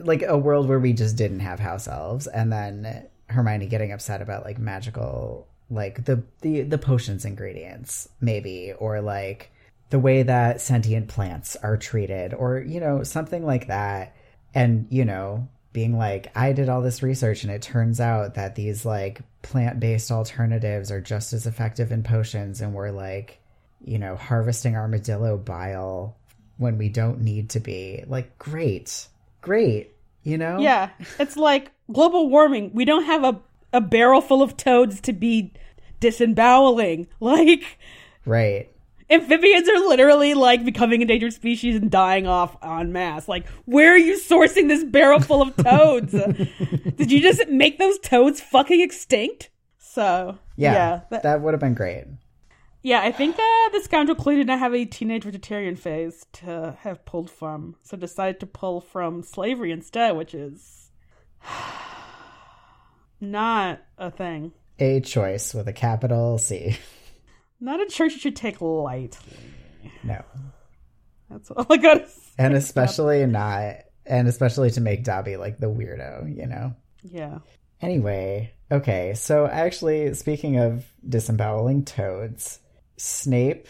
like 0.01 0.23
a 0.23 0.37
world 0.37 0.67
where 0.67 0.79
we 0.79 0.91
just 0.91 1.15
didn't 1.15 1.39
have 1.39 1.57
house 1.57 1.87
elves 1.87 2.27
and 2.27 2.51
then 2.51 3.07
Hermione 3.29 3.67
getting 3.67 3.93
upset 3.93 4.21
about 4.21 4.43
like 4.43 4.59
magical 4.59 5.47
like 5.69 6.03
the 6.03 6.21
the 6.41 6.63
the 6.63 6.77
potions 6.77 7.23
ingredients 7.23 8.09
maybe 8.19 8.73
or 8.77 8.99
like 8.99 9.51
the 9.89 9.99
way 9.99 10.23
that 10.23 10.59
sentient 10.59 11.07
plants 11.07 11.55
are 11.55 11.77
treated 11.77 12.33
or 12.33 12.59
you 12.59 12.81
know 12.81 13.03
something 13.03 13.45
like 13.45 13.67
that 13.67 14.13
and 14.53 14.85
you 14.89 15.05
know 15.05 15.47
being 15.73 15.97
like 15.97 16.31
i 16.35 16.53
did 16.53 16.69
all 16.69 16.81
this 16.81 17.03
research 17.03 17.43
and 17.43 17.51
it 17.51 17.61
turns 17.61 17.99
out 17.99 18.35
that 18.35 18.55
these 18.55 18.85
like 18.85 19.21
plant-based 19.41 20.11
alternatives 20.11 20.91
are 20.91 21.01
just 21.01 21.33
as 21.33 21.45
effective 21.45 21.91
in 21.91 22.03
potions 22.03 22.61
and 22.61 22.73
we're 22.73 22.91
like 22.91 23.39
you 23.83 23.97
know 23.97 24.15
harvesting 24.15 24.75
armadillo 24.75 25.35
bile 25.37 26.15
when 26.57 26.77
we 26.77 26.87
don't 26.87 27.19
need 27.19 27.49
to 27.49 27.59
be 27.59 28.03
like 28.07 28.37
great 28.37 29.07
great 29.41 29.89
you 30.23 30.37
know 30.37 30.59
Yeah. 30.59 30.89
It's 31.19 31.35
like 31.35 31.71
global 31.91 32.29
warming. 32.29 32.71
We 32.73 32.85
don't 32.85 33.03
have 33.03 33.23
a, 33.23 33.39
a 33.73 33.81
barrel 33.81 34.21
full 34.21 34.41
of 34.41 34.55
toads 34.55 35.01
to 35.01 35.13
be 35.13 35.51
disemboweling. 35.99 37.07
Like 37.19 37.77
right 38.25 38.69
amphibians 39.13 39.69
are 39.69 39.79
literally 39.87 40.33
like 40.33 40.65
becoming 40.65 41.01
endangered 41.01 41.33
species 41.33 41.75
and 41.75 41.89
dying 41.91 42.27
off 42.27 42.55
en 42.63 42.91
masse. 42.91 43.27
Like, 43.27 43.47
where 43.65 43.93
are 43.93 43.97
you 43.97 44.17
sourcing 44.19 44.67
this 44.67 44.83
barrel 44.83 45.19
full 45.19 45.41
of 45.41 45.55
toads? 45.55 46.11
Did 46.97 47.11
you 47.11 47.21
just 47.21 47.47
make 47.49 47.77
those 47.79 47.99
toads 47.99 48.41
fucking 48.41 48.81
extinct? 48.81 49.49
So 49.77 50.37
Yeah, 50.55 50.73
yeah, 50.73 50.99
that- 51.11 51.23
that 51.23 51.41
would 51.41 51.53
have 51.53 51.61
been 51.61 51.73
great. 51.75 52.05
yeah. 52.81 53.01
I 53.01 53.11
think 53.11 53.35
uh, 53.35 53.69
the 53.71 53.81
scoundrel 53.83 54.15
clearly 54.15 54.41
did 54.41 54.47
not 54.47 54.59
have 54.59 54.73
a 54.73 54.85
teenage 54.85 55.23
vegetarian 55.23 55.75
phase 55.75 56.25
to 56.33 56.77
have 56.81 57.05
pulled 57.05 57.29
from, 57.29 57.75
so 57.83 57.95
decided 57.95 58.39
to 58.41 58.45
pull 58.47 58.81
from 58.81 59.21
slavery 59.23 59.71
instead, 59.71 60.15
which 60.17 60.33
is 60.33 60.89
not 63.21 63.81
a 63.97 64.11
thing. 64.11 64.51
A 64.79 64.99
choice 65.01 65.53
with 65.53 65.67
a 65.67 65.73
capital 65.73 66.37
C. 66.37 66.77
Not 67.63 67.79
a 67.79 67.85
church 67.85 68.11
you 68.11 68.19
should 68.19 68.35
take 68.35 68.59
lightly. 68.59 69.37
No. 70.03 70.21
That's 71.29 71.49
all 71.49 71.65
I 71.69 71.77
gotta 71.77 72.05
say. 72.09 72.33
And 72.37 72.55
especially 72.55 73.25
not, 73.25 73.75
and 74.05 74.27
especially 74.27 74.69
to 74.71 74.81
make 74.81 75.05
Dobby 75.05 75.37
like 75.37 75.59
the 75.59 75.67
weirdo, 75.67 76.35
you 76.35 76.45
know? 76.45 76.75
Yeah. 77.03 77.39
Anyway, 77.79 78.51
okay, 78.69 79.13
so 79.13 79.45
actually, 79.45 80.13
speaking 80.13 80.57
of 80.57 80.83
disemboweling 81.07 81.85
toads, 81.85 82.59
Snape 82.97 83.69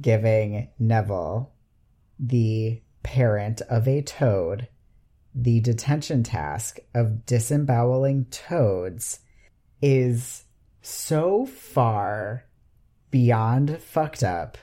giving 0.00 0.70
Neville, 0.80 1.52
the 2.18 2.82
parent 3.04 3.60
of 3.70 3.86
a 3.86 4.02
toad, 4.02 4.66
the 5.32 5.60
detention 5.60 6.24
task 6.24 6.80
of 6.92 7.24
disemboweling 7.24 8.24
toads 8.32 9.20
is 9.80 10.42
so 10.82 11.46
far 11.46 12.47
beyond 13.10 13.78
fucked 13.82 14.22
up. 14.22 14.58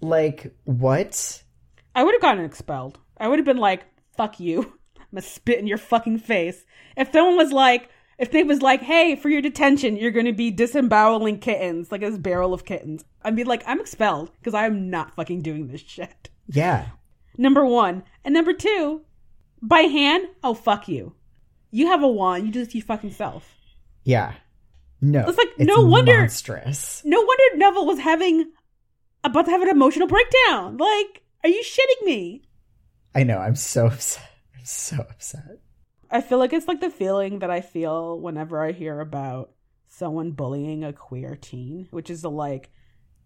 Like, 0.00 0.54
what? 0.64 1.42
I 1.94 2.04
would 2.04 2.14
have 2.14 2.22
gotten 2.22 2.44
expelled. 2.44 2.98
I 3.18 3.28
would 3.28 3.38
have 3.38 3.46
been 3.46 3.56
like, 3.56 3.84
fuck 4.16 4.38
you. 4.38 4.60
I'm 4.98 5.04
gonna 5.12 5.22
spit 5.22 5.58
in 5.58 5.66
your 5.66 5.78
fucking 5.78 6.18
face. 6.18 6.64
If 6.96 7.12
someone 7.12 7.36
was 7.36 7.52
like, 7.52 7.88
if 8.18 8.30
they 8.30 8.42
was 8.42 8.62
like, 8.62 8.82
hey, 8.82 9.16
for 9.16 9.28
your 9.28 9.40
detention, 9.40 9.96
you're 9.96 10.10
gonna 10.10 10.32
be 10.32 10.50
disemboweling 10.50 11.38
kittens, 11.38 11.90
like 11.90 12.00
this 12.00 12.18
barrel 12.18 12.52
of 12.52 12.64
kittens, 12.64 13.04
I'd 13.22 13.36
be 13.36 13.44
like, 13.44 13.62
I'm 13.66 13.80
expelled 13.80 14.30
because 14.38 14.54
I'm 14.54 14.90
not 14.90 15.14
fucking 15.14 15.42
doing 15.42 15.68
this 15.68 15.80
shit. 15.80 16.28
Yeah. 16.48 16.88
Number 17.36 17.64
one. 17.64 18.02
And 18.24 18.34
number 18.34 18.52
two, 18.52 19.02
by 19.62 19.80
hand, 19.80 20.26
oh, 20.42 20.54
fuck 20.54 20.88
you. 20.88 21.14
You 21.70 21.86
have 21.88 22.02
a 22.02 22.08
wand, 22.08 22.46
you 22.46 22.52
do 22.52 22.60
this 22.60 22.68
to 22.72 22.78
your 22.78 22.86
fucking 22.86 23.12
self. 23.12 23.54
Yeah. 24.04 24.34
No. 25.00 25.24
It's 25.28 25.38
like, 25.38 25.58
no 25.58 25.82
wonder- 25.82 26.20
Monstrous. 26.20 27.02
No 27.04 27.20
wonder 27.20 27.56
Neville 27.56 27.86
was 27.86 27.98
having, 28.00 28.50
about 29.24 29.44
to 29.46 29.50
have 29.52 29.62
an 29.62 29.68
emotional 29.68 30.08
breakdown. 30.08 30.76
Like, 30.76 31.22
are 31.44 31.48
you 31.50 31.62
shitting 31.62 32.06
me? 32.06 32.42
I 33.14 33.22
know, 33.22 33.38
I'm 33.38 33.56
so 33.56 33.86
upset. 33.92 34.28
I'm 34.56 34.64
so 34.64 34.96
upset. 34.98 35.60
I 36.10 36.20
feel 36.20 36.38
like 36.38 36.52
it's 36.52 36.66
like 36.68 36.80
the 36.80 36.90
feeling 36.90 37.40
that 37.40 37.50
I 37.50 37.60
feel 37.60 38.18
whenever 38.18 38.62
I 38.64 38.72
hear 38.72 39.00
about 39.00 39.50
someone 39.88 40.30
bullying 40.32 40.82
a 40.84 40.92
queer 40.92 41.36
teen, 41.36 41.86
which 41.90 42.10
is 42.10 42.22
the 42.22 42.30
like, 42.30 42.70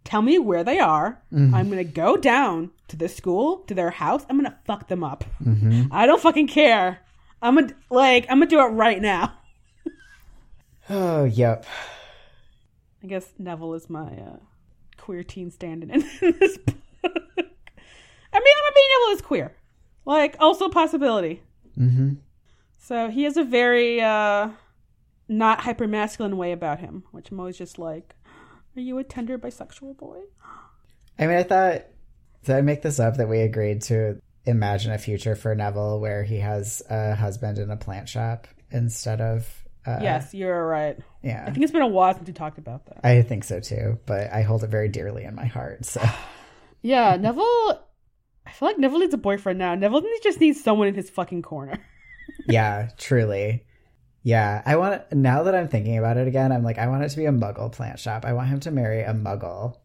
tell 0.04 0.20
me 0.22 0.38
where 0.38 0.64
they 0.64 0.78
are. 0.80 1.22
Mhm. 1.32 1.54
I'm 1.54 1.68
gonna 1.70 1.84
go 1.84 2.16
down 2.16 2.70
to 2.88 2.96
the 2.96 3.08
school, 3.08 3.58
to 3.68 3.74
their 3.74 3.90
house. 3.90 4.24
I'm 4.28 4.36
gonna 4.36 4.58
fuck 4.64 4.88
them 4.88 5.04
up. 5.04 5.24
hmm 5.42 5.84
I 5.92 6.06
don't 6.06 6.20
fucking 6.20 6.48
care. 6.48 7.00
I'm 7.40 7.54
gonna 7.54 7.74
like, 7.90 8.26
I'm 8.28 8.38
gonna 8.38 8.46
do 8.50 8.60
it 8.60 8.64
right 8.70 9.00
now. 9.00 9.32
Oh, 10.90 11.24
yep. 11.24 11.64
I 13.02 13.06
guess 13.06 13.32
Neville 13.38 13.74
is 13.74 13.90
my 13.90 14.06
uh, 14.06 14.36
queer 14.96 15.22
teen 15.22 15.50
standing 15.50 15.90
in 15.90 16.00
this 16.20 16.58
book. 16.58 16.76
I 17.04 17.08
mean, 18.38 18.54
I'm 18.66 18.74
being 18.74 18.88
Neville 19.00 19.16
is 19.16 19.22
queer, 19.22 19.54
like 20.04 20.36
also 20.40 20.66
a 20.66 20.70
possibility. 20.70 21.42
hmm 21.74 22.14
So 22.80 23.08
he 23.08 23.24
has 23.24 23.36
a 23.36 23.44
very 23.44 24.00
uh, 24.00 24.50
not 25.28 25.60
hyper 25.60 25.86
masculine 25.86 26.36
way 26.36 26.52
about 26.52 26.80
him, 26.80 27.04
which 27.10 27.30
I'm 27.30 27.40
always 27.40 27.58
just 27.58 27.78
like, 27.78 28.14
"Are 28.76 28.80
you 28.80 28.98
a 28.98 29.04
tender 29.04 29.38
bisexual 29.38 29.96
boy?" 29.98 30.20
I 31.18 31.26
mean, 31.26 31.36
I 31.36 31.42
thought, 31.42 31.84
did 32.44 32.56
I 32.56 32.60
make 32.62 32.82
this 32.82 32.98
up 32.98 33.16
that 33.18 33.28
we 33.28 33.40
agreed 33.40 33.82
to 33.82 34.20
imagine 34.44 34.92
a 34.92 34.98
future 34.98 35.36
for 35.36 35.54
Neville 35.54 36.00
where 36.00 36.24
he 36.24 36.38
has 36.38 36.82
a 36.88 37.14
husband 37.14 37.58
in 37.58 37.70
a 37.70 37.76
plant 37.76 38.08
shop 38.08 38.46
instead 38.70 39.20
of. 39.20 39.61
Uh, 39.84 39.98
yes, 40.00 40.32
you're 40.32 40.66
right. 40.66 40.98
Yeah. 41.22 41.44
I 41.46 41.50
think 41.50 41.62
it's 41.62 41.72
been 41.72 41.82
a 41.82 41.88
while 41.88 42.14
since 42.14 42.26
we 42.26 42.32
talked 42.32 42.58
about 42.58 42.86
that. 42.86 43.00
I 43.04 43.22
think 43.22 43.44
so 43.44 43.60
too, 43.60 43.98
but 44.06 44.32
I 44.32 44.42
hold 44.42 44.62
it 44.62 44.68
very 44.68 44.88
dearly 44.88 45.24
in 45.24 45.34
my 45.34 45.46
heart. 45.46 45.84
So, 45.84 46.00
Yeah, 46.82 47.16
Neville. 47.16 47.80
I 48.44 48.50
feel 48.50 48.68
like 48.68 48.78
Neville 48.78 48.98
needs 48.98 49.14
a 49.14 49.18
boyfriend 49.18 49.58
now. 49.58 49.74
Neville 49.74 50.02
just 50.22 50.40
needs 50.40 50.62
someone 50.62 50.88
in 50.88 50.94
his 50.94 51.08
fucking 51.08 51.42
corner. 51.42 51.78
yeah, 52.48 52.90
truly. 52.98 53.64
Yeah, 54.24 54.62
I 54.66 54.76
want 54.76 55.12
now 55.12 55.44
that 55.44 55.54
I'm 55.54 55.68
thinking 55.68 55.96
about 55.96 56.16
it 56.16 56.28
again, 56.28 56.52
I'm 56.52 56.62
like, 56.62 56.78
I 56.78 56.88
want 56.88 57.04
it 57.04 57.08
to 57.10 57.16
be 57.16 57.26
a 57.26 57.32
muggle 57.32 57.72
plant 57.72 57.98
shop. 57.98 58.24
I 58.24 58.32
want 58.34 58.48
him 58.48 58.60
to 58.60 58.70
marry 58.70 59.02
a 59.02 59.14
muggle 59.14 59.78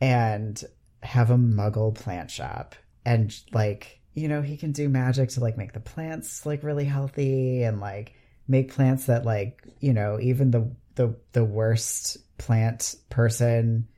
and 0.00 0.62
have 1.02 1.30
a 1.30 1.36
muggle 1.36 1.94
plant 1.94 2.30
shop. 2.30 2.74
And 3.04 3.34
like, 3.52 4.00
you 4.14 4.28
know, 4.28 4.42
he 4.42 4.56
can 4.56 4.72
do 4.72 4.88
magic 4.88 5.30
to 5.30 5.40
like 5.40 5.58
make 5.58 5.72
the 5.72 5.80
plants 5.80 6.46
like 6.46 6.62
really 6.62 6.84
healthy 6.84 7.62
and 7.62 7.80
like 7.80 8.14
make 8.48 8.72
plants 8.72 9.06
that 9.06 9.24
like, 9.24 9.62
you 9.80 9.92
know, 9.92 10.18
even 10.20 10.50
the 10.50 10.70
the 10.94 11.16
the 11.32 11.44
worst 11.44 12.18
plant 12.38 12.94
person 13.10 13.88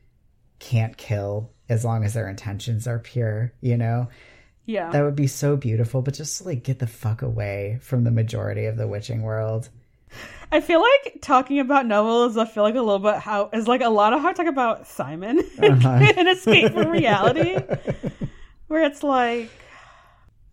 can't 0.59 0.97
kill 0.97 1.53
as 1.69 1.85
long 1.85 2.05
as 2.05 2.15
their 2.15 2.29
intentions 2.29 2.87
are 2.87 2.99
pure, 2.99 3.53
you 3.61 3.77
know? 3.77 4.09
Yeah. 4.65 4.91
That 4.91 5.03
would 5.05 5.17
be 5.17 5.27
so 5.29 5.57
beautiful, 5.57 6.03
but 6.03 6.15
just 6.15 6.45
like 6.45 6.65
get 6.65 6.79
the 6.79 6.87
fuck 6.87 7.23
away 7.23 7.79
from 7.83 8.05
the 8.05 8.11
majority 8.11 8.67
of 8.67 8.77
the 8.77 8.87
witching 8.89 9.23
world. 9.23 9.69
I 10.51 10.61
feel 10.61 10.81
like 10.81 11.19
talking 11.21 11.59
about 11.59 11.87
Neville 11.87 12.27
is 12.27 12.37
I 12.37 12.45
feel 12.47 12.63
like 12.63 12.75
a 12.75 12.81
little 12.81 13.01
bit 13.01 13.17
how 13.17 13.51
is 13.53 13.67
like 13.69 13.81
a 13.81 13.89
lot 13.89 14.13
of 14.13 14.23
how 14.23 14.29
I 14.29 14.33
talk 14.33 14.47
about 14.47 14.87
Simon 14.87 15.39
Uh-huh. 15.59 16.13
in 16.17 16.27
EsGAYpe 16.27 16.73
from 16.73 16.89
Reality, 16.91 17.57
where 18.69 18.85
it's 18.85 19.03
like 19.03 19.51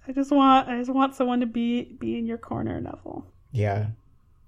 I 0.08 0.12
just 0.12 0.32
want 0.32 0.68
I 0.68 0.78
just 0.80 0.90
want 0.92 1.16
someone 1.16 1.40
to 1.42 1.46
be 1.46 1.84
be 1.84 2.18
in 2.18 2.26
your 2.26 2.40
corner, 2.40 2.82
Neville. 2.82 3.26
Yeah, 3.54 3.88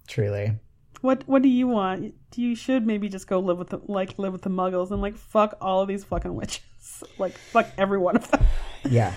truly. 0.08 0.58
What 1.01 1.24
what 1.28 1.41
do 1.43 1.47
you 1.47 1.68
want? 1.68 2.16
You 2.36 2.56
should 2.56 2.86
maybe 2.86 3.08
just 3.08 3.28
go 3.28 3.39
live 3.39 3.58
with 3.58 3.70
the, 3.70 3.80
like 3.86 4.18
live 4.20 4.34
with 4.34 4.41
the 4.41 4.49
Muggles 4.49 4.91
and 4.91 5.01
like 5.01 5.16
fuck 5.16 5.56
all 5.62 5.82
of 5.82 5.88
these 5.88 6.03
fucking 6.03 6.34
witches, 6.34 6.64
like 7.18 7.38
fuck 7.38 7.68
every 7.78 7.99
one 7.99 8.18
of 8.18 8.30
them. 8.30 8.45
Yeah. 8.89 9.14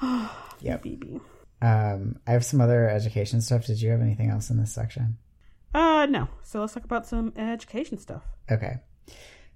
Yep. 0.62 0.84
BB. 0.84 1.20
Um, 1.60 2.18
I 2.26 2.32
have 2.32 2.44
some 2.44 2.62
other 2.62 2.88
education 2.88 3.42
stuff. 3.42 3.66
Did 3.66 3.82
you 3.82 3.90
have 3.90 4.00
anything 4.00 4.30
else 4.30 4.48
in 4.48 4.56
this 4.56 4.72
section? 4.72 5.18
Uh 5.74 6.06
no. 6.06 6.28
So 6.42 6.60
let's 6.60 6.72
talk 6.72 6.84
about 6.84 7.06
some 7.06 7.34
education 7.36 7.98
stuff. 7.98 8.22
Okay. 8.50 8.76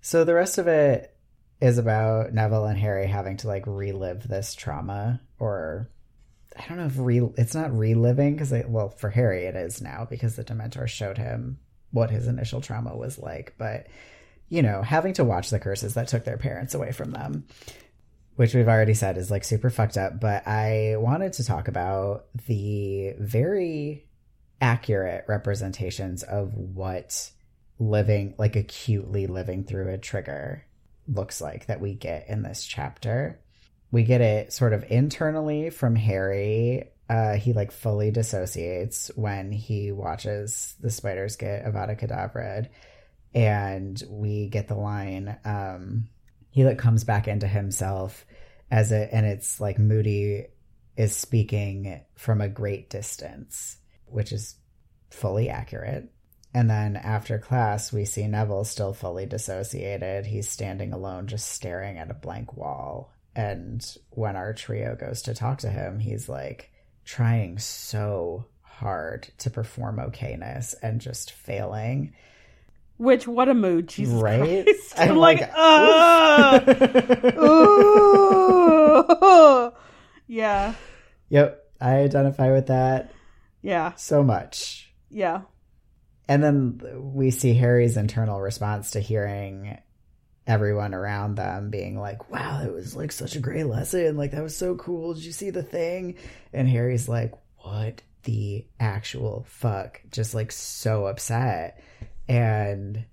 So 0.02 0.24
the 0.24 0.34
rest 0.34 0.58
of 0.58 0.68
it 0.68 1.16
is 1.60 1.78
about 1.78 2.32
Neville 2.32 2.66
and 2.66 2.78
Harry 2.78 3.06
having 3.06 3.38
to 3.38 3.48
like 3.48 3.64
relive 3.66 4.28
this 4.28 4.54
trauma 4.54 5.20
or 5.38 5.90
I 6.58 6.66
don't 6.68 6.78
know 6.78 6.86
if 6.86 6.98
re 6.98 7.20
it's 7.36 7.54
not 7.54 7.76
reliving 7.76 8.34
because 8.34 8.52
well 8.66 8.90
for 8.90 9.10
Harry 9.10 9.44
it 9.44 9.54
is 9.54 9.80
now 9.80 10.06
because 10.08 10.36
the 10.36 10.44
Dementor 10.44 10.88
showed 10.88 11.18
him 11.18 11.58
what 11.92 12.10
his 12.10 12.26
initial 12.26 12.60
trauma 12.60 12.96
was 12.96 13.18
like, 13.18 13.54
but 13.58 13.86
you 14.48 14.62
know, 14.62 14.82
having 14.82 15.14
to 15.14 15.24
watch 15.24 15.50
the 15.50 15.60
curses 15.60 15.94
that 15.94 16.08
took 16.08 16.24
their 16.24 16.36
parents 16.36 16.74
away 16.74 16.92
from 16.92 17.12
them, 17.12 17.46
which 18.34 18.54
we've 18.54 18.68
already 18.68 18.94
said 18.94 19.16
is 19.16 19.30
like 19.30 19.44
super 19.44 19.70
fucked 19.70 19.96
up. 19.96 20.20
But 20.20 20.46
I 20.46 20.96
wanted 20.98 21.34
to 21.34 21.44
talk 21.44 21.68
about 21.68 22.26
the 22.46 23.14
very 23.18 24.06
accurate 24.60 25.24
representations 25.28 26.24
of 26.24 26.54
what 26.54 27.30
living, 27.78 28.34
like 28.38 28.56
acutely 28.56 29.26
living 29.28 29.64
through 29.64 29.88
a 29.88 29.98
trigger, 29.98 30.64
looks 31.06 31.40
like 31.40 31.66
that 31.66 31.80
we 31.80 31.94
get 31.94 32.28
in 32.28 32.42
this 32.42 32.64
chapter. 32.64 33.40
We 33.90 34.04
get 34.04 34.20
it 34.20 34.52
sort 34.52 34.72
of 34.72 34.84
internally 34.88 35.70
from 35.70 35.96
Harry. 35.96 36.90
Uh, 37.08 37.34
he 37.34 37.52
like 37.52 37.72
fully 37.72 38.10
dissociates 38.10 39.10
when 39.16 39.50
he 39.50 39.90
watches 39.90 40.74
the 40.80 40.90
spiders 40.90 41.36
get 41.36 41.64
Avada 41.64 41.98
Kedavra 41.98 42.68
and 43.34 44.02
we 44.08 44.48
get 44.48 44.68
the 44.68 44.74
line 44.74 45.36
um 45.44 46.08
he 46.50 46.64
like 46.64 46.78
comes 46.78 47.04
back 47.04 47.28
into 47.28 47.46
himself 47.46 48.24
as 48.70 48.90
it 48.92 49.08
and 49.12 49.24
it's 49.24 49.60
like 49.60 49.78
moody 49.78 50.46
is 50.96 51.14
speaking 51.14 52.00
from 52.16 52.40
a 52.40 52.48
great 52.48 52.90
distance 52.90 53.76
which 54.06 54.32
is 54.32 54.56
fully 55.10 55.48
accurate. 55.48 56.12
And 56.52 56.68
then 56.68 56.96
after 56.96 57.38
class 57.38 57.92
we 57.92 58.04
see 58.04 58.26
neville 58.26 58.64
still 58.64 58.92
fully 58.92 59.26
dissociated. 59.26 60.26
He's 60.26 60.48
standing 60.48 60.92
alone 60.92 61.28
just 61.28 61.50
staring 61.50 61.98
at 61.98 62.10
a 62.10 62.14
blank 62.14 62.56
wall 62.56 63.12
and 63.36 63.96
when 64.10 64.36
our 64.36 64.52
trio 64.52 64.96
goes 64.96 65.22
to 65.22 65.34
talk 65.34 65.58
to 65.58 65.68
him 65.70 65.98
he's 65.98 66.28
like 66.28 66.70
trying 67.04 67.58
so 67.58 68.46
hard 68.62 69.28
to 69.38 69.50
perform 69.50 69.96
okayness 69.98 70.74
and 70.82 71.00
just 71.00 71.32
failing. 71.32 72.12
Which 72.96 73.26
what 73.26 73.48
a 73.48 73.54
mood, 73.54 73.88
Jesus 73.88 74.14
Right? 74.14 74.64
Christ. 74.64 74.94
I'm, 74.98 75.10
I'm 75.12 75.16
like, 75.16 75.40
like, 75.40 75.50
yeah, 80.26 80.74
Yep, 81.28 81.64
I 81.80 81.94
identify 81.96 82.52
with 82.52 82.66
that 82.68 83.12
yeah, 83.62 83.92
so 83.96 84.22
much. 84.22 84.92
yeah, 85.10 85.42
And 86.28 86.42
then 86.42 86.80
we 87.14 87.30
see 87.30 87.54
Harry's 87.54 87.96
internal 87.96 88.40
response 88.40 88.92
to 88.92 89.00
hearing 89.00 89.78
everyone 90.46 90.94
around 90.94 91.36
them 91.36 91.70
being 91.70 91.98
like, 91.98 92.30
wow, 92.30 92.60
that 92.62 92.72
was 92.72 92.96
like 92.96 93.12
such 93.12 93.36
a 93.36 93.40
great 93.40 93.66
lesson. 93.66 94.16
Like, 94.16 94.32
that 94.32 94.42
was 94.42 94.56
so 94.56 94.74
cool. 94.74 95.14
Did 95.14 95.24
you 95.24 95.32
see 95.32 95.50
the 95.50 95.62
thing? 95.62 96.16
And 96.52 96.68
Harry's 96.68 97.08
like, 97.08 97.34
what 97.58 98.02
the 98.24 98.66
actual 98.78 99.46
fuck? 99.48 100.00
Just 100.10 100.34
like 100.34 100.52
so 100.52 101.06
upset. 101.06 101.82
And 102.28 103.04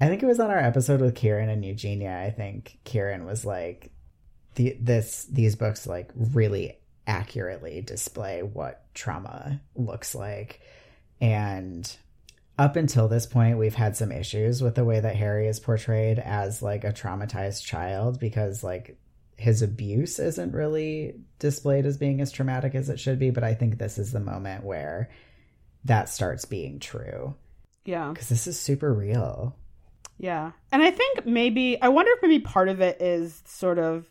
I 0.00 0.08
think 0.08 0.22
it 0.22 0.26
was 0.26 0.40
on 0.40 0.50
our 0.50 0.58
episode 0.58 1.00
with 1.00 1.14
Kieran 1.14 1.48
and 1.48 1.64
Eugenia. 1.64 2.18
I 2.18 2.30
think 2.30 2.78
Kieran 2.84 3.24
was 3.24 3.44
like, 3.44 3.92
the, 4.54 4.76
this, 4.80 5.26
these 5.30 5.56
books 5.56 5.86
like 5.86 6.10
really 6.14 6.78
accurately 7.06 7.80
display 7.80 8.42
what 8.42 8.84
trauma 8.94 9.60
looks 9.74 10.14
like. 10.14 10.60
And 11.20 11.90
up 12.62 12.76
until 12.76 13.08
this 13.08 13.26
point, 13.26 13.58
we've 13.58 13.74
had 13.74 13.96
some 13.96 14.12
issues 14.12 14.62
with 14.62 14.76
the 14.76 14.84
way 14.84 15.00
that 15.00 15.16
Harry 15.16 15.48
is 15.48 15.58
portrayed 15.58 16.20
as 16.20 16.62
like 16.62 16.84
a 16.84 16.92
traumatized 16.92 17.64
child 17.64 18.20
because 18.20 18.62
like 18.62 18.96
his 19.36 19.62
abuse 19.62 20.20
isn't 20.20 20.52
really 20.52 21.16
displayed 21.40 21.86
as 21.86 21.98
being 21.98 22.20
as 22.20 22.30
traumatic 22.30 22.76
as 22.76 22.88
it 22.88 23.00
should 23.00 23.18
be. 23.18 23.30
But 23.30 23.42
I 23.42 23.54
think 23.54 23.78
this 23.78 23.98
is 23.98 24.12
the 24.12 24.20
moment 24.20 24.62
where 24.62 25.10
that 25.86 26.08
starts 26.08 26.44
being 26.44 26.78
true 26.78 27.34
yeah, 27.84 28.10
because 28.10 28.28
this 28.28 28.46
is 28.46 28.60
super 28.60 28.94
real. 28.94 29.56
yeah. 30.18 30.52
And 30.70 30.84
I 30.84 30.92
think 30.92 31.26
maybe 31.26 31.82
I 31.82 31.88
wonder 31.88 32.12
if 32.12 32.22
maybe 32.22 32.38
part 32.38 32.68
of 32.68 32.80
it 32.80 33.02
is 33.02 33.42
sort 33.44 33.80
of 33.80 34.08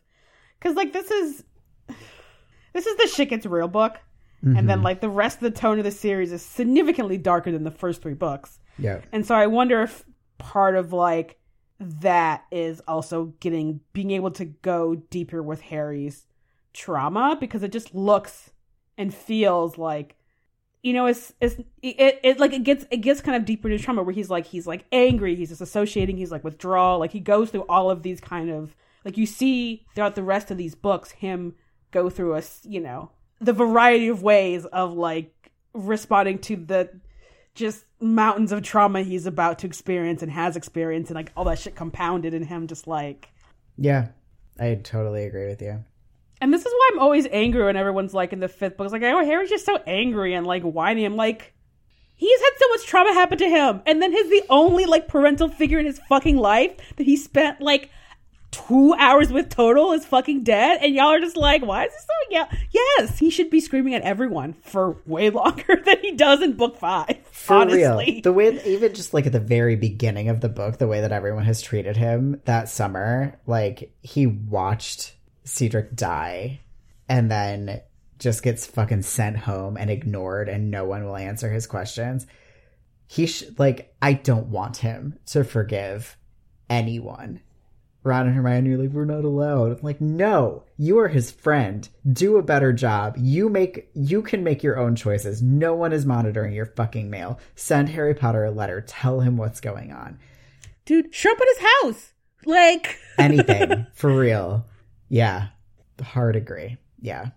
because 0.59 0.75
like 0.75 0.91
this 0.91 1.09
is 1.09 1.43
this 2.73 2.85
is 2.85 2.97
the 2.97 3.07
shit 3.07 3.29
gets 3.29 3.45
real 3.45 3.69
book, 3.69 3.97
and 4.43 4.67
then 4.67 4.79
Mhm. 4.79 4.83
like 4.83 5.01
the 5.01 5.09
rest 5.09 5.37
of 5.37 5.43
the 5.43 5.51
tone 5.59 5.77
of 5.77 5.83
the 5.83 5.91
series 5.91 6.31
is 6.31 6.41
significantly 6.41 7.17
darker 7.17 7.51
than 7.51 7.63
the 7.63 7.71
first 7.71 8.01
three 8.01 8.15
books. 8.15 8.59
yeah, 8.79 8.99
And 9.11 9.25
so 9.25 9.35
I 9.35 9.45
wonder 9.47 9.81
if 9.83 10.03
part 10.39 10.75
of 10.75 10.91
like 10.93 11.37
that 11.79 12.43
is 12.51 12.81
also 12.87 13.33
getting 13.39 13.81
being 13.93 14.11
able 14.11 14.31
to 14.31 14.45
go 14.45 14.95
deeper 14.95 15.41
with 15.43 15.61
Harry's 15.61 16.25
trauma 16.73 17.37
because 17.39 17.63
it 17.63 17.71
just 17.71 17.93
looks 17.93 18.51
and 18.97 19.13
feels 19.13 19.77
like 19.77 20.15
you 20.83 20.93
know 20.93 21.05
it's 21.05 21.33
it's 21.41 21.55
it, 21.81 22.19
it 22.23 22.39
like 22.39 22.53
it 22.53 22.63
gets 22.63 22.85
it 22.91 22.97
gets 22.97 23.21
kind 23.21 23.35
of 23.37 23.45
deeper 23.45 23.69
into 23.69 23.83
trauma 23.83 24.01
where 24.03 24.13
he's 24.13 24.29
like 24.29 24.45
he's 24.47 24.65
like 24.65 24.85
angry 24.91 25.35
he's 25.35 25.51
disassociating 25.51 26.17
he's 26.17 26.31
like 26.31 26.43
withdrawal 26.43 26.97
like 26.99 27.11
he 27.11 27.19
goes 27.19 27.49
through 27.51 27.65
all 27.67 27.91
of 27.91 28.03
these 28.03 28.19
kind 28.21 28.49
of 28.49 28.75
like 29.05 29.17
you 29.17 29.25
see 29.25 29.85
throughout 29.93 30.15
the 30.15 30.23
rest 30.23 30.49
of 30.49 30.57
these 30.57 30.73
books 30.75 31.11
him 31.11 31.53
go 31.91 32.09
through 32.09 32.35
a 32.35 32.41
you 32.63 32.79
know 32.79 33.11
the 33.41 33.53
variety 33.53 34.07
of 34.07 34.23
ways 34.23 34.65
of 34.65 34.93
like 34.93 35.51
responding 35.73 36.39
to 36.39 36.55
the 36.55 36.89
just 37.53 37.83
mountains 37.99 38.53
of 38.53 38.61
trauma 38.61 39.01
he's 39.01 39.25
about 39.25 39.59
to 39.59 39.67
experience 39.67 40.21
and 40.21 40.31
has 40.31 40.55
experienced 40.55 41.09
and 41.11 41.15
like 41.15 41.31
all 41.35 41.43
that 41.43 41.59
shit 41.59 41.75
compounded 41.75 42.33
in 42.33 42.43
him 42.43 42.67
just 42.67 42.87
like 42.87 43.27
yeah, 43.77 44.09
I 44.59 44.75
totally 44.75 45.23
agree 45.25 45.47
with 45.47 45.61
you. 45.61 45.83
and 46.39 46.53
this 46.53 46.65
is 46.65 46.71
why 46.71 46.89
I'm 46.93 46.99
always 46.99 47.25
angry 47.31 47.63
when 47.63 47.75
everyone's 47.75 48.13
like 48.13 48.33
in 48.33 48.39
the 48.39 48.47
fifth 48.47 48.77
book. 48.77 48.85
It's 48.85 48.93
like, 48.93 49.01
oh, 49.03 49.25
Harry's 49.25 49.49
just 49.49 49.65
so 49.65 49.77
angry 49.87 50.33
and 50.33 50.45
like 50.45 50.63
whiny. 50.63 51.05
I'm 51.05 51.15
like, 51.15 51.53
he's 52.15 52.39
had 52.39 52.51
so 52.57 52.67
much 52.69 52.85
trauma 52.85 53.13
happen 53.13 53.37
to 53.39 53.49
him, 53.49 53.81
and 53.85 54.01
then 54.01 54.11
he's 54.11 54.29
the 54.29 54.43
only 54.49 54.85
like 54.85 55.07
parental 55.07 55.49
figure 55.49 55.79
in 55.79 55.85
his 55.85 55.99
fucking 56.09 56.37
life 56.37 56.77
that 56.97 57.05
he 57.05 57.17
spent 57.17 57.61
like 57.61 57.89
two 58.51 58.93
hours 58.97 59.31
with 59.31 59.49
total 59.49 59.93
is 59.93 60.05
fucking 60.05 60.43
dead, 60.43 60.79
and 60.81 60.93
y'all 60.93 61.07
are 61.07 61.19
just 61.19 61.37
like, 61.37 61.65
why 61.65 61.85
is 61.85 61.93
this 61.93 62.01
so? 62.01 62.07
Yeah, 62.29 62.51
yes, 62.71 63.17
he 63.17 63.29
should 63.29 63.49
be 63.49 63.59
screaming 63.59 63.95
at 63.95 64.03
everyone 64.03 64.53
for 64.53 64.97
way 65.05 65.29
longer 65.31 65.81
than 65.83 65.99
he 66.01 66.11
does 66.11 66.41
in 66.41 66.53
book 66.53 66.77
five. 66.77 67.17
For 67.31 67.55
honestly. 67.55 68.05
real. 68.05 68.21
The 68.21 68.33
way, 68.33 68.61
even 68.65 68.93
just 68.93 69.13
like 69.13 69.25
at 69.25 69.31
the 69.31 69.39
very 69.39 69.75
beginning 69.75 70.29
of 70.29 70.41
the 70.41 70.49
book, 70.49 70.77
the 70.77 70.87
way 70.87 71.01
that 71.01 71.11
everyone 71.11 71.45
has 71.45 71.61
treated 71.61 71.97
him 71.97 72.41
that 72.45 72.69
summer, 72.69 73.39
like 73.47 73.93
he 74.01 74.27
watched 74.27 75.15
Cedric 75.43 75.95
die 75.95 76.59
and 77.09 77.31
then 77.31 77.81
just 78.19 78.43
gets 78.43 78.65
fucking 78.65 79.01
sent 79.01 79.35
home 79.35 79.75
and 79.75 79.89
ignored 79.89 80.47
and 80.47 80.69
no 80.69 80.85
one 80.85 81.03
will 81.03 81.17
answer 81.17 81.49
his 81.49 81.65
questions. 81.65 82.27
He 83.07 83.25
sh- 83.25 83.45
like, 83.57 83.93
I 84.01 84.13
don't 84.13 84.47
want 84.47 84.77
him 84.77 85.17
to 85.27 85.43
forgive 85.43 86.17
anyone. 86.69 87.41
Ron 88.03 88.25
and 88.27 88.35
Hermione 88.35 88.71
are 88.71 88.77
like, 88.77 88.89
we're 88.89 89.05
not 89.05 89.23
allowed. 89.23 89.71
I'm 89.71 89.79
like, 89.83 90.01
no, 90.01 90.63
you 90.77 90.97
are 90.99 91.07
his 91.07 91.29
friend. 91.29 91.87
Do 92.11 92.37
a 92.37 92.43
better 92.43 92.73
job. 92.73 93.15
You 93.17 93.47
make, 93.47 93.89
you 93.93 94.23
can 94.23 94.43
make 94.43 94.63
your 94.63 94.79
own 94.79 94.95
choices. 94.95 95.41
No 95.41 95.75
one 95.75 95.93
is 95.93 96.05
monitoring 96.05 96.53
your 96.53 96.65
fucking 96.65 97.09
mail. 97.09 97.39
Send 97.55 97.89
Harry 97.89 98.15
Potter 98.15 98.43
a 98.43 98.51
letter. 98.51 98.81
Tell 98.81 99.19
him 99.19 99.37
what's 99.37 99.61
going 99.61 99.91
on. 99.91 100.17
dude, 100.85 101.13
show 101.13 101.31
up 101.31 101.39
at 101.39 101.47
his 101.47 101.67
house, 101.81 102.13
like. 102.45 102.97
Anything 103.19 103.85
for 103.93 104.11
real. 104.17 104.65
Yeah, 105.09 105.49
hard 106.01 106.35
agree. 106.35 106.77
Yeah. 106.99 107.29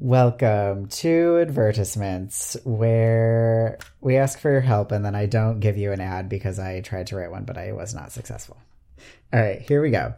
Welcome 0.00 0.86
to 0.90 1.38
advertisements, 1.40 2.56
where 2.62 3.78
we 4.00 4.16
ask 4.16 4.38
for 4.38 4.48
your 4.48 4.60
help 4.60 4.92
and 4.92 5.04
then 5.04 5.16
I 5.16 5.26
don't 5.26 5.58
give 5.58 5.76
you 5.76 5.90
an 5.90 6.00
ad 6.00 6.28
because 6.28 6.60
I 6.60 6.82
tried 6.82 7.08
to 7.08 7.16
write 7.16 7.32
one, 7.32 7.42
but 7.42 7.58
I 7.58 7.72
was 7.72 7.96
not 7.96 8.12
successful. 8.12 8.58
All 9.32 9.40
right, 9.40 9.60
here 9.60 9.82
we 9.82 9.90
go. 9.90 10.14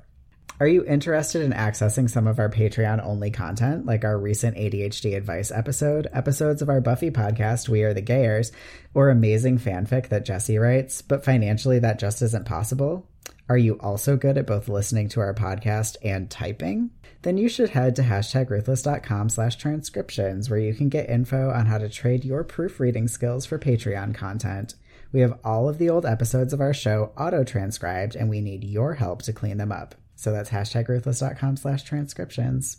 Are 0.60 0.68
you 0.68 0.84
interested 0.84 1.40
in 1.40 1.52
accessing 1.52 2.10
some 2.10 2.26
of 2.26 2.38
our 2.38 2.50
Patreon 2.50 3.02
only 3.02 3.30
content, 3.30 3.86
like 3.86 4.04
our 4.04 4.18
recent 4.18 4.58
ADHD 4.58 5.16
advice 5.16 5.50
episode, 5.50 6.08
episodes 6.12 6.60
of 6.60 6.68
our 6.68 6.82
Buffy 6.82 7.10
podcast, 7.10 7.70
We 7.70 7.82
Are 7.82 7.94
the 7.94 8.02
Gayers, 8.02 8.52
or 8.92 9.08
amazing 9.08 9.60
fanfic 9.60 10.10
that 10.10 10.26
Jesse 10.26 10.58
writes, 10.58 11.00
but 11.00 11.24
financially 11.24 11.78
that 11.78 11.98
just 11.98 12.20
isn't 12.20 12.44
possible? 12.44 13.08
Are 13.50 13.58
you 13.58 13.80
also 13.80 14.16
good 14.16 14.38
at 14.38 14.46
both 14.46 14.68
listening 14.68 15.08
to 15.08 15.18
our 15.18 15.34
podcast 15.34 15.96
and 16.04 16.30
typing? 16.30 16.90
Then 17.22 17.36
you 17.36 17.48
should 17.48 17.70
head 17.70 17.96
to 17.96 18.02
hashtag 18.02 18.48
ruthless.com 18.48 19.28
slash 19.28 19.56
transcriptions 19.56 20.48
where 20.48 20.60
you 20.60 20.72
can 20.72 20.88
get 20.88 21.10
info 21.10 21.50
on 21.50 21.66
how 21.66 21.78
to 21.78 21.88
trade 21.88 22.24
your 22.24 22.44
proofreading 22.44 23.08
skills 23.08 23.46
for 23.46 23.58
Patreon 23.58 24.14
content. 24.14 24.76
We 25.10 25.18
have 25.22 25.40
all 25.42 25.68
of 25.68 25.78
the 25.78 25.90
old 25.90 26.06
episodes 26.06 26.52
of 26.52 26.60
our 26.60 26.72
show 26.72 27.12
auto 27.18 27.42
transcribed 27.42 28.14
and 28.14 28.30
we 28.30 28.40
need 28.40 28.62
your 28.62 28.94
help 28.94 29.22
to 29.22 29.32
clean 29.32 29.56
them 29.56 29.72
up. 29.72 29.96
So 30.14 30.30
that's 30.30 30.50
hashtag 30.50 30.86
ruthless.com 30.86 31.56
slash 31.56 31.82
transcriptions. 31.82 32.76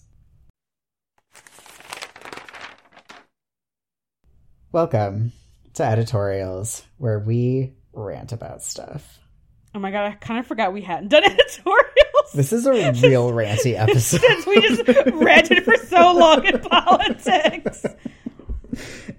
Welcome 4.72 5.34
to 5.74 5.84
editorials 5.84 6.86
where 6.98 7.20
we 7.20 7.74
rant 7.92 8.32
about 8.32 8.64
stuff. 8.64 9.21
Oh 9.74 9.80
my 9.80 9.92
god, 9.92 10.12
I 10.12 10.16
kind 10.16 10.40
of 10.40 10.48
forgot 10.48 10.74
we 10.74 10.82
hadn't 10.82 11.10
done 11.10 11.24
editorials. 11.26 12.32
This 12.34 12.52
is 12.54 12.66
a 12.66 12.72
real 13.08 13.32
ranty 13.32 13.78
episode. 13.80 14.20
Since 14.22 14.46
we 14.46 14.62
just 14.62 14.84
ranted 15.14 15.64
for 15.64 15.78
so 15.78 16.14
long 16.14 16.46
in 16.46 16.60
politics. 16.60 17.86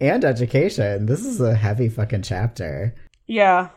and 0.01 0.25
education. 0.25 1.07
This 1.07 1.25
is 1.25 1.41
a 1.41 1.55
heavy 1.55 1.89
fucking 1.89 2.23
chapter. 2.23 2.95
Yeah. 3.27 3.71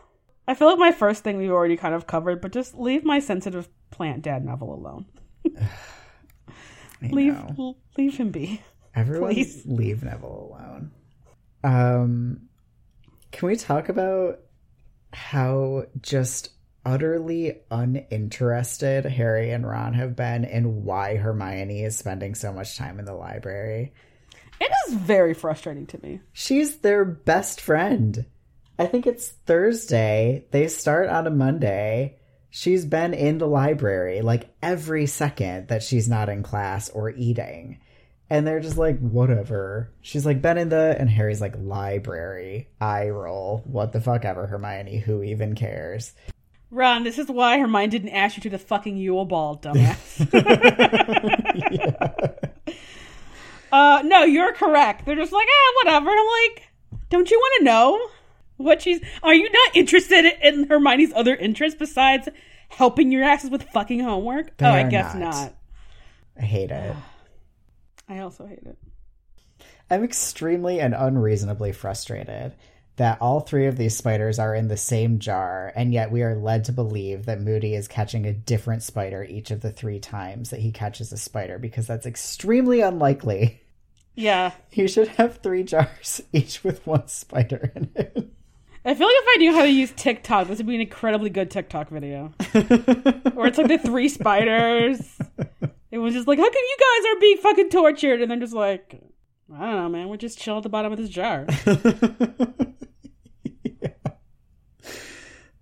I 0.48 0.54
feel 0.54 0.68
like 0.68 0.78
my 0.78 0.92
first 0.92 1.24
thing 1.24 1.38
we've 1.38 1.50
already 1.50 1.76
kind 1.76 1.94
of 1.94 2.06
covered, 2.06 2.40
but 2.40 2.52
just 2.52 2.74
leave 2.76 3.04
my 3.04 3.18
sensitive 3.20 3.68
plant 3.90 4.22
dad 4.22 4.44
Neville 4.44 4.74
alone. 4.74 5.06
Leave 7.02 7.36
l- 7.58 7.76
leave 7.98 8.16
him 8.16 8.30
be. 8.30 8.60
Everyone 8.94 9.34
please. 9.34 9.62
leave 9.66 10.02
Neville 10.02 10.48
alone. 10.50 10.90
Um 11.62 12.40
can 13.32 13.48
we 13.48 13.56
talk 13.56 13.88
about 13.90 14.40
how 15.12 15.84
just 16.00 16.50
utterly 16.86 17.58
uninterested 17.70 19.04
Harry 19.04 19.50
and 19.50 19.68
Ron 19.68 19.92
have 19.94 20.14
been 20.14 20.44
in 20.44 20.84
why 20.84 21.16
Hermione 21.16 21.82
is 21.82 21.98
spending 21.98 22.36
so 22.36 22.52
much 22.52 22.78
time 22.78 23.00
in 23.00 23.04
the 23.04 23.12
library? 23.12 23.92
It 24.60 24.70
is 24.86 24.94
very 24.94 25.34
frustrating 25.34 25.86
to 25.88 26.00
me. 26.02 26.20
She's 26.32 26.78
their 26.78 27.04
best 27.04 27.60
friend. 27.60 28.24
I 28.78 28.86
think 28.86 29.06
it's 29.06 29.28
Thursday. 29.28 30.46
They 30.52 30.68
start 30.68 31.08
on 31.08 31.26
a 31.26 31.30
Monday. 31.30 32.18
She's 32.50 32.86
been 32.86 33.12
in 33.12 33.38
the 33.38 33.48
library 33.48 34.22
like 34.22 34.54
every 34.62 35.06
second 35.06 35.68
that 35.68 35.82
she's 35.82 36.08
not 36.08 36.28
in 36.28 36.42
class 36.42 36.88
or 36.88 37.10
eating. 37.10 37.80
And 38.30 38.46
they're 38.46 38.60
just 38.60 38.78
like, 38.78 38.98
whatever. 38.98 39.92
She's 40.00 40.24
like, 40.26 40.42
been 40.42 40.58
in 40.58 40.68
the. 40.68 40.96
And 40.98 41.08
Harry's 41.08 41.40
like, 41.40 41.54
library. 41.58 42.68
Eye 42.80 43.08
roll. 43.08 43.62
What 43.64 43.92
the 43.92 44.00
fuck 44.00 44.24
ever, 44.24 44.46
Hermione. 44.46 44.98
Who 44.98 45.22
even 45.22 45.54
cares? 45.54 46.12
Ron, 46.70 47.04
this 47.04 47.18
is 47.18 47.28
why 47.28 47.58
Hermione 47.58 47.88
didn't 47.88 48.08
ask 48.10 48.36
you 48.36 48.42
to 48.42 48.50
the 48.50 48.58
fucking 48.58 48.96
Yule 48.96 49.24
Ball, 49.24 49.58
dumbass. 49.58 50.26
uh, 53.72 54.02
no, 54.04 54.24
you're 54.24 54.52
correct. 54.52 55.06
They're 55.06 55.16
just 55.16 55.32
like, 55.32 55.46
ah, 55.48 55.72
whatever. 55.84 56.10
And 56.10 56.18
I'm 56.18 56.26
like, 56.26 56.68
Don't 57.08 57.30
you 57.30 57.38
want 57.38 57.54
to 57.58 57.64
know 57.64 58.08
what 58.56 58.82
she's? 58.82 59.00
Are 59.22 59.34
you 59.34 59.50
not 59.50 59.76
interested 59.76 60.24
in 60.42 60.68
Hermione's 60.68 61.12
other 61.14 61.36
interests 61.36 61.78
besides 61.78 62.28
helping 62.68 63.12
your 63.12 63.22
asses 63.22 63.50
with 63.50 63.62
fucking 63.70 64.00
homework? 64.00 64.56
They 64.56 64.66
oh, 64.66 64.72
I 64.72 64.82
guess 64.84 65.14
not. 65.14 65.20
not. 65.20 65.54
I 66.38 66.44
hate 66.44 66.70
it. 66.70 66.96
I 68.08 68.20
also 68.20 68.46
hate 68.46 68.64
it. 68.64 68.78
I'm 69.88 70.02
extremely 70.02 70.80
and 70.80 70.94
unreasonably 70.94 71.72
frustrated 71.72 72.54
that 72.96 73.20
all 73.20 73.40
three 73.40 73.66
of 73.66 73.76
these 73.76 73.96
spiders 73.96 74.38
are 74.38 74.54
in 74.54 74.68
the 74.68 74.76
same 74.76 75.18
jar, 75.18 75.72
and 75.76 75.92
yet 75.92 76.10
we 76.10 76.22
are 76.22 76.34
led 76.34 76.64
to 76.64 76.72
believe 76.72 77.26
that 77.26 77.40
Moody 77.40 77.74
is 77.74 77.88
catching 77.88 78.26
a 78.26 78.32
different 78.32 78.82
spider 78.82 79.22
each 79.22 79.50
of 79.50 79.60
the 79.60 79.70
three 79.70 80.00
times 80.00 80.50
that 80.50 80.60
he 80.60 80.72
catches 80.72 81.12
a 81.12 81.18
spider, 81.18 81.58
because 81.58 81.86
that's 81.86 82.06
extremely 82.06 82.80
unlikely. 82.80 83.60
Yeah. 84.14 84.52
He 84.70 84.88
should 84.88 85.08
have 85.08 85.38
three 85.38 85.62
jars, 85.62 86.22
each 86.32 86.64
with 86.64 86.86
one 86.86 87.06
spider 87.08 87.70
in 87.74 87.90
it. 87.94 88.30
I 88.84 88.94
feel 88.94 89.08
like 89.08 89.16
if 89.16 89.24
I 89.28 89.36
knew 89.38 89.52
how 89.52 89.62
to 89.62 89.70
use 89.70 89.92
TikTok, 89.96 90.46
this 90.46 90.58
would 90.58 90.66
be 90.66 90.76
an 90.76 90.80
incredibly 90.80 91.28
good 91.28 91.50
TikTok 91.50 91.88
video. 91.88 92.32
Where 92.52 93.48
it's 93.48 93.58
like 93.58 93.66
the 93.66 93.80
three 93.84 94.08
spiders. 94.08 95.00
It 95.90 95.98
was 95.98 96.14
just 96.14 96.28
like, 96.28 96.38
how 96.38 96.44
come 96.44 96.54
you 96.54 96.76
guys 96.78 97.06
are 97.10 97.20
being 97.20 97.36
fucking 97.38 97.70
tortured? 97.70 98.22
And 98.22 98.30
then 98.30 98.40
just 98.40 98.52
like, 98.52 99.00
I 99.54 99.66
don't 99.66 99.76
know, 99.76 99.88
man. 99.88 100.08
We're 100.08 100.16
just 100.16 100.38
chill 100.38 100.56
at 100.56 100.62
the 100.64 100.68
bottom 100.68 100.92
of 100.92 100.98
this 100.98 101.08
jar. 101.08 101.46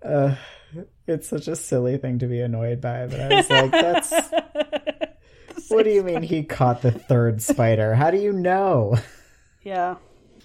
uh, 0.03 0.35
it's 1.07 1.28
such 1.28 1.49
a 1.49 1.57
silly 1.57 1.99
thing 1.99 2.18
to 2.20 2.26
be 2.26 2.41
annoyed 2.41 2.80
by, 2.80 3.07
but 3.07 3.20
I 3.20 3.37
was 3.37 3.51
like, 3.51 3.70
that's. 3.70 4.12
What 5.68 5.85
do 5.85 5.91
you 5.91 6.03
mean 6.03 6.22
he 6.22 6.43
caught 6.45 6.82
the 6.82 6.91
third 6.91 7.41
spider? 7.41 7.95
How 7.95 8.11
do 8.11 8.18
you 8.18 8.32
know? 8.32 8.97
Yeah. 9.62 9.97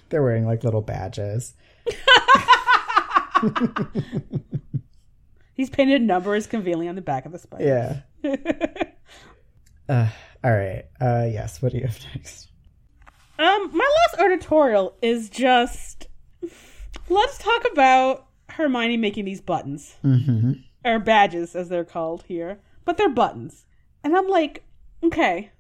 They're 0.09 0.23
wearing 0.23 0.45
like 0.45 0.63
little 0.63 0.81
badges. 0.81 1.53
He's 5.53 5.69
painted 5.69 6.01
numbers 6.01 6.47
conveniently 6.47 6.87
on 6.87 6.95
the 6.95 7.01
back 7.01 7.25
of 7.25 7.33
the 7.33 7.39
spider. 7.39 8.03
Yeah. 8.23 8.33
uh, 9.89 10.07
all 10.43 10.51
right. 10.51 10.85
Uh, 11.01 11.27
yes. 11.29 11.61
What 11.61 11.73
do 11.73 11.79
you 11.79 11.85
have 11.85 11.99
next? 12.15 12.47
Um, 13.39 13.69
my 13.73 13.89
last 14.11 14.21
editorial 14.21 14.95
is 15.01 15.29
just 15.29 16.07
let's 17.07 17.37
talk 17.37 17.63
about 17.71 18.27
Hermione 18.49 18.97
making 18.97 19.23
these 19.25 19.39
buttons 19.39 19.95
Mm-hmm. 20.03 20.51
or 20.83 20.99
badges 20.99 21.55
as 21.55 21.69
they're 21.69 21.85
called 21.85 22.23
here, 22.27 22.59
but 22.83 22.97
they're 22.97 23.07
buttons, 23.09 23.65
and 24.03 24.15
I'm 24.17 24.27
like, 24.27 24.65
okay, 25.01 25.51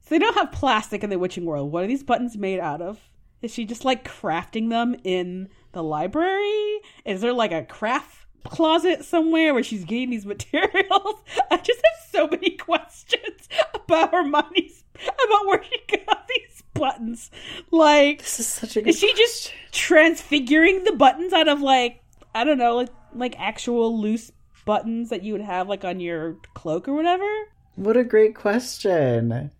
so 0.00 0.10
they 0.10 0.20
don't 0.20 0.36
have 0.36 0.52
plastic 0.52 1.02
in 1.02 1.10
the 1.10 1.18
witching 1.18 1.44
world. 1.44 1.72
What 1.72 1.82
are 1.82 1.88
these 1.88 2.04
buttons 2.04 2.36
made 2.36 2.60
out 2.60 2.80
of? 2.80 3.00
Is 3.40 3.52
she 3.52 3.64
just 3.64 3.84
like 3.84 4.04
crafting 4.08 4.70
them 4.70 4.94
in 5.02 5.48
the 5.72 5.82
library? 5.82 6.78
Is 7.04 7.20
there 7.20 7.32
like 7.32 7.50
a 7.50 7.64
craft 7.64 8.26
closet 8.44 9.04
somewhere 9.04 9.52
where 9.54 9.64
she's 9.64 9.84
getting 9.84 10.10
these 10.10 10.26
materials? 10.34 11.16
I 11.50 11.56
just 11.56 11.80
have 11.84 12.10
so 12.12 12.28
many 12.28 12.50
questions 12.56 13.48
about 13.74 14.12
Hermione's 14.12 14.84
about 14.94 15.46
where 15.46 15.64
she 15.64 15.96
got 16.06 16.28
these 16.28 16.51
buttons. 16.74 17.30
Like, 17.70 18.20
This 18.20 18.40
is 18.40 18.46
such 18.46 18.76
a 18.76 18.82
good 18.82 18.90
is 18.90 18.98
she 18.98 19.12
just 19.14 19.52
transfiguring 19.72 20.84
the 20.84 20.92
buttons 20.92 21.32
out 21.32 21.48
of 21.48 21.60
like 21.60 22.02
I 22.34 22.44
don't 22.44 22.58
know, 22.58 22.76
like 22.76 22.90
like 23.14 23.38
actual 23.38 24.00
loose 24.00 24.32
buttons 24.64 25.10
that 25.10 25.22
you 25.22 25.32
would 25.32 25.42
have 25.42 25.68
like 25.68 25.84
on 25.84 26.00
your 26.00 26.36
cloak 26.54 26.88
or 26.88 26.94
whatever? 26.94 27.28
What 27.74 27.96
a 27.96 28.04
great 28.04 28.34
question. 28.34 29.50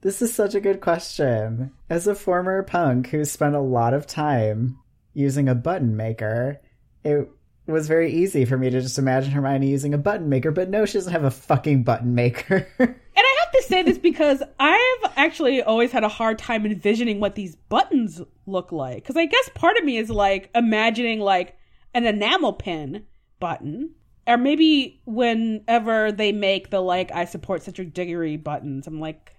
This 0.00 0.22
is 0.22 0.32
such 0.32 0.54
a 0.54 0.60
good 0.60 0.80
question. 0.80 1.72
As 1.90 2.06
a 2.06 2.14
former 2.14 2.62
punk 2.62 3.08
who 3.08 3.24
spent 3.24 3.54
a 3.54 3.60
lot 3.60 3.94
of 3.94 4.06
time 4.06 4.78
using 5.12 5.48
a 5.48 5.54
button 5.54 5.96
maker, 5.96 6.60
it 7.02 7.28
was 7.72 7.86
very 7.86 8.12
easy 8.12 8.44
for 8.44 8.56
me 8.56 8.70
to 8.70 8.80
just 8.80 8.98
imagine 8.98 9.30
Hermione 9.30 9.68
using 9.68 9.92
a 9.92 9.98
button 9.98 10.28
maker, 10.28 10.50
but 10.50 10.70
no, 10.70 10.86
she 10.86 10.94
doesn't 10.94 11.12
have 11.12 11.24
a 11.24 11.30
fucking 11.30 11.82
button 11.84 12.14
maker. 12.14 12.66
And 13.18 13.26
I 13.26 13.36
have 13.40 13.50
to 13.50 13.62
say 13.64 13.82
this 13.82 13.98
because 13.98 14.44
I've 14.60 15.12
actually 15.16 15.60
always 15.60 15.90
had 15.90 16.04
a 16.04 16.08
hard 16.08 16.38
time 16.38 16.64
envisioning 16.64 17.18
what 17.18 17.34
these 17.34 17.56
buttons 17.56 18.22
look 18.46 18.70
like. 18.70 19.02
Because 19.02 19.16
I 19.16 19.26
guess 19.26 19.50
part 19.56 19.76
of 19.76 19.82
me 19.82 19.96
is 19.96 20.08
like 20.08 20.50
imagining 20.54 21.18
like 21.18 21.56
an 21.94 22.06
enamel 22.06 22.52
pin 22.52 23.06
button. 23.40 23.90
Or 24.28 24.36
maybe 24.36 25.00
whenever 25.04 26.12
they 26.12 26.30
make 26.30 26.70
the 26.70 26.78
like 26.78 27.10
I 27.10 27.24
support 27.24 27.64
Cedric 27.64 27.92
Diggory 27.92 28.36
buttons, 28.36 28.86
I'm 28.86 29.00
like, 29.00 29.34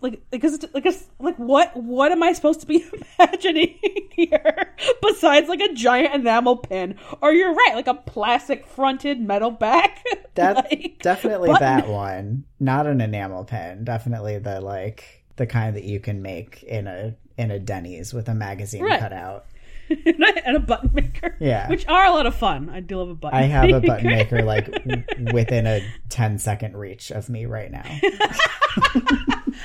like, 0.00 0.20
because 0.30 0.62
like, 0.74 0.84
like, 0.84 0.94
like, 1.20 1.36
what, 1.38 1.76
what 1.76 2.12
am 2.12 2.22
I 2.22 2.32
supposed 2.32 2.60
to 2.60 2.66
be 2.66 2.84
imagining 3.18 3.78
here 4.12 4.74
besides 5.02 5.48
like 5.48 5.60
a 5.60 5.72
giant 5.74 6.14
enamel 6.14 6.56
pin? 6.56 6.96
Or 7.20 7.32
you're 7.32 7.54
right, 7.54 7.72
like 7.74 7.86
a 7.86 7.94
plastic 7.94 8.66
fronted 8.66 9.20
metal 9.20 9.50
back. 9.50 10.04
That 10.34 10.54
like, 10.54 10.98
definitely 11.02 11.48
button. 11.48 11.66
that 11.66 11.88
one. 11.88 12.44
Not 12.60 12.86
an 12.86 13.00
enamel 13.00 13.42
pin 13.44 13.82
Definitely 13.82 14.38
the 14.38 14.60
like 14.60 15.24
the 15.34 15.46
kind 15.48 15.74
that 15.74 15.82
you 15.82 15.98
can 15.98 16.22
make 16.22 16.62
in 16.62 16.86
a 16.86 17.16
in 17.36 17.50
a 17.50 17.58
Denny's 17.58 18.14
with 18.14 18.28
a 18.28 18.34
magazine 18.34 18.84
Right. 18.84 19.00
cutout. 19.00 19.46
And 19.90 20.56
a 20.56 20.60
button 20.60 20.90
maker. 20.92 21.36
Yeah. 21.40 21.68
Which 21.68 21.86
are 21.88 22.06
a 22.06 22.10
lot 22.10 22.26
of 22.26 22.34
fun. 22.34 22.68
I 22.70 22.80
do 22.80 22.98
love 22.98 23.08
a 23.08 23.14
button 23.14 23.38
I 23.38 23.42
have 23.42 23.70
a 23.70 23.80
button 23.80 24.06
maker 24.06 24.42
like 24.42 24.70
w- 24.84 25.04
within 25.32 25.66
a 25.66 25.84
10 26.08 26.38
second 26.38 26.76
reach 26.76 27.10
of 27.10 27.28
me 27.28 27.46
right 27.46 27.70
now. 27.70 27.84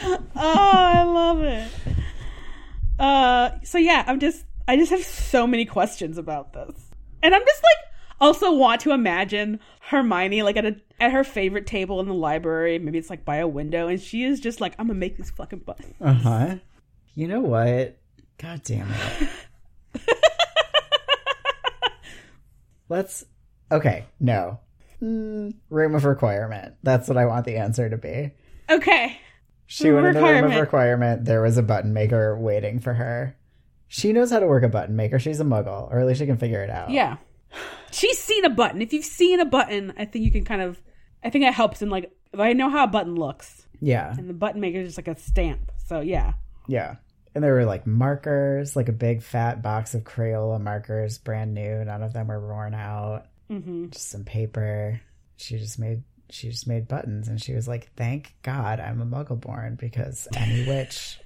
oh, 0.04 0.28
I 0.36 1.04
love 1.04 1.42
it. 1.42 1.72
Uh 3.00 3.52
so 3.64 3.78
yeah, 3.78 4.04
I'm 4.08 4.20
just 4.20 4.46
I 4.68 4.78
just 4.78 4.92
have 4.92 5.04
so 5.04 5.46
many 5.48 5.66
questions 5.66 6.18
about 6.18 6.54
this. 6.54 6.76
And 7.22 7.34
I'm 7.34 7.42
just 7.46 7.64
like 7.64 7.94
also 8.22 8.54
want 8.54 8.82
to 8.82 8.92
imagine 8.92 9.60
Hermione 9.82 10.44
like 10.44 10.58
at 10.58 10.66
a 10.66 10.76
at 11.00 11.12
her 11.12 11.24
favorite 11.24 11.68
table 11.68 12.00
in 12.00 12.08
the 12.08 12.14
library, 12.14 12.80
maybe 12.80 12.98
it's 12.98 13.10
like 13.10 13.26
by 13.26 13.38
a 13.38 13.48
window, 13.48 13.88
and 13.90 14.00
she 14.00 14.24
is 14.24 14.40
just 14.40 14.62
like, 14.62 14.74
I'm 14.80 14.88
gonna 14.88 15.00
make 15.00 15.18
these 15.18 15.32
fucking 15.32 15.60
buttons. 15.60 15.94
Uh 16.00 16.14
huh. 16.14 16.56
You 17.16 17.28
know 17.28 17.42
what? 17.42 17.98
God 18.38 18.62
damn 18.64 18.90
it. 18.90 19.30
Let's. 22.90 23.26
Okay, 23.72 24.06
no. 24.20 24.60
Mm, 25.02 25.56
room 25.70 25.96
of 25.96 26.06
requirement. 26.06 26.76
That's 26.84 27.08
what 27.08 27.18
I 27.18 27.26
want 27.26 27.46
the 27.46 27.58
answer 27.58 27.90
to 27.90 27.98
be. 27.98 28.32
Okay. 28.70 29.20
She 29.66 29.90
Room 29.90 30.04
went 30.04 30.08
of 30.08 30.16
in 30.18 30.22
the 30.22 30.30
room 30.30 30.38
of 30.38 30.44
requirement. 30.44 30.62
requirement. 30.62 31.26
There 31.26 31.42
was 31.42 31.58
a 31.58 31.64
button 31.64 31.94
maker 31.94 32.38
waiting 32.38 32.80
for 32.80 32.94
her. 32.94 33.36
She 33.88 34.14
knows 34.14 34.32
how 34.32 34.40
to 34.40 34.48
work 34.48 34.64
a 34.64 34.70
button 34.70 34.96
maker. 34.96 35.20
She's 35.20 35.40
a 35.40 35.44
muggle, 35.44 35.92
or 35.92 36.00
at 36.00 36.08
least 36.08 36.20
she 36.20 36.26
can 36.26 36.38
figure 36.38 36.64
it 36.64 36.70
out. 36.70 36.90
Yeah. 36.90 37.18
She's 37.92 38.18
seen 38.20 38.44
a 38.46 38.50
button. 38.50 38.82
If 38.82 38.94
you've 38.94 39.06
seen 39.06 39.40
a 39.40 39.46
button, 39.46 39.94
I 39.98 40.06
think 40.06 40.26
you 40.26 40.32
can 40.32 40.44
kind 40.46 40.62
of 40.62 40.82
I 41.24 41.30
think 41.30 41.46
it 41.46 41.54
helps 41.54 41.82
in 41.82 41.90
like 41.90 42.12
I 42.38 42.54
know 42.54 42.70
how 42.70 42.84
a 42.86 42.88
button 42.88 43.16
looks. 43.16 43.68
Yeah. 43.80 44.14
And 44.18 44.30
the 44.30 44.34
button 44.34 44.62
maker 44.62 44.80
is 44.80 44.90
just 44.90 44.98
like 44.98 45.08
a 45.08 45.20
stamp. 45.20 45.72
So 45.86 46.00
yeah. 46.02 46.34
Yeah. 46.68 46.96
And 47.36 47.44
there 47.44 47.54
were 47.54 47.66
like 47.66 47.88
markers, 47.88 48.76
like 48.76 48.90
a 48.90 48.94
big 48.94 49.24
fat 49.24 49.62
box 49.62 49.96
of 49.96 50.04
Crayola 50.04 50.62
markers, 50.62 51.18
brand 51.18 51.54
new. 51.54 51.84
None 51.84 52.04
of 52.04 52.14
them 52.14 52.28
were 52.28 52.40
worn 52.40 52.74
out. 52.76 53.26
Mm-hmm. 53.50 53.90
Just 53.90 54.10
some 54.10 54.24
paper. 54.24 55.02
She 55.38 55.58
just 55.58 55.80
made 55.80 56.04
she 56.30 56.50
just 56.50 56.68
made 56.68 56.88
buttons 56.88 57.28
and 57.28 57.42
she 57.42 57.54
was 57.54 57.68
like, 57.68 57.92
Thank 57.96 58.36
God 58.44 58.80
I'm 58.80 59.02
a 59.02 59.06
muggle 59.06 59.40
born 59.40 59.76
because 59.80 60.28
any 60.36 60.66
witch 60.68 61.20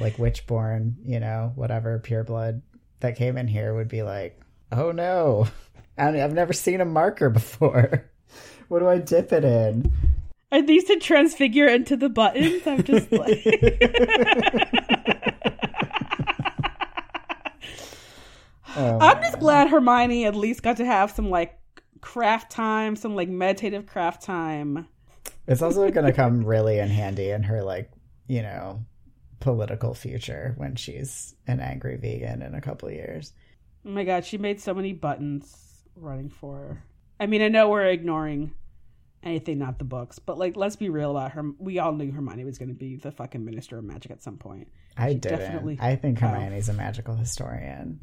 like 0.00 0.18
witch 0.18 0.46
born, 0.46 0.96
you 1.04 1.18
know, 1.18 1.52
whatever 1.54 1.98
pure 1.98 2.22
blood 2.24 2.62
that 3.00 3.16
came 3.16 3.36
in 3.36 3.48
here 3.48 3.74
would 3.74 3.88
be 3.88 4.02
like, 4.02 4.40
Oh 4.70 4.92
no. 4.92 5.48
I 5.96 6.12
don't- 6.12 6.20
I've 6.20 6.32
never 6.34 6.52
seen 6.52 6.80
a 6.80 6.84
marker 6.84 7.30
before. 7.30 8.04
What 8.68 8.80
do 8.80 8.86
I 8.88 8.98
dip 8.98 9.32
it 9.32 9.44
in? 9.46 9.90
Are 10.52 10.60
these 10.60 10.84
to 10.84 10.96
transfigure 10.98 11.66
into 11.66 11.96
the 11.96 12.10
buttons? 12.10 12.66
I'm 12.66 12.84
just 12.84 13.10
like 13.12 13.42
Oh, 18.76 18.98
I'm 19.00 19.20
just 19.22 19.38
glad 19.40 19.68
Hermione 19.68 20.24
at 20.26 20.34
least 20.36 20.62
got 20.62 20.76
to 20.78 20.84
have 20.84 21.10
some 21.10 21.30
like 21.30 21.58
craft 22.00 22.50
time, 22.50 22.96
some 22.96 23.14
like 23.16 23.28
meditative 23.28 23.86
craft 23.86 24.22
time. 24.22 24.86
It's 25.46 25.62
also 25.62 25.90
going 25.90 26.06
to 26.06 26.12
come 26.12 26.44
really 26.44 26.78
in 26.78 26.88
handy 26.88 27.30
in 27.30 27.42
her, 27.44 27.62
like, 27.62 27.90
you 28.26 28.42
know, 28.42 28.84
political 29.40 29.94
future 29.94 30.54
when 30.58 30.76
she's 30.76 31.34
an 31.46 31.60
angry 31.60 31.96
vegan 31.96 32.42
in 32.42 32.54
a 32.54 32.60
couple 32.60 32.90
years. 32.90 33.32
Oh 33.86 33.90
my 33.90 34.04
god, 34.04 34.24
she 34.26 34.36
made 34.36 34.60
so 34.60 34.74
many 34.74 34.92
buttons 34.92 35.56
running 35.96 36.28
for 36.28 36.56
her. 36.56 36.82
I 37.18 37.26
mean, 37.26 37.40
I 37.42 37.48
know 37.48 37.70
we're 37.70 37.86
ignoring 37.86 38.52
anything, 39.22 39.58
not 39.58 39.78
the 39.78 39.84
books, 39.84 40.18
but 40.18 40.38
like, 40.38 40.56
let's 40.56 40.76
be 40.76 40.90
real 40.90 41.12
about 41.12 41.32
her. 41.32 41.44
We 41.58 41.78
all 41.78 41.92
knew 41.92 42.12
Hermione 42.12 42.44
was 42.44 42.58
going 42.58 42.68
to 42.68 42.74
be 42.74 42.96
the 42.96 43.10
fucking 43.10 43.44
Minister 43.44 43.78
of 43.78 43.84
Magic 43.84 44.10
at 44.12 44.22
some 44.22 44.36
point. 44.36 44.68
I 44.96 45.08
She 45.10 45.14
didn't. 45.14 45.38
definitely- 45.38 45.78
I 45.80 45.96
think 45.96 46.22
Oh. 46.22 46.28
Hermione's 46.28 46.68
a 46.68 46.74
magical 46.74 47.14
historian. 47.14 48.00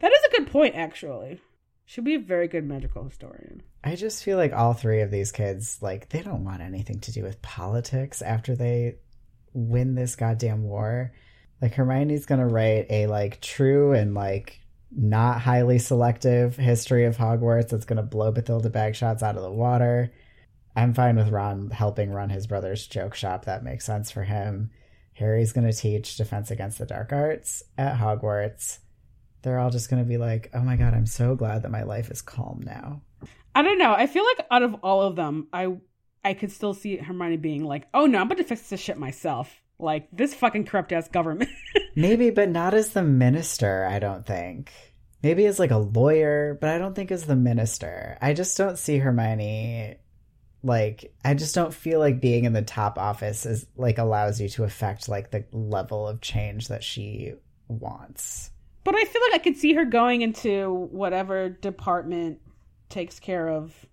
That 0.00 0.12
is 0.12 0.24
a 0.26 0.36
good 0.36 0.52
point, 0.52 0.74
actually. 0.74 1.40
She'll 1.84 2.04
be 2.04 2.14
a 2.14 2.20
very 2.20 2.48
good 2.48 2.64
magical 2.64 3.04
historian. 3.04 3.62
I 3.82 3.96
just 3.96 4.22
feel 4.22 4.36
like 4.36 4.52
all 4.52 4.74
three 4.74 5.00
of 5.00 5.10
these 5.10 5.32
kids, 5.32 5.78
like, 5.80 6.08
they 6.10 6.22
don't 6.22 6.44
want 6.44 6.60
anything 6.60 7.00
to 7.00 7.12
do 7.12 7.22
with 7.22 7.40
politics 7.40 8.20
after 8.20 8.54
they 8.54 8.96
win 9.52 9.94
this 9.94 10.16
goddamn 10.16 10.62
war. 10.62 11.12
Like 11.60 11.74
Hermione's 11.74 12.26
gonna 12.26 12.46
write 12.46 12.86
a 12.90 13.06
like 13.06 13.40
true 13.40 13.92
and 13.92 14.14
like 14.14 14.60
not 14.90 15.40
highly 15.40 15.78
selective 15.78 16.56
history 16.56 17.04
of 17.04 17.16
Hogwarts 17.16 17.70
that's 17.70 17.84
gonna 17.84 18.02
blow 18.02 18.32
Bathilda 18.32 18.70
Bagshots 18.70 19.22
out 19.22 19.36
of 19.36 19.42
the 19.42 19.50
water. 19.50 20.12
I'm 20.76 20.94
fine 20.94 21.16
with 21.16 21.30
Ron 21.30 21.70
helping 21.70 22.10
run 22.10 22.30
his 22.30 22.46
brother's 22.46 22.86
joke 22.86 23.14
shop. 23.14 23.44
That 23.44 23.64
makes 23.64 23.84
sense 23.84 24.10
for 24.10 24.22
him. 24.22 24.70
Harry's 25.14 25.52
gonna 25.52 25.72
teach 25.72 26.16
defense 26.16 26.50
against 26.50 26.78
the 26.78 26.86
dark 26.86 27.12
arts 27.12 27.64
at 27.76 27.98
Hogwarts. 27.98 28.78
They're 29.42 29.58
all 29.58 29.70
just 29.70 29.90
gonna 29.90 30.04
be 30.04 30.18
like, 30.18 30.50
"Oh 30.54 30.60
my 30.60 30.76
god, 30.76 30.94
I'm 30.94 31.06
so 31.06 31.34
glad 31.34 31.62
that 31.62 31.70
my 31.70 31.82
life 31.82 32.10
is 32.10 32.22
calm 32.22 32.62
now." 32.64 33.02
I 33.54 33.62
don't 33.62 33.78
know. 33.78 33.92
I 33.92 34.06
feel 34.06 34.24
like 34.24 34.46
out 34.50 34.62
of 34.62 34.74
all 34.82 35.02
of 35.02 35.16
them, 35.16 35.48
I 35.52 35.76
I 36.24 36.34
could 36.34 36.52
still 36.52 36.74
see 36.74 36.96
Hermione 36.96 37.36
being 37.36 37.64
like, 37.64 37.86
"Oh 37.94 38.06
no, 38.06 38.20
I'm 38.20 38.28
going 38.28 38.38
to 38.38 38.44
fix 38.44 38.68
this 38.68 38.80
shit 38.80 38.98
myself." 38.98 39.62
Like 39.80 40.08
this 40.12 40.34
fucking 40.34 40.64
corrupt 40.64 40.92
ass 40.92 41.08
government. 41.08 41.50
Maybe, 41.96 42.30
but 42.30 42.48
not 42.48 42.74
as 42.74 42.90
the 42.90 43.02
minister, 43.02 43.84
I 43.84 44.00
don't 44.00 44.26
think. 44.26 44.72
Maybe 45.22 45.46
as 45.46 45.58
like 45.58 45.70
a 45.70 45.78
lawyer, 45.78 46.58
but 46.60 46.70
I 46.70 46.78
don't 46.78 46.94
think 46.94 47.12
as 47.12 47.24
the 47.24 47.36
minister. 47.36 48.18
I 48.20 48.34
just 48.34 48.56
don't 48.56 48.78
see 48.78 48.98
Hermione 48.98 49.98
like 50.62 51.14
I 51.24 51.34
just 51.34 51.54
don't 51.54 51.72
feel 51.72 51.98
like 51.98 52.20
being 52.20 52.44
in 52.44 52.52
the 52.52 52.62
top 52.62 52.98
office 52.98 53.46
is 53.46 53.66
like 53.76 53.98
allows 53.98 54.40
you 54.40 54.48
to 54.50 54.64
affect 54.64 55.08
like 55.08 55.30
the 55.30 55.44
level 55.52 56.06
of 56.06 56.20
change 56.20 56.68
that 56.68 56.82
she 56.82 57.34
wants. 57.68 58.50
But 58.88 58.96
I 58.96 59.04
feel 59.04 59.20
like 59.30 59.34
I 59.34 59.44
could 59.44 59.58
see 59.58 59.74
her 59.74 59.84
going 59.84 60.22
into 60.22 60.88
whatever 60.90 61.50
department 61.50 62.40
takes 62.88 63.20
care 63.20 63.46
of 63.46 63.84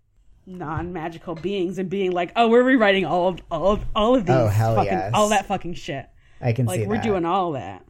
non-magical 0.45 1.35
beings 1.35 1.77
and 1.77 1.89
being 1.89 2.11
like, 2.11 2.31
"Oh, 2.37 2.47
we're 2.47 2.63
rewriting 2.63 3.05
all 3.05 3.27
of 3.27 3.41
all 3.51 3.73
of 3.73 3.83
all 3.93 4.15
of 4.15 4.21
oh, 4.21 4.23
these 4.23 4.35
Oh, 4.37 4.47
hell 4.47 4.75
fucking 4.75 4.93
yes. 4.93 5.11
all 5.13 5.27
that 5.29 5.47
fucking 5.47 5.73
shit." 5.73 6.07
I 6.39 6.53
can 6.53 6.65
Like 6.65 6.87
we're 6.87 7.01
doing 7.01 7.25
all 7.25 7.51
that. 7.51 7.85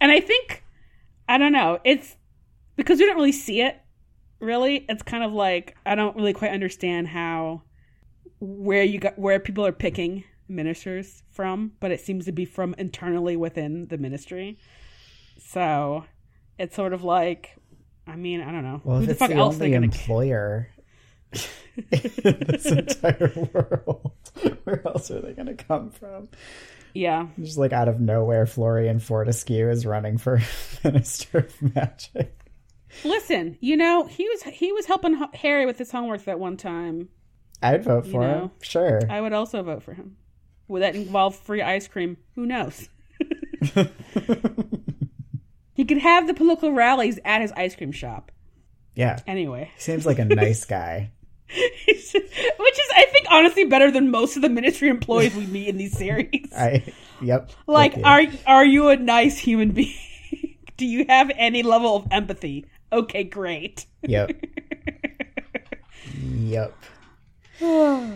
And 0.00 0.10
I 0.10 0.18
think 0.18 0.64
I 1.28 1.38
don't 1.38 1.52
know, 1.52 1.78
it's 1.84 2.16
because 2.74 2.98
we 2.98 3.06
don't 3.06 3.14
really 3.14 3.30
see 3.30 3.60
it 3.60 3.80
really. 4.40 4.84
It's 4.88 5.04
kind 5.04 5.22
of 5.22 5.32
like 5.32 5.76
I 5.86 5.94
don't 5.94 6.16
really 6.16 6.32
quite 6.32 6.50
understand 6.50 7.06
how 7.06 7.62
where 8.40 8.82
you 8.82 8.98
got 8.98 9.16
where 9.16 9.38
people 9.38 9.64
are 9.64 9.70
picking 9.70 10.24
ministers 10.48 11.22
from, 11.30 11.74
but 11.78 11.92
it 11.92 12.00
seems 12.00 12.24
to 12.24 12.32
be 12.32 12.44
from 12.44 12.74
internally 12.78 13.36
within 13.36 13.86
the 13.86 13.96
ministry. 13.96 14.58
So, 15.38 16.04
it's 16.58 16.74
sort 16.74 16.92
of 16.92 17.04
like 17.04 17.56
I 18.06 18.16
mean, 18.16 18.40
I 18.40 18.52
don't 18.52 18.62
know. 18.62 18.80
well, 18.84 19.00
Who 19.00 19.06
the 19.06 19.14
fuck 19.14 19.30
the 19.30 19.36
else 19.36 19.56
they 19.56 19.70
gonna 19.70 19.86
employer 19.86 20.70
in 21.76 22.44
this 22.46 22.66
entire 22.66 23.32
world, 23.52 24.12
where 24.64 24.86
else 24.86 25.10
are 25.10 25.20
they 25.20 25.32
going 25.32 25.46
to 25.46 25.54
come 25.54 25.90
from? 25.90 26.28
Yeah. 26.94 27.26
Just 27.38 27.58
like 27.58 27.72
out 27.72 27.88
of 27.88 28.00
nowhere, 28.00 28.46
Florean 28.46 29.02
Fortescue 29.02 29.68
is 29.68 29.84
running 29.84 30.18
for 30.18 30.40
Minister 30.84 31.38
of 31.38 31.74
Magic. 31.74 32.38
Listen, 33.04 33.58
you 33.60 33.76
know, 33.76 34.06
he 34.06 34.26
was 34.28 34.42
he 34.44 34.72
was 34.72 34.86
helping 34.86 35.14
Harry 35.34 35.66
with 35.66 35.76
his 35.76 35.90
homework 35.90 36.24
that 36.24 36.38
one 36.38 36.56
time. 36.56 37.08
I'd 37.62 37.84
vote 37.84 38.06
for 38.06 38.22
him, 38.22 38.30
know, 38.30 38.50
sure. 38.62 39.00
I 39.10 39.20
would 39.20 39.32
also 39.32 39.62
vote 39.62 39.82
for 39.82 39.92
him. 39.92 40.16
Would 40.68 40.82
that 40.82 40.94
involve 40.94 41.36
free 41.36 41.62
ice 41.62 41.88
cream? 41.88 42.16
Who 42.34 42.46
knows? 42.46 42.88
He 45.76 45.84
could 45.84 45.98
have 45.98 46.26
the 46.26 46.34
political 46.34 46.72
rallies 46.72 47.18
at 47.24 47.42
his 47.42 47.52
ice 47.52 47.76
cream 47.76 47.92
shop. 47.92 48.32
yeah, 48.94 49.18
Anyway, 49.26 49.70
seems 49.76 50.06
like 50.06 50.18
a 50.18 50.24
nice 50.24 50.64
guy. 50.78 51.12
which 51.48 52.14
is, 52.16 52.90
I 52.96 53.06
think, 53.12 53.26
honestly, 53.30 53.64
better 53.66 53.90
than 53.92 54.10
most 54.10 54.34
of 54.36 54.42
the 54.42 54.48
ministry 54.48 54.88
employees 54.88 55.34
we 55.36 55.46
meet 55.46 55.68
in 55.68 55.76
these 55.76 55.96
series. 55.98 56.50
I, 56.56 56.82
yep. 57.20 57.50
like, 57.68 57.94
are 58.02 58.22
are 58.46 58.64
you 58.64 58.88
a 58.88 58.96
nice 58.96 59.38
human 59.38 59.70
being? 59.72 59.94
Do 60.76 60.86
you 60.86 61.04
have 61.08 61.30
any 61.36 61.62
level 61.62 61.96
of 61.96 62.06
empathy? 62.10 62.66
Okay, 62.92 63.24
great. 63.24 63.86
Yep. 64.02 64.32
yep. 66.22 66.74
Uh, 67.62 68.10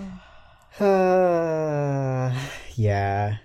yeah. 2.74 3.36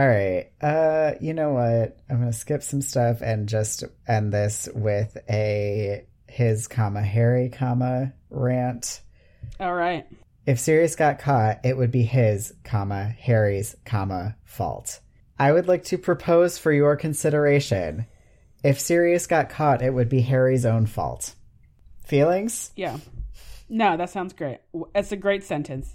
All 0.00 0.08
right. 0.08 0.46
Uh, 0.62 1.12
you 1.20 1.34
know 1.34 1.50
what? 1.52 1.98
I'm 2.08 2.20
gonna 2.20 2.32
skip 2.32 2.62
some 2.62 2.80
stuff 2.80 3.20
and 3.20 3.46
just 3.46 3.84
end 4.08 4.32
this 4.32 4.66
with 4.74 5.14
a 5.28 6.06
his 6.26 6.68
comma 6.68 7.02
Harry 7.02 7.50
comma 7.50 8.14
rant. 8.30 9.02
All 9.60 9.74
right. 9.74 10.06
If 10.46 10.58
Sirius 10.58 10.96
got 10.96 11.18
caught, 11.18 11.66
it 11.66 11.76
would 11.76 11.90
be 11.90 12.02
his 12.02 12.54
comma 12.64 13.14
Harry's 13.20 13.76
comma 13.84 14.36
fault. 14.42 15.00
I 15.38 15.52
would 15.52 15.68
like 15.68 15.84
to 15.84 15.98
propose 15.98 16.56
for 16.56 16.72
your 16.72 16.96
consideration. 16.96 18.06
If 18.64 18.80
Sirius 18.80 19.26
got 19.26 19.50
caught, 19.50 19.82
it 19.82 19.92
would 19.92 20.08
be 20.08 20.22
Harry's 20.22 20.64
own 20.64 20.86
fault. 20.86 21.34
Feelings? 22.06 22.70
Yeah. 22.74 22.96
No, 23.68 23.98
that 23.98 24.08
sounds 24.08 24.32
great. 24.32 24.60
It's 24.94 25.12
a 25.12 25.16
great 25.16 25.44
sentence. 25.44 25.94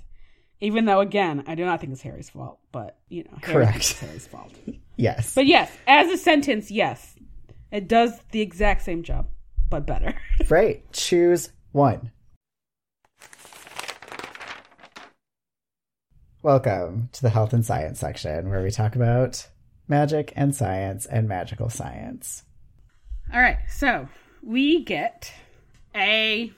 Even 0.62 0.86
though, 0.86 1.02
again, 1.02 1.44
I 1.48 1.56
do 1.56 1.66
not 1.66 1.82
think 1.82 1.92
it's 1.92 2.02
Harry's 2.02 2.30
fault, 2.30 2.60
but, 2.72 2.98
you 3.10 3.24
know, 3.24 3.38
Harry 3.44 3.66
Correct. 3.66 4.00
Harry's 4.00 4.28
fault. 4.28 4.54
Yes. 4.98 5.36
But 5.36 5.46
yes, 5.46 5.70
as 5.88 6.10
a 6.10 6.18
sentence, 6.18 6.72
yes. 6.72 7.16
It 7.70 7.90
does 7.90 8.18
the 8.32 8.40
exact 8.40 8.82
same 8.82 9.04
job, 9.04 9.28
but 9.70 9.86
better. 9.86 10.16
Great. 10.48 10.90
Choose 10.94 11.50
one. 11.74 12.12
Welcome 16.42 17.10
to 17.12 17.22
the 17.22 17.30
health 17.30 17.52
and 17.52 17.66
science 17.66 18.00
section 18.00 18.50
where 18.50 18.64
we 18.64 18.72
talk 18.72 18.96
about 18.96 19.50
magic 19.90 20.32
and 20.38 20.56
science 20.56 21.06
and 21.06 21.28
magical 21.28 21.70
science. 21.70 22.44
All 23.34 23.42
right, 23.42 23.58
so 23.68 24.08
we 24.42 24.82
get 24.86 25.34
a 25.94 26.54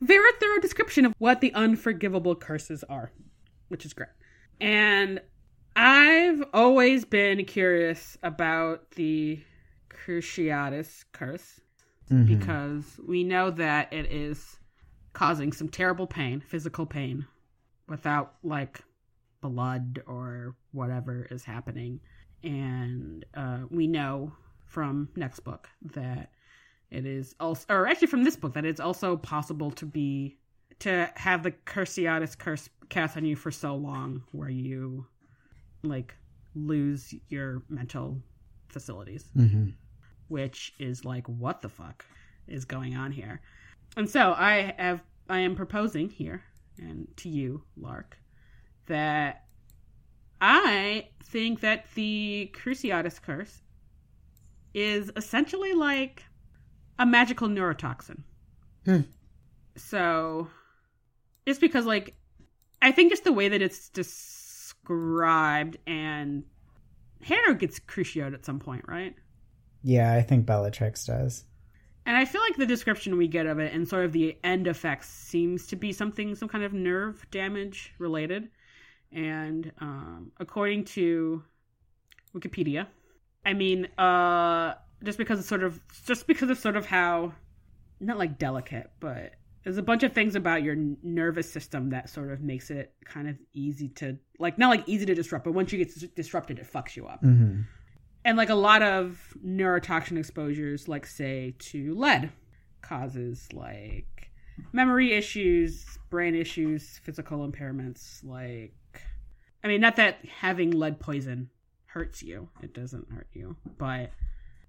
very 0.00 0.32
thorough 0.40 0.60
description 0.62 1.04
of 1.04 1.12
what 1.18 1.42
the 1.42 1.52
unforgivable 1.52 2.36
curses 2.36 2.84
are, 2.84 3.10
which 3.68 3.84
is 3.84 3.92
great. 3.92 4.08
And 4.60 5.20
I've 5.74 6.42
always 6.54 7.04
been 7.04 7.44
curious 7.44 8.16
about 8.22 8.92
the 8.92 9.40
Cruciatus 9.90 11.04
curse 11.12 11.60
because 12.24 12.84
we 13.06 13.24
know 13.24 13.50
that 13.50 13.92
it 13.92 14.12
is 14.12 14.58
causing 15.12 15.52
some 15.52 15.68
terrible 15.68 16.06
pain, 16.06 16.40
physical 16.40 16.86
pain, 16.86 17.26
without 17.88 18.34
like 18.42 18.80
blood 19.40 20.02
or 20.06 20.54
whatever 20.72 21.26
is 21.30 21.44
happening. 21.44 22.00
And 22.42 23.24
uh, 23.34 23.60
we 23.70 23.86
know 23.86 24.32
from 24.66 25.08
next 25.16 25.40
book 25.40 25.68
that 25.92 26.30
it 26.90 27.04
is 27.06 27.34
also, 27.40 27.66
or 27.68 27.86
actually 27.88 28.08
from 28.08 28.24
this 28.24 28.36
book, 28.36 28.54
that 28.54 28.64
it's 28.64 28.80
also 28.80 29.16
possible 29.16 29.70
to 29.72 29.86
be 29.86 30.38
to 30.80 31.10
have 31.16 31.42
the 31.42 31.52
Cruciatus 31.52 32.36
curse 32.36 32.68
cast 32.88 33.16
on 33.16 33.24
you 33.24 33.36
for 33.36 33.50
so 33.50 33.74
long, 33.74 34.22
where 34.32 34.48
you 34.50 35.06
like 35.82 36.14
lose 36.54 37.14
your 37.28 37.62
mental 37.68 38.18
facilities 38.68 39.24
Mm-hmm. 39.36 39.70
which 40.28 40.74
is 40.78 41.04
like 41.04 41.26
what 41.28 41.60
the 41.60 41.68
fuck 41.68 42.04
is 42.48 42.64
going 42.64 42.96
on 42.96 43.12
here 43.12 43.40
and 43.96 44.08
so 44.08 44.32
i 44.36 44.74
have 44.78 45.00
i 45.28 45.38
am 45.38 45.54
proposing 45.54 46.08
here 46.08 46.42
and 46.78 47.06
to 47.18 47.28
you 47.28 47.62
lark 47.76 48.18
that 48.86 49.44
i 50.40 51.08
think 51.24 51.60
that 51.60 51.86
the 51.94 52.50
cruciatus 52.54 53.20
curse 53.20 53.60
is 54.74 55.10
essentially 55.16 55.72
like 55.74 56.24
a 56.98 57.06
magical 57.06 57.48
neurotoxin 57.48 58.22
Hmm. 58.84 59.00
so 59.76 60.48
it's 61.46 61.58
because 61.58 61.86
like 61.86 62.14
i 62.82 62.92
think 62.92 63.10
just 63.10 63.24
the 63.24 63.32
way 63.32 63.48
that 63.48 63.62
it's 63.62 63.88
described 63.88 65.78
and 65.86 66.44
Harry 67.26 67.54
gets 67.56 67.78
cruciated 67.78 68.34
at 68.34 68.44
some 68.44 68.60
point, 68.60 68.84
right? 68.86 69.14
Yeah, 69.82 70.12
I 70.12 70.22
think 70.22 70.46
Bellatrix 70.46 71.04
does. 71.04 71.44
And 72.04 72.16
I 72.16 72.24
feel 72.24 72.40
like 72.40 72.56
the 72.56 72.66
description 72.66 73.16
we 73.16 73.26
get 73.26 73.46
of 73.46 73.58
it 73.58 73.72
and 73.72 73.88
sort 73.88 74.04
of 74.04 74.12
the 74.12 74.36
end 74.44 74.68
effects 74.68 75.08
seems 75.08 75.66
to 75.68 75.76
be 75.76 75.92
something, 75.92 76.34
some 76.36 76.48
kind 76.48 76.62
of 76.62 76.72
nerve 76.72 77.26
damage 77.32 77.94
related. 77.98 78.48
And 79.10 79.72
um, 79.80 80.30
according 80.38 80.84
to 80.84 81.42
Wikipedia, 82.34 82.86
I 83.44 83.54
mean, 83.54 83.86
uh, 83.98 84.74
just 85.02 85.18
because 85.18 85.40
it's 85.40 85.48
sort 85.48 85.64
of, 85.64 85.80
just 86.06 86.28
because 86.28 86.48
of 86.48 86.58
sort 86.58 86.76
of 86.76 86.86
how, 86.86 87.32
not 87.98 88.18
like 88.18 88.38
delicate, 88.38 88.90
but 89.00 89.32
there's 89.66 89.78
a 89.78 89.82
bunch 89.82 90.04
of 90.04 90.12
things 90.12 90.36
about 90.36 90.62
your 90.62 90.76
nervous 91.02 91.50
system 91.50 91.90
that 91.90 92.08
sort 92.08 92.30
of 92.30 92.40
makes 92.40 92.70
it 92.70 92.92
kind 93.04 93.28
of 93.28 93.34
easy 93.52 93.88
to, 93.88 94.16
like, 94.38 94.58
not 94.58 94.68
like 94.68 94.84
easy 94.86 95.04
to 95.04 95.12
disrupt, 95.12 95.44
but 95.44 95.54
once 95.54 95.72
you 95.72 95.84
get 95.84 96.14
disrupted, 96.14 96.60
it 96.60 96.72
fucks 96.72 96.94
you 96.94 97.04
up 97.08 97.20
Mm-hmm. 97.20 97.62
and 98.24 98.36
like 98.36 98.48
a 98.48 98.54
lot 98.54 98.82
of 98.82 99.34
neurotoxin 99.44 100.16
exposures 100.18 100.86
like 100.86 101.04
say 101.04 101.56
to 101.58 101.96
lead 101.96 102.30
causes 102.80 103.48
like 103.52 104.30
memory 104.72 105.12
issues 105.12 105.98
brain 106.10 106.36
issues 106.36 107.00
physical 107.02 107.46
impairments 107.48 108.22
like 108.22 108.72
i 109.64 109.66
mean 109.66 109.80
not 109.80 109.96
that 109.96 110.18
having 110.38 110.70
lead 110.70 111.00
poison 111.00 111.50
hurts 111.86 112.22
you. 112.22 112.48
It 112.62 112.74
doesn't 112.74 113.10
hurt 113.10 113.28
you. 113.32 113.56
But 113.78 114.10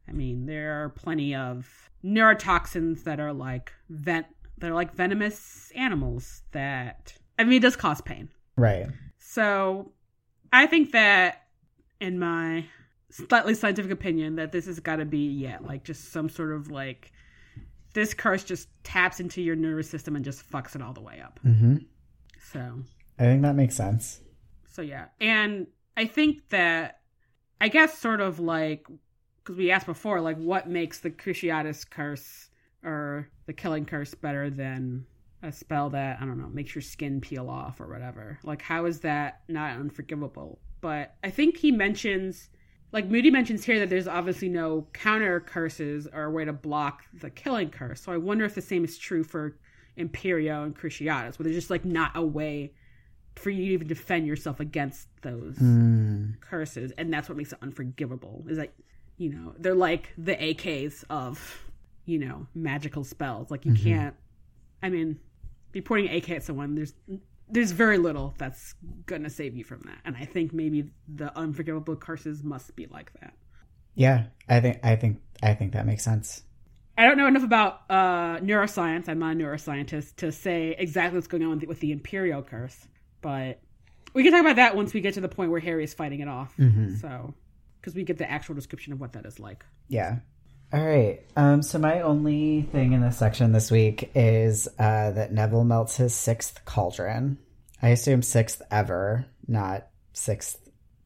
I 0.08 0.14
mean, 0.14 0.46
there 0.46 0.82
are 0.82 0.88
plenty 0.90 1.36
of 1.36 1.90
neurotoxins 2.02 3.04
that 3.04 3.20
are 3.20 3.34
like 3.34 3.74
vent 3.90 4.28
that 4.58 4.72
are 4.72 4.76
like 4.76 4.94
venomous 4.94 5.72
animals 5.76 6.42
that 6.52 7.14
I 7.38 7.44
mean, 7.44 7.54
it 7.54 7.62
does 7.62 7.76
cause 7.76 8.02
pain. 8.02 8.30
Right. 8.56 8.88
So 9.20 9.92
I 10.52 10.66
think 10.66 10.92
that 10.92 11.44
in 12.00 12.20
my 12.20 12.66
slightly 13.10 13.54
scientific 13.54 13.92
opinion 13.92 14.36
that 14.36 14.52
this 14.52 14.66
has 14.66 14.80
got 14.80 14.98
to 14.98 15.06
be 15.06 15.30
yeah, 15.30 15.58
like 15.62 15.84
just 15.84 16.12
some 16.12 16.30
sort 16.30 16.52
of 16.52 16.70
like 16.70 17.12
this 17.94 18.14
curse 18.14 18.44
just 18.44 18.68
taps 18.84 19.20
into 19.20 19.42
your 19.42 19.56
nervous 19.56 19.90
system 19.90 20.16
and 20.16 20.24
just 20.24 20.50
fucks 20.50 20.76
it 20.76 20.82
all 20.82 20.94
the 20.94 21.02
way 21.02 21.22
up. 21.24 21.40
Mm-hmm. 21.46 21.78
So 22.52 22.84
I 23.20 23.24
think 23.24 23.42
that 23.44 23.56
makes 23.56 23.76
sense. 23.76 24.22
so 24.72 24.82
yeah, 24.82 25.06
and 25.20 25.68
I 25.96 26.06
think 26.06 26.50
that 26.50 27.00
I 27.60 27.70
guess 27.70 27.98
sort 27.98 28.22
of 28.22 28.40
like 28.40 28.88
because 29.38 29.58
we 29.58 29.72
asked 29.72 29.86
before, 29.86 30.22
like 30.22 30.38
what 30.38 30.70
makes 30.70 31.00
the 31.00 31.10
Cruciatus 31.10 31.90
curse 31.90 32.50
or 32.88 33.30
the 33.46 33.54
Killing 33.54 33.86
curse 33.86 34.14
better 34.14 34.50
than 34.50 35.06
a 35.44 35.52
spell 35.52 35.90
that 35.92 36.18
I 36.20 36.26
don't 36.26 36.40
know 36.40 36.48
makes 36.48 36.74
your 36.74 36.82
skin 36.82 37.22
peel 37.22 37.50
off 37.50 37.80
or 37.80 37.88
whatever? 37.88 38.40
Like 38.44 38.62
how 38.62 38.86
is 38.86 39.02
that 39.02 39.42
not 39.48 39.78
unforgivable? 39.78 40.60
But 40.82 41.16
I 41.24 41.30
think 41.30 41.58
he 41.58 41.72
mentions. 41.72 42.50
Like 42.94 43.08
Moody 43.08 43.30
mentions 43.30 43.66
here 43.66 43.80
that 43.80 43.90
there's 43.90 44.08
obviously 44.08 44.48
no 44.48 44.88
counter 44.94 45.42
curses 45.42 46.08
or 46.12 46.24
a 46.24 46.32
way 46.32 46.46
to 46.46 46.54
block 46.54 47.04
the 47.14 47.30
killing 47.30 47.70
curse. 47.70 48.02
So 48.02 48.14
I 48.14 48.18
wonder 48.18 48.46
if 48.46 48.56
the 48.56 48.62
same 48.62 48.86
is 48.86 48.98
true 48.98 49.24
for 49.26 49.58
Imperio 49.98 50.64
and 50.64 50.74
Cruciatus, 50.76 51.38
where 51.38 51.44
there's 51.44 51.56
just 51.56 51.70
like 51.70 51.84
not 51.84 52.12
a 52.16 52.24
way 52.26 52.74
for 53.36 53.50
you 53.50 53.66
to 53.66 53.74
even 53.74 53.88
defend 53.88 54.26
yourself 54.26 54.60
against 54.60 55.08
those 55.22 55.58
Mm. 55.58 56.40
curses, 56.40 56.92
and 56.98 57.14
that's 57.14 57.28
what 57.30 57.38
makes 57.38 57.52
it 57.52 57.60
unforgivable. 57.62 58.46
Is 58.48 58.58
like, 58.58 58.74
you 59.18 59.30
know, 59.30 59.54
they're 59.60 59.76
like 59.76 60.14
the 60.18 60.36
AKs 60.36 61.04
of, 61.10 61.67
you 62.08 62.18
know, 62.18 62.48
magical 62.56 63.04
spells. 63.04 63.52
Like 63.52 63.66
you 63.66 63.74
Mhm. 63.74 63.84
can't. 63.84 64.16
I 64.82 64.90
mean, 64.90 65.20
you're 65.74 65.84
pointing 65.84 66.12
AK 66.16 66.32
at 66.32 66.44
someone, 66.44 66.74
there's 66.74 66.94
there's 67.50 67.72
very 67.72 67.98
little 67.98 68.34
that's 68.38 68.74
gonna 69.06 69.30
save 69.30 69.56
you 69.56 69.64
from 69.64 69.82
that. 69.86 70.00
And 70.04 70.18
I 70.18 70.26
think 70.26 70.52
maybe 70.54 70.92
the 71.08 71.38
unforgivable 71.38 71.96
curses 71.96 72.44
must 72.44 72.76
be 72.76 72.88
like 72.88 73.14
that. 73.22 73.34
Yeah, 73.96 74.28
I 74.50 74.60
think 74.60 74.80
I 74.84 74.96
think 74.96 75.22
I 75.44 75.54
think 75.54 75.74
that 75.74 75.86
makes 75.86 76.04
sense. 76.04 76.44
I 76.98 77.06
don't 77.06 77.18
know 77.18 77.28
enough 77.28 77.44
about 77.44 77.82
uh, 77.92 78.40
neuroscience. 78.40 79.08
I'm 79.08 79.20
not 79.20 79.34
a 79.36 79.36
neuroscientist 79.38 80.16
to 80.18 80.32
say 80.32 80.76
exactly 80.80 81.18
what's 81.18 81.28
going 81.28 81.44
on 81.44 81.52
with 81.52 81.60
the, 81.62 81.68
with 81.68 81.80
the 81.80 81.96
Imperius 81.96 82.48
curse, 82.48 82.88
but 83.22 83.62
we 84.16 84.24
can 84.24 84.32
talk 84.32 84.42
about 84.42 84.56
that 84.56 84.76
once 84.76 84.94
we 84.94 85.02
get 85.02 85.14
to 85.14 85.22
the 85.22 85.30
point 85.30 85.52
where 85.52 85.60
Harry 85.60 85.84
is 85.84 85.94
fighting 85.94 86.22
it 86.22 86.28
off. 86.28 86.58
Mhm. 86.58 87.00
So, 87.00 87.36
because 87.80 87.94
we 87.94 88.04
get 88.04 88.18
the 88.18 88.30
actual 88.30 88.56
description 88.56 88.94
of 88.94 89.00
what 89.00 89.14
that 89.14 89.26
is 89.28 89.40
like. 89.40 89.64
Yeah. 89.90 90.20
All 90.74 90.84
right. 90.86 91.22
Um, 91.36 91.62
so 91.64 91.80
my 91.80 92.02
only 92.02 92.64
thing 92.64 92.92
in 92.94 93.02
this 93.02 93.18
section 93.18 93.54
this 93.54 93.72
week 93.72 94.12
is 94.16 94.68
uh, 94.78 95.12
that 95.12 95.32
Neville 95.32 95.64
melts 95.64 95.96
his 95.98 96.14
sixth 96.14 96.60
cauldron. 96.66 97.38
I 97.82 97.90
assume 97.90 98.22
sixth 98.22 98.62
ever, 98.70 99.26
not 99.48 99.88
sixth 100.14 100.58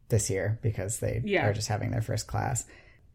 this 0.09 0.29
year 0.29 0.57
because 0.63 0.99
they 0.99 1.21
Yeah. 1.23 1.45
are 1.47 1.53
just 1.53 1.67
having 1.67 1.91
their 1.91 2.01
first 2.01 2.25
class. 2.27 2.65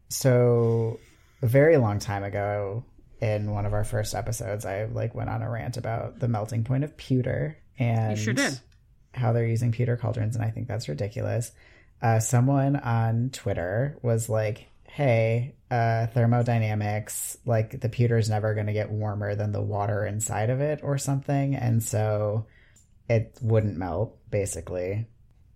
So 0.09 0.99
a 1.41 1.47
very 1.47 1.77
long 1.77 1.99
time 1.99 2.23
ago, 2.23 2.85
in 3.19 3.51
one 3.51 3.65
of 3.65 3.73
our 3.73 3.83
first 3.83 4.15
episodes, 4.15 4.65
I 4.65 4.85
like 4.85 5.15
went 5.15 5.29
on 5.29 5.41
a 5.41 5.49
rant 5.49 5.75
about 5.75 6.19
the 6.19 6.27
melting 6.27 6.63
point 6.63 6.83
of 6.83 6.95
pewter 6.97 7.57
and 7.79 8.17
You 8.17 8.23
sure 8.23 8.33
did. 8.33 8.59
how 9.13 9.33
they're 9.33 9.45
using 9.45 9.71
pewter 9.71 9.97
cauldrons, 9.97 10.35
and 10.35 10.45
I 10.45 10.51
think 10.51 10.67
that's 10.67 10.87
ridiculous. 10.87 11.51
Uh, 12.01 12.19
someone 12.19 12.75
on 12.75 13.31
Twitter 13.31 13.97
was 14.03 14.29
like, 14.29 14.67
"Hey, 14.97 15.53
uh, 15.69 16.07
thermodynamics, 16.07 17.37
like 17.45 17.81
the 17.81 17.87
pewter 17.87 18.17
is 18.17 18.31
never 18.31 18.55
going 18.55 18.65
to 18.65 18.73
get 18.73 18.89
warmer 18.89 19.35
than 19.35 19.51
the 19.51 19.61
water 19.61 20.07
inside 20.07 20.49
of 20.49 20.59
it, 20.59 20.79
or 20.81 20.97
something, 20.97 21.53
and 21.53 21.83
so 21.83 22.47
it 23.07 23.37
wouldn't 23.39 23.77
melt." 23.77 24.17
Basically, 24.31 25.07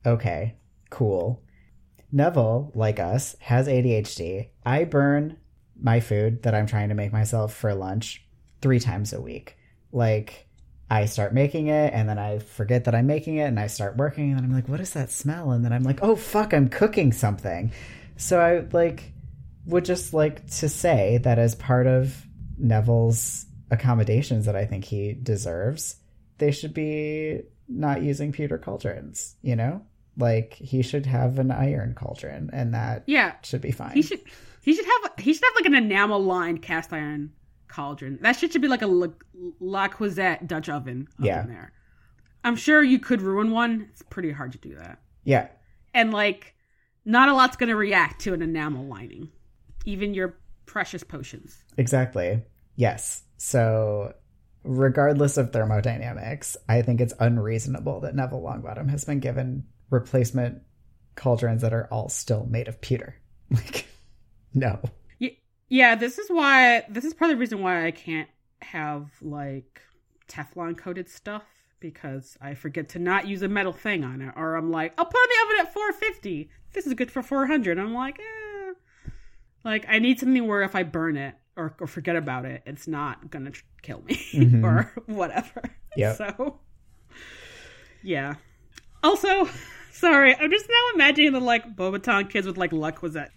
okay, 0.06 0.58
cool. 0.92 1.42
Neville, 2.12 2.72
like 2.76 3.00
us, 3.00 3.36
has 3.40 3.68
ADHD. 3.68 4.50
I 4.64 4.84
burn 4.84 5.38
my 5.82 6.02
food 6.02 6.44
that 6.44 6.54
I'm 6.54 6.68
trying 6.68 6.90
to 6.90 6.96
make 6.96 7.12
myself 7.12 7.52
for 7.52 7.74
lunch 7.74 8.24
three 8.62 8.80
times 8.80 9.12
a 9.12 9.22
week. 9.22 9.58
Like, 9.92 10.48
I 10.92 11.06
start 11.06 11.34
making 11.34 11.68
it 11.68 11.94
and 11.96 12.08
then 12.08 12.20
I 12.20 12.38
forget 12.38 12.84
that 12.84 12.94
I'm 12.94 13.08
making 13.08 13.38
it 13.38 13.46
and 13.46 13.60
I 13.60 13.66
start 13.68 13.98
working 13.98 14.32
and 14.32 14.40
I'm 14.40 14.54
like, 14.54 14.70
what 14.70 14.82
is 14.82 14.92
that 14.92 15.10
smell? 15.10 15.52
And 15.52 15.66
then 15.66 15.74
I'm 15.74 15.84
like, 15.84 16.04
oh 16.04 16.16
fuck, 16.16 16.54
I'm 16.54 16.70
cooking 16.70 17.12
something. 17.12 17.72
So 18.18 18.40
I 18.40 18.68
like 18.72 19.11
would 19.66 19.86
just 19.86 20.14
like 20.14 20.48
to 20.58 20.70
say 20.70 21.20
that 21.20 21.38
as 21.40 21.56
part 21.56 21.88
of 21.88 22.26
Neville's 22.58 23.46
accommodations 23.70 24.46
that 24.46 24.56
I 24.56 24.66
think 24.66 24.86
he 24.86 25.14
deserves, 25.14 25.96
they 26.38 26.52
should 26.52 26.74
be 26.74 27.42
not 27.68 28.02
using 28.04 28.32
pewter 28.32 28.58
cauldrons, 28.58 29.36
you 29.42 29.56
know? 29.56 29.82
Like 30.18 30.54
he 30.54 30.82
should 30.82 31.06
have 31.06 31.40
an 31.40 31.52
iron 31.52 31.94
cauldron 31.94 32.50
and 32.52 32.74
that 32.74 33.04
Yeah, 33.08 33.36
should 33.44 33.62
be 33.62 33.72
fine. 33.72 33.94
he 33.94 34.02
should. 34.02 34.20
He 34.64 34.76
should 34.76 34.86
have. 34.86 35.12
He 35.18 35.34
should 35.34 35.44
have 35.44 35.56
like 35.56 35.66
an 35.66 35.76
enamel 35.76 36.24
lined 36.24 36.62
cast 36.62 36.92
iron 36.94 37.32
cauldron. 37.68 38.20
That 38.22 38.34
shit 38.36 38.52
should 38.52 38.62
be 38.62 38.68
like 38.68 38.82
a 38.84 38.88
La, 38.88 39.08
Le 39.60 39.90
Creuset 39.90 40.46
Dutch 40.46 40.70
oven 40.70 41.08
up 41.20 41.26
Yeah. 41.26 41.42
in 41.44 41.48
there. 41.50 41.72
I'm 42.44 42.56
sure 42.56 42.84
you 42.84 43.00
could 43.00 43.22
ruin 43.22 43.52
one. 43.52 43.88
It's 43.92 44.02
pretty 44.04 44.32
hard 44.32 44.52
to 44.52 44.58
do 44.58 44.76
that. 44.76 45.00
yeah. 45.24 45.48
and 45.94 46.12
like 46.12 46.56
not 47.06 47.30
a 47.30 47.34
lot's 47.34 47.56
going 47.58 47.70
to 47.70 47.76
react 47.76 48.22
to 48.22 48.34
an 48.34 48.42
enamel 48.42 48.86
lining 48.86 49.30
even 49.86 50.14
your 50.14 50.38
precious 50.66 51.04
potions 51.04 51.64
Exactly. 51.78 52.42
Yes. 52.76 53.24
So, 53.38 54.14
regardless 54.64 55.38
of 55.38 55.52
thermodynamics, 55.52 56.58
I 56.70 56.82
think 56.82 57.02
it's 57.02 57.14
unreasonable 57.20 58.02
that 58.02 58.16
Neville 58.16 58.42
Longbottom 58.42 58.90
has 58.90 59.04
been 59.04 59.20
given 59.20 59.66
replacement 59.90 60.62
cauldrons 61.16 61.62
that 61.62 61.74
are 61.74 61.88
all 61.92 62.10
still 62.10 62.46
made 62.46 62.68
of 62.68 62.82
pewter. 62.82 63.16
Like, 63.54 63.86
no. 64.54 64.80
Yeah 65.68 65.96
this 65.96 66.20
is 66.20 66.30
why 66.30 66.86
this 66.90 67.06
is 67.06 67.14
part 67.14 67.32
of 67.32 67.38
the 67.38 67.40
reason 67.40 67.62
why 67.62 67.86
i 67.86 67.92
can't 67.92 68.28
have 68.62 69.10
like 69.22 69.82
teflon 70.28 70.78
coated 70.78 71.10
stuff 71.10 71.44
because 71.80 72.38
i 72.42 72.54
forget 72.54 72.90
to 72.90 73.00
not 73.00 73.28
use 73.28 73.42
a 73.42 73.48
metal 73.48 73.72
thing 73.72 74.04
on 74.04 74.22
it 74.22 74.34
or 74.36 74.56
i'm 74.56 74.70
like 74.70 74.94
i'll 74.98 75.06
put 75.06 75.16
it 75.16 75.30
in 75.30 75.30
the 75.30 75.54
oven 75.56 75.68
at 75.68 75.74
450 75.74 76.50
this 76.74 76.88
is 76.88 76.94
good 76.94 77.10
for 77.10 77.22
400 77.22 77.80
i'm 77.80 77.94
like 77.94 78.20
eh. 78.20 78.41
Like 79.64 79.86
i 79.88 80.00
need 80.00 80.20
something 80.20 80.48
where 80.48 80.62
if 80.64 80.76
i 80.76 80.84
burn 80.84 81.18
it 81.18 81.36
or, 81.56 81.76
or 81.80 81.88
forget 81.88 82.16
about 82.16 82.46
it 82.46 82.64
it's 82.66 82.88
not 82.88 83.30
gonna 83.30 83.52
tr- 83.52 83.64
kill 83.82 84.02
me 84.04 84.16
Mhm. 84.34 84.64
or 84.64 84.92
whatever. 85.06 85.62
Yeah. 85.96 86.14
so 86.14 86.60
yeah. 88.04 88.36
Also 89.04 89.48
sorry 89.92 90.36
i'm 90.36 90.50
just 90.50 90.68
now 90.70 90.96
imagining 90.96 91.34
the 91.34 91.40
like 91.40 91.76
Beauxbaton 91.76 92.30
kids 92.30 92.48
with 92.48 92.58
like 92.58 92.72
luck 92.74 93.02
was 93.02 93.14
that 93.14 93.32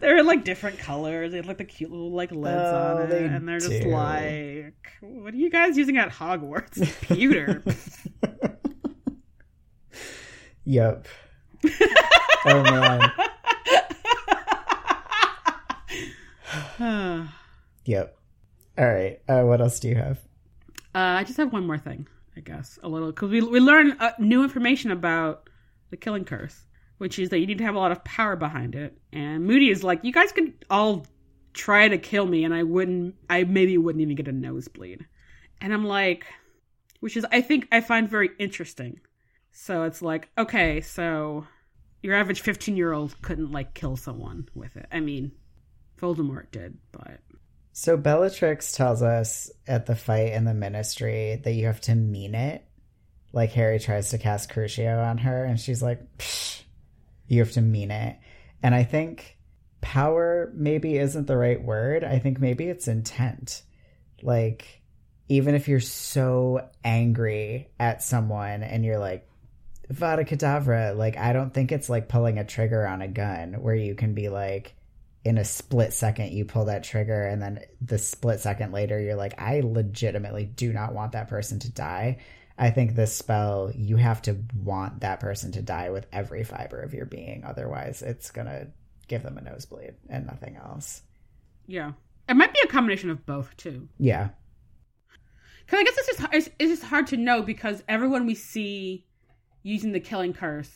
they're 0.00 0.18
in 0.18 0.26
like 0.26 0.44
different 0.44 0.78
colors. 0.78 1.30
They 1.32 1.38
have 1.38 1.46
like 1.46 1.58
the 1.58 1.64
cute 1.64 1.90
little 1.90 2.10
like 2.12 2.30
lids 2.32 2.56
Oh, 2.58 2.96
on 2.96 3.02
it 3.02 3.10
they 3.10 3.24
and 3.24 3.46
they're 3.48 3.58
just 3.60 3.84
like 3.84 4.74
what 5.00 5.34
are 5.34 5.36
you 5.36 5.50
guys 5.50 5.76
using 5.76 5.96
at 5.98 6.10
hogwarts? 6.10 6.80
Pewter. 7.02 7.62
Yep. 10.66 11.06
Oh 12.46 12.62
man. 12.62 13.12
uh, 16.80 17.26
Yep. 17.86 18.18
All 18.78 18.86
right. 18.86 19.20
Uh, 19.28 19.42
what 19.42 19.60
else 19.60 19.78
do 19.78 19.88
you 19.88 19.94
have? 19.96 20.18
i 20.94 21.24
just 21.24 21.36
have 21.36 21.52
one 21.52 21.66
more 21.66 21.78
thing 21.78 22.06
i 22.36 22.40
guess 22.40 22.78
a 22.82 22.88
little 22.88 23.08
because 23.08 23.30
we, 23.30 23.40
we 23.40 23.60
learn 23.60 23.96
uh, 24.00 24.12
new 24.18 24.42
information 24.42 24.90
about 24.90 25.48
the 25.90 25.96
killing 25.96 26.24
curse 26.24 26.66
which 26.98 27.18
is 27.18 27.30
that 27.30 27.38
you 27.38 27.46
need 27.46 27.58
to 27.58 27.64
have 27.64 27.74
a 27.74 27.78
lot 27.78 27.92
of 27.92 28.02
power 28.04 28.36
behind 28.36 28.74
it 28.74 28.96
and 29.12 29.44
moody 29.44 29.70
is 29.70 29.82
like 29.82 30.04
you 30.04 30.12
guys 30.12 30.32
could 30.32 30.52
all 30.70 31.04
try 31.52 31.88
to 31.88 31.98
kill 31.98 32.26
me 32.26 32.44
and 32.44 32.54
i 32.54 32.62
wouldn't 32.62 33.14
i 33.28 33.44
maybe 33.44 33.76
wouldn't 33.78 34.02
even 34.02 34.14
get 34.16 34.28
a 34.28 34.32
nosebleed 34.32 35.04
and 35.60 35.72
i'm 35.72 35.84
like 35.84 36.26
which 37.00 37.16
is 37.16 37.26
i 37.32 37.40
think 37.40 37.66
i 37.72 37.80
find 37.80 38.08
very 38.08 38.30
interesting 38.38 39.00
so 39.52 39.82
it's 39.84 40.02
like 40.02 40.28
okay 40.38 40.80
so 40.80 41.46
your 42.04 42.14
average 42.14 42.42
15 42.42 42.76
year 42.76 42.92
old 42.92 43.20
couldn't 43.22 43.50
like 43.50 43.74
kill 43.74 43.96
someone 43.96 44.48
with 44.54 44.76
it 44.76 44.86
i 44.92 45.00
mean 45.00 45.32
voldemort 46.00 46.50
did 46.52 46.76
but 46.92 47.18
So 47.76 47.96
Bellatrix 47.96 48.72
tells 48.72 49.02
us 49.02 49.50
at 49.66 49.86
the 49.86 49.96
fight 49.96 50.32
in 50.32 50.44
the 50.44 50.54
ministry 50.54 51.40
that 51.42 51.54
you 51.54 51.66
have 51.66 51.80
to 51.82 51.94
mean 51.96 52.36
it. 52.36 52.64
Like 53.32 53.50
Harry 53.50 53.80
tries 53.80 54.10
to 54.10 54.18
cast 54.18 54.48
Crucio 54.48 55.04
on 55.04 55.18
her, 55.18 55.44
and 55.44 55.58
she's 55.58 55.82
like, 55.82 56.00
"You 57.26 57.40
have 57.40 57.50
to 57.52 57.60
mean 57.60 57.90
it." 57.90 58.16
And 58.62 58.76
I 58.76 58.84
think 58.84 59.36
power 59.80 60.52
maybe 60.54 60.96
isn't 60.98 61.26
the 61.26 61.36
right 61.36 61.60
word. 61.60 62.04
I 62.04 62.20
think 62.20 62.38
maybe 62.38 62.68
it's 62.68 62.86
intent. 62.86 63.64
Like, 64.22 64.82
even 65.28 65.56
if 65.56 65.66
you're 65.66 65.80
so 65.80 66.68
angry 66.84 67.70
at 67.80 68.04
someone 68.04 68.62
and 68.62 68.84
you're 68.84 69.00
like, 69.00 69.28
Vada 69.90 70.24
Kedavra, 70.24 70.96
like 70.96 71.16
I 71.16 71.32
don't 71.32 71.52
think 71.52 71.72
it's 71.72 71.88
like 71.88 72.08
pulling 72.08 72.38
a 72.38 72.44
trigger 72.44 72.86
on 72.86 73.02
a 73.02 73.08
gun 73.08 73.54
where 73.54 73.74
you 73.74 73.94
can 73.94 74.14
be 74.14 74.28
like 74.28 74.74
in 75.24 75.38
a 75.38 75.44
split 75.44 75.92
second 75.92 76.32
you 76.32 76.44
pull 76.44 76.66
that 76.66 76.84
trigger 76.84 77.26
and 77.26 77.40
then 77.40 77.60
the 77.80 77.98
split 77.98 78.40
second 78.40 78.72
later 78.72 79.00
you're 79.00 79.14
like 79.14 79.40
I 79.40 79.60
legitimately 79.60 80.44
do 80.44 80.72
not 80.72 80.94
want 80.94 81.12
that 81.12 81.28
person 81.28 81.58
to 81.60 81.72
die. 81.72 82.18
I 82.56 82.70
think 82.70 82.94
this 82.94 83.14
spell 83.14 83.72
you 83.74 83.96
have 83.96 84.22
to 84.22 84.38
want 84.62 85.00
that 85.00 85.20
person 85.20 85.52
to 85.52 85.62
die 85.62 85.90
with 85.90 86.06
every 86.12 86.44
fiber 86.44 86.80
of 86.80 86.94
your 86.94 87.06
being 87.06 87.44
otherwise 87.44 88.02
it's 88.02 88.30
going 88.30 88.46
to 88.46 88.68
give 89.08 89.22
them 89.22 89.38
a 89.38 89.42
nosebleed 89.42 89.94
and 90.08 90.26
nothing 90.26 90.56
else. 90.56 91.02
Yeah. 91.66 91.92
It 92.28 92.34
might 92.34 92.52
be 92.52 92.60
a 92.64 92.68
combination 92.68 93.10
of 93.10 93.26
both 93.26 93.56
too. 93.56 93.88
Yeah. 93.98 94.30
Because 95.64 95.80
I 95.80 95.84
guess 95.84 95.98
it's 95.98 96.18
just 96.18 96.34
it's, 96.34 96.50
it's 96.58 96.70
just 96.70 96.84
hard 96.84 97.06
to 97.08 97.16
know 97.16 97.42
because 97.42 97.82
everyone 97.88 98.26
we 98.26 98.34
see 98.34 99.06
using 99.64 99.90
the 99.90 99.98
killing 100.00 100.32
curse 100.32 100.70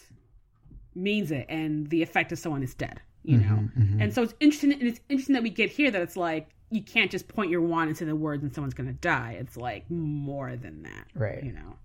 means 0.97 1.30
it, 1.30 1.47
and 1.49 1.89
the 1.91 2.03
effect 2.03 2.32
of 2.32 2.39
someone 2.41 2.64
is 2.64 2.74
dead. 2.74 3.01
You 3.22 3.36
know, 3.39 3.45
Mhm, 3.47 3.76
mhm. 3.76 4.03
and 4.03 4.12
so 4.14 4.22
it's 4.22 4.34
interesting. 4.41 4.72
And 4.72 4.82
it's 4.82 5.01
interesting 5.09 5.34
that 5.34 5.43
we 5.45 5.51
get 5.51 5.70
here 5.70 5.91
that 5.93 6.01
it's 6.03 6.16
like 6.16 6.49
you 6.70 6.82
can't 6.82 7.11
just 7.11 7.28
point 7.28 7.51
your 7.51 7.61
wand 7.61 7.89
and 7.89 7.97
say 7.97 8.05
the 8.05 8.16
words 8.16 8.43
and 8.43 8.53
someone's 8.55 8.74
going 8.74 8.86
to 8.89 8.93
die. 8.95 9.36
It's 9.39 9.57
like 9.57 9.89
more 9.91 10.57
than 10.57 10.82
that, 10.82 11.07
Right. 11.14 11.43
You 11.45 11.53
know. 11.53 11.76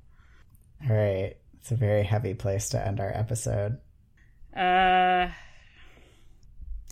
All 0.89 0.95
right. 0.95 1.35
It's 1.59 1.71
a 1.71 1.75
very 1.75 2.03
heavy 2.03 2.33
place 2.33 2.69
to 2.69 2.85
end 2.85 2.99
our 2.99 3.11
episode. 3.13 3.77
Uh, 4.55 5.29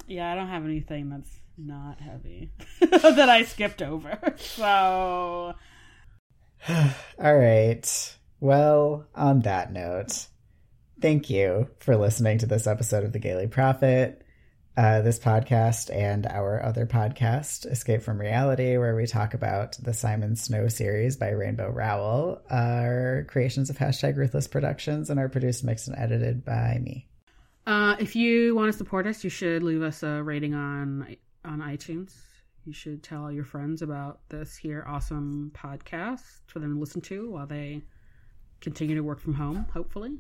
yeah, 0.08 0.32
I 0.32 0.36
don't 0.36 0.48
have 0.48 0.64
anything 0.66 1.10
that's 1.10 1.30
not 1.58 2.00
heavy 2.02 2.52
that 2.80 3.30
I 3.30 3.44
skipped 3.44 3.82
over. 3.82 4.18
So, 4.38 5.54
All 6.70 7.38
right. 7.38 8.16
Well, 8.42 9.06
on 9.14 9.42
that 9.42 9.72
note, 9.72 10.26
thank 11.00 11.30
you 11.30 11.70
for 11.78 11.96
listening 11.96 12.40
to 12.40 12.48
this 12.48 12.66
episode 12.66 13.04
of 13.04 13.14
The 13.14 13.20
Gayly 13.20 13.46
Prophet. 13.46 14.26
Uh, 14.76 15.02
this 15.02 15.20
podcast 15.20 15.96
and 15.96 16.26
our 16.26 16.64
other 16.64 16.88
podcast, 16.88 17.72
EsGAYpe 17.72 18.02
from 18.02 18.20
Reality, 18.20 18.78
where 18.78 18.96
we 18.96 19.06
talk 19.06 19.36
about 19.36 19.78
the 19.84 19.94
Simon 19.94 20.36
Snow 20.36 20.70
series 20.70 21.18
by 21.18 21.30
Rainbow 21.30 21.70
Rowell, 21.70 22.42
are 22.50 23.28
creations 23.28 23.70
of 23.70 23.78
hashtag 23.78 24.18
Ruthless 24.18 24.48
Productions 24.48 25.12
and 25.12 25.20
are 25.20 25.30
produced, 25.30 25.64
mixed, 25.64 25.88
and 25.88 25.98
edited 26.00 26.44
by 26.44 26.80
me. 26.82 27.08
Uh, 27.68 27.96
if 28.00 28.16
you 28.16 28.56
want 28.56 28.72
to 28.72 28.78
support 28.78 29.06
us, 29.06 29.24
you 29.24 29.30
should 29.30 29.62
leave 29.62 29.84
us 29.84 30.02
a 30.02 30.24
rating 30.24 30.56
on 30.56 31.16
on 31.46 31.60
iTunes. 31.60 32.16
You 32.66 32.74
should 32.74 33.04
tell 33.04 33.32
your 33.32 33.46
friends 33.46 33.84
about 33.84 34.22
this 34.30 34.58
here 34.58 34.84
awesome 34.88 35.52
podcast 35.54 36.24
for 36.48 36.58
them 36.58 36.74
to 36.74 36.80
listen 36.80 37.02
to 37.02 37.30
while 37.30 37.46
they 37.46 37.84
continue 38.62 38.96
to 38.96 39.04
work 39.04 39.20
from 39.20 39.34
home. 39.34 39.66
Hopefully, 39.74 40.20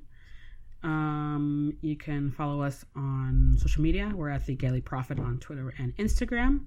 um, 0.83 1.77
you 1.81 1.95
can 1.95 2.31
follow 2.31 2.61
us 2.61 2.83
on 2.95 3.57
social 3.59 3.81
media. 3.81 4.11
We're 4.13 4.29
at 4.29 4.45
the 4.45 4.55
Gayly 4.55 4.81
Prophet 4.81 5.19
on 5.19 5.39
Twitter 5.39 5.73
and 5.77 5.95
Instagram. 5.97 6.65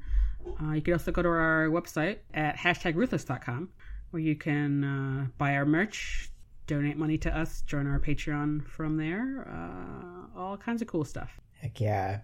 Uh, 0.62 0.72
you 0.72 0.82
can 0.82 0.94
also 0.94 1.10
go 1.10 1.22
to 1.22 1.28
our 1.28 1.68
website 1.68 2.18
at 2.32 2.56
hashtagruthless.com 2.56 3.68
where 4.10 4.22
you 4.22 4.36
can 4.36 4.84
uh, 4.84 5.26
buy 5.38 5.56
our 5.56 5.66
merch, 5.66 6.30
donate 6.66 6.96
money 6.96 7.18
to 7.18 7.36
us, 7.36 7.62
join 7.62 7.86
our 7.86 7.98
Patreon 7.98 8.64
from 8.64 8.96
there, 8.96 9.48
uh, 9.50 10.38
all 10.38 10.56
kinds 10.56 10.80
of 10.82 10.88
cool 10.88 11.04
stuff. 11.04 11.40
Heck 11.60 11.80
yeah. 11.80 12.20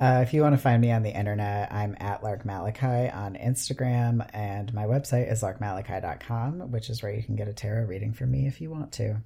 Uh, 0.00 0.20
if 0.22 0.32
you 0.32 0.40
want 0.40 0.54
to 0.54 0.60
find 0.60 0.80
me 0.80 0.90
on 0.90 1.02
the 1.02 1.14
internet, 1.14 1.70
I'm 1.70 1.94
at 2.00 2.22
Lark 2.22 2.46
Malachi 2.46 3.10
on 3.10 3.34
Instagram, 3.34 4.26
and 4.32 4.72
my 4.72 4.84
website 4.84 5.30
is 5.30 5.42
larkmalachi.com, 5.42 6.70
which 6.70 6.88
is 6.88 7.02
where 7.02 7.12
you 7.12 7.22
can 7.22 7.36
get 7.36 7.48
a 7.48 7.52
tarot 7.52 7.84
reading 7.84 8.14
from 8.14 8.30
me 8.30 8.46
if 8.46 8.62
you 8.62 8.70
want 8.70 8.92
to. 8.92 9.16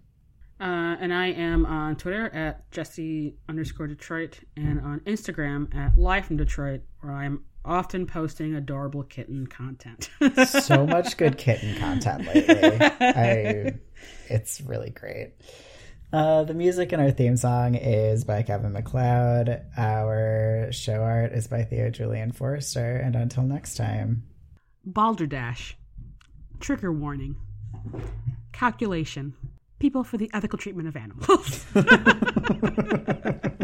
Uh, 0.60 0.96
and 1.00 1.14
I 1.14 1.28
am 1.28 1.64
on 1.64 1.94
Twitter 1.94 2.26
at 2.34 2.68
Jesse 2.72 3.36
underscore 3.48 3.86
Detroit 3.86 4.40
and 4.56 4.80
on 4.80 5.00
Instagram 5.00 5.72
at 5.74 5.96
Live 5.96 6.26
from 6.26 6.38
Detroit, 6.38 6.80
where 7.00 7.12
I'm 7.12 7.44
often 7.64 8.06
posting 8.06 8.54
adorable 8.54 9.04
kitten 9.04 9.46
content. 9.46 10.10
So 10.48 10.86
much 10.86 11.16
good 11.16 11.38
kitten 11.38 11.76
content 11.76 12.26
lately. 12.26 12.78
I, 13.00 13.74
it's 14.28 14.60
really 14.60 14.90
great. 14.90 15.34
Uh, 16.14 16.44
the 16.44 16.54
music 16.54 16.92
in 16.92 17.00
our 17.00 17.10
theme 17.10 17.36
song 17.36 17.74
is 17.74 18.22
by 18.22 18.40
Kevin 18.44 18.70
MacLeod. 18.72 19.62
Our 19.76 20.68
show 20.70 21.02
art 21.02 21.32
is 21.32 21.48
by 21.48 21.64
Theo 21.64 21.90
Julian 21.90 22.30
Forrester. 22.30 22.98
And 22.98 23.16
until 23.16 23.42
next 23.42 23.74
time. 23.74 24.22
Balderdash. 24.84 25.76
Trigger 26.60 26.92
warning. 26.92 27.34
Calculation. 28.52 29.34
People 29.80 30.04
for 30.04 30.16
the 30.16 30.30
ethical 30.32 30.56
treatment 30.56 30.86
of 30.86 30.96
animals. 30.96 31.66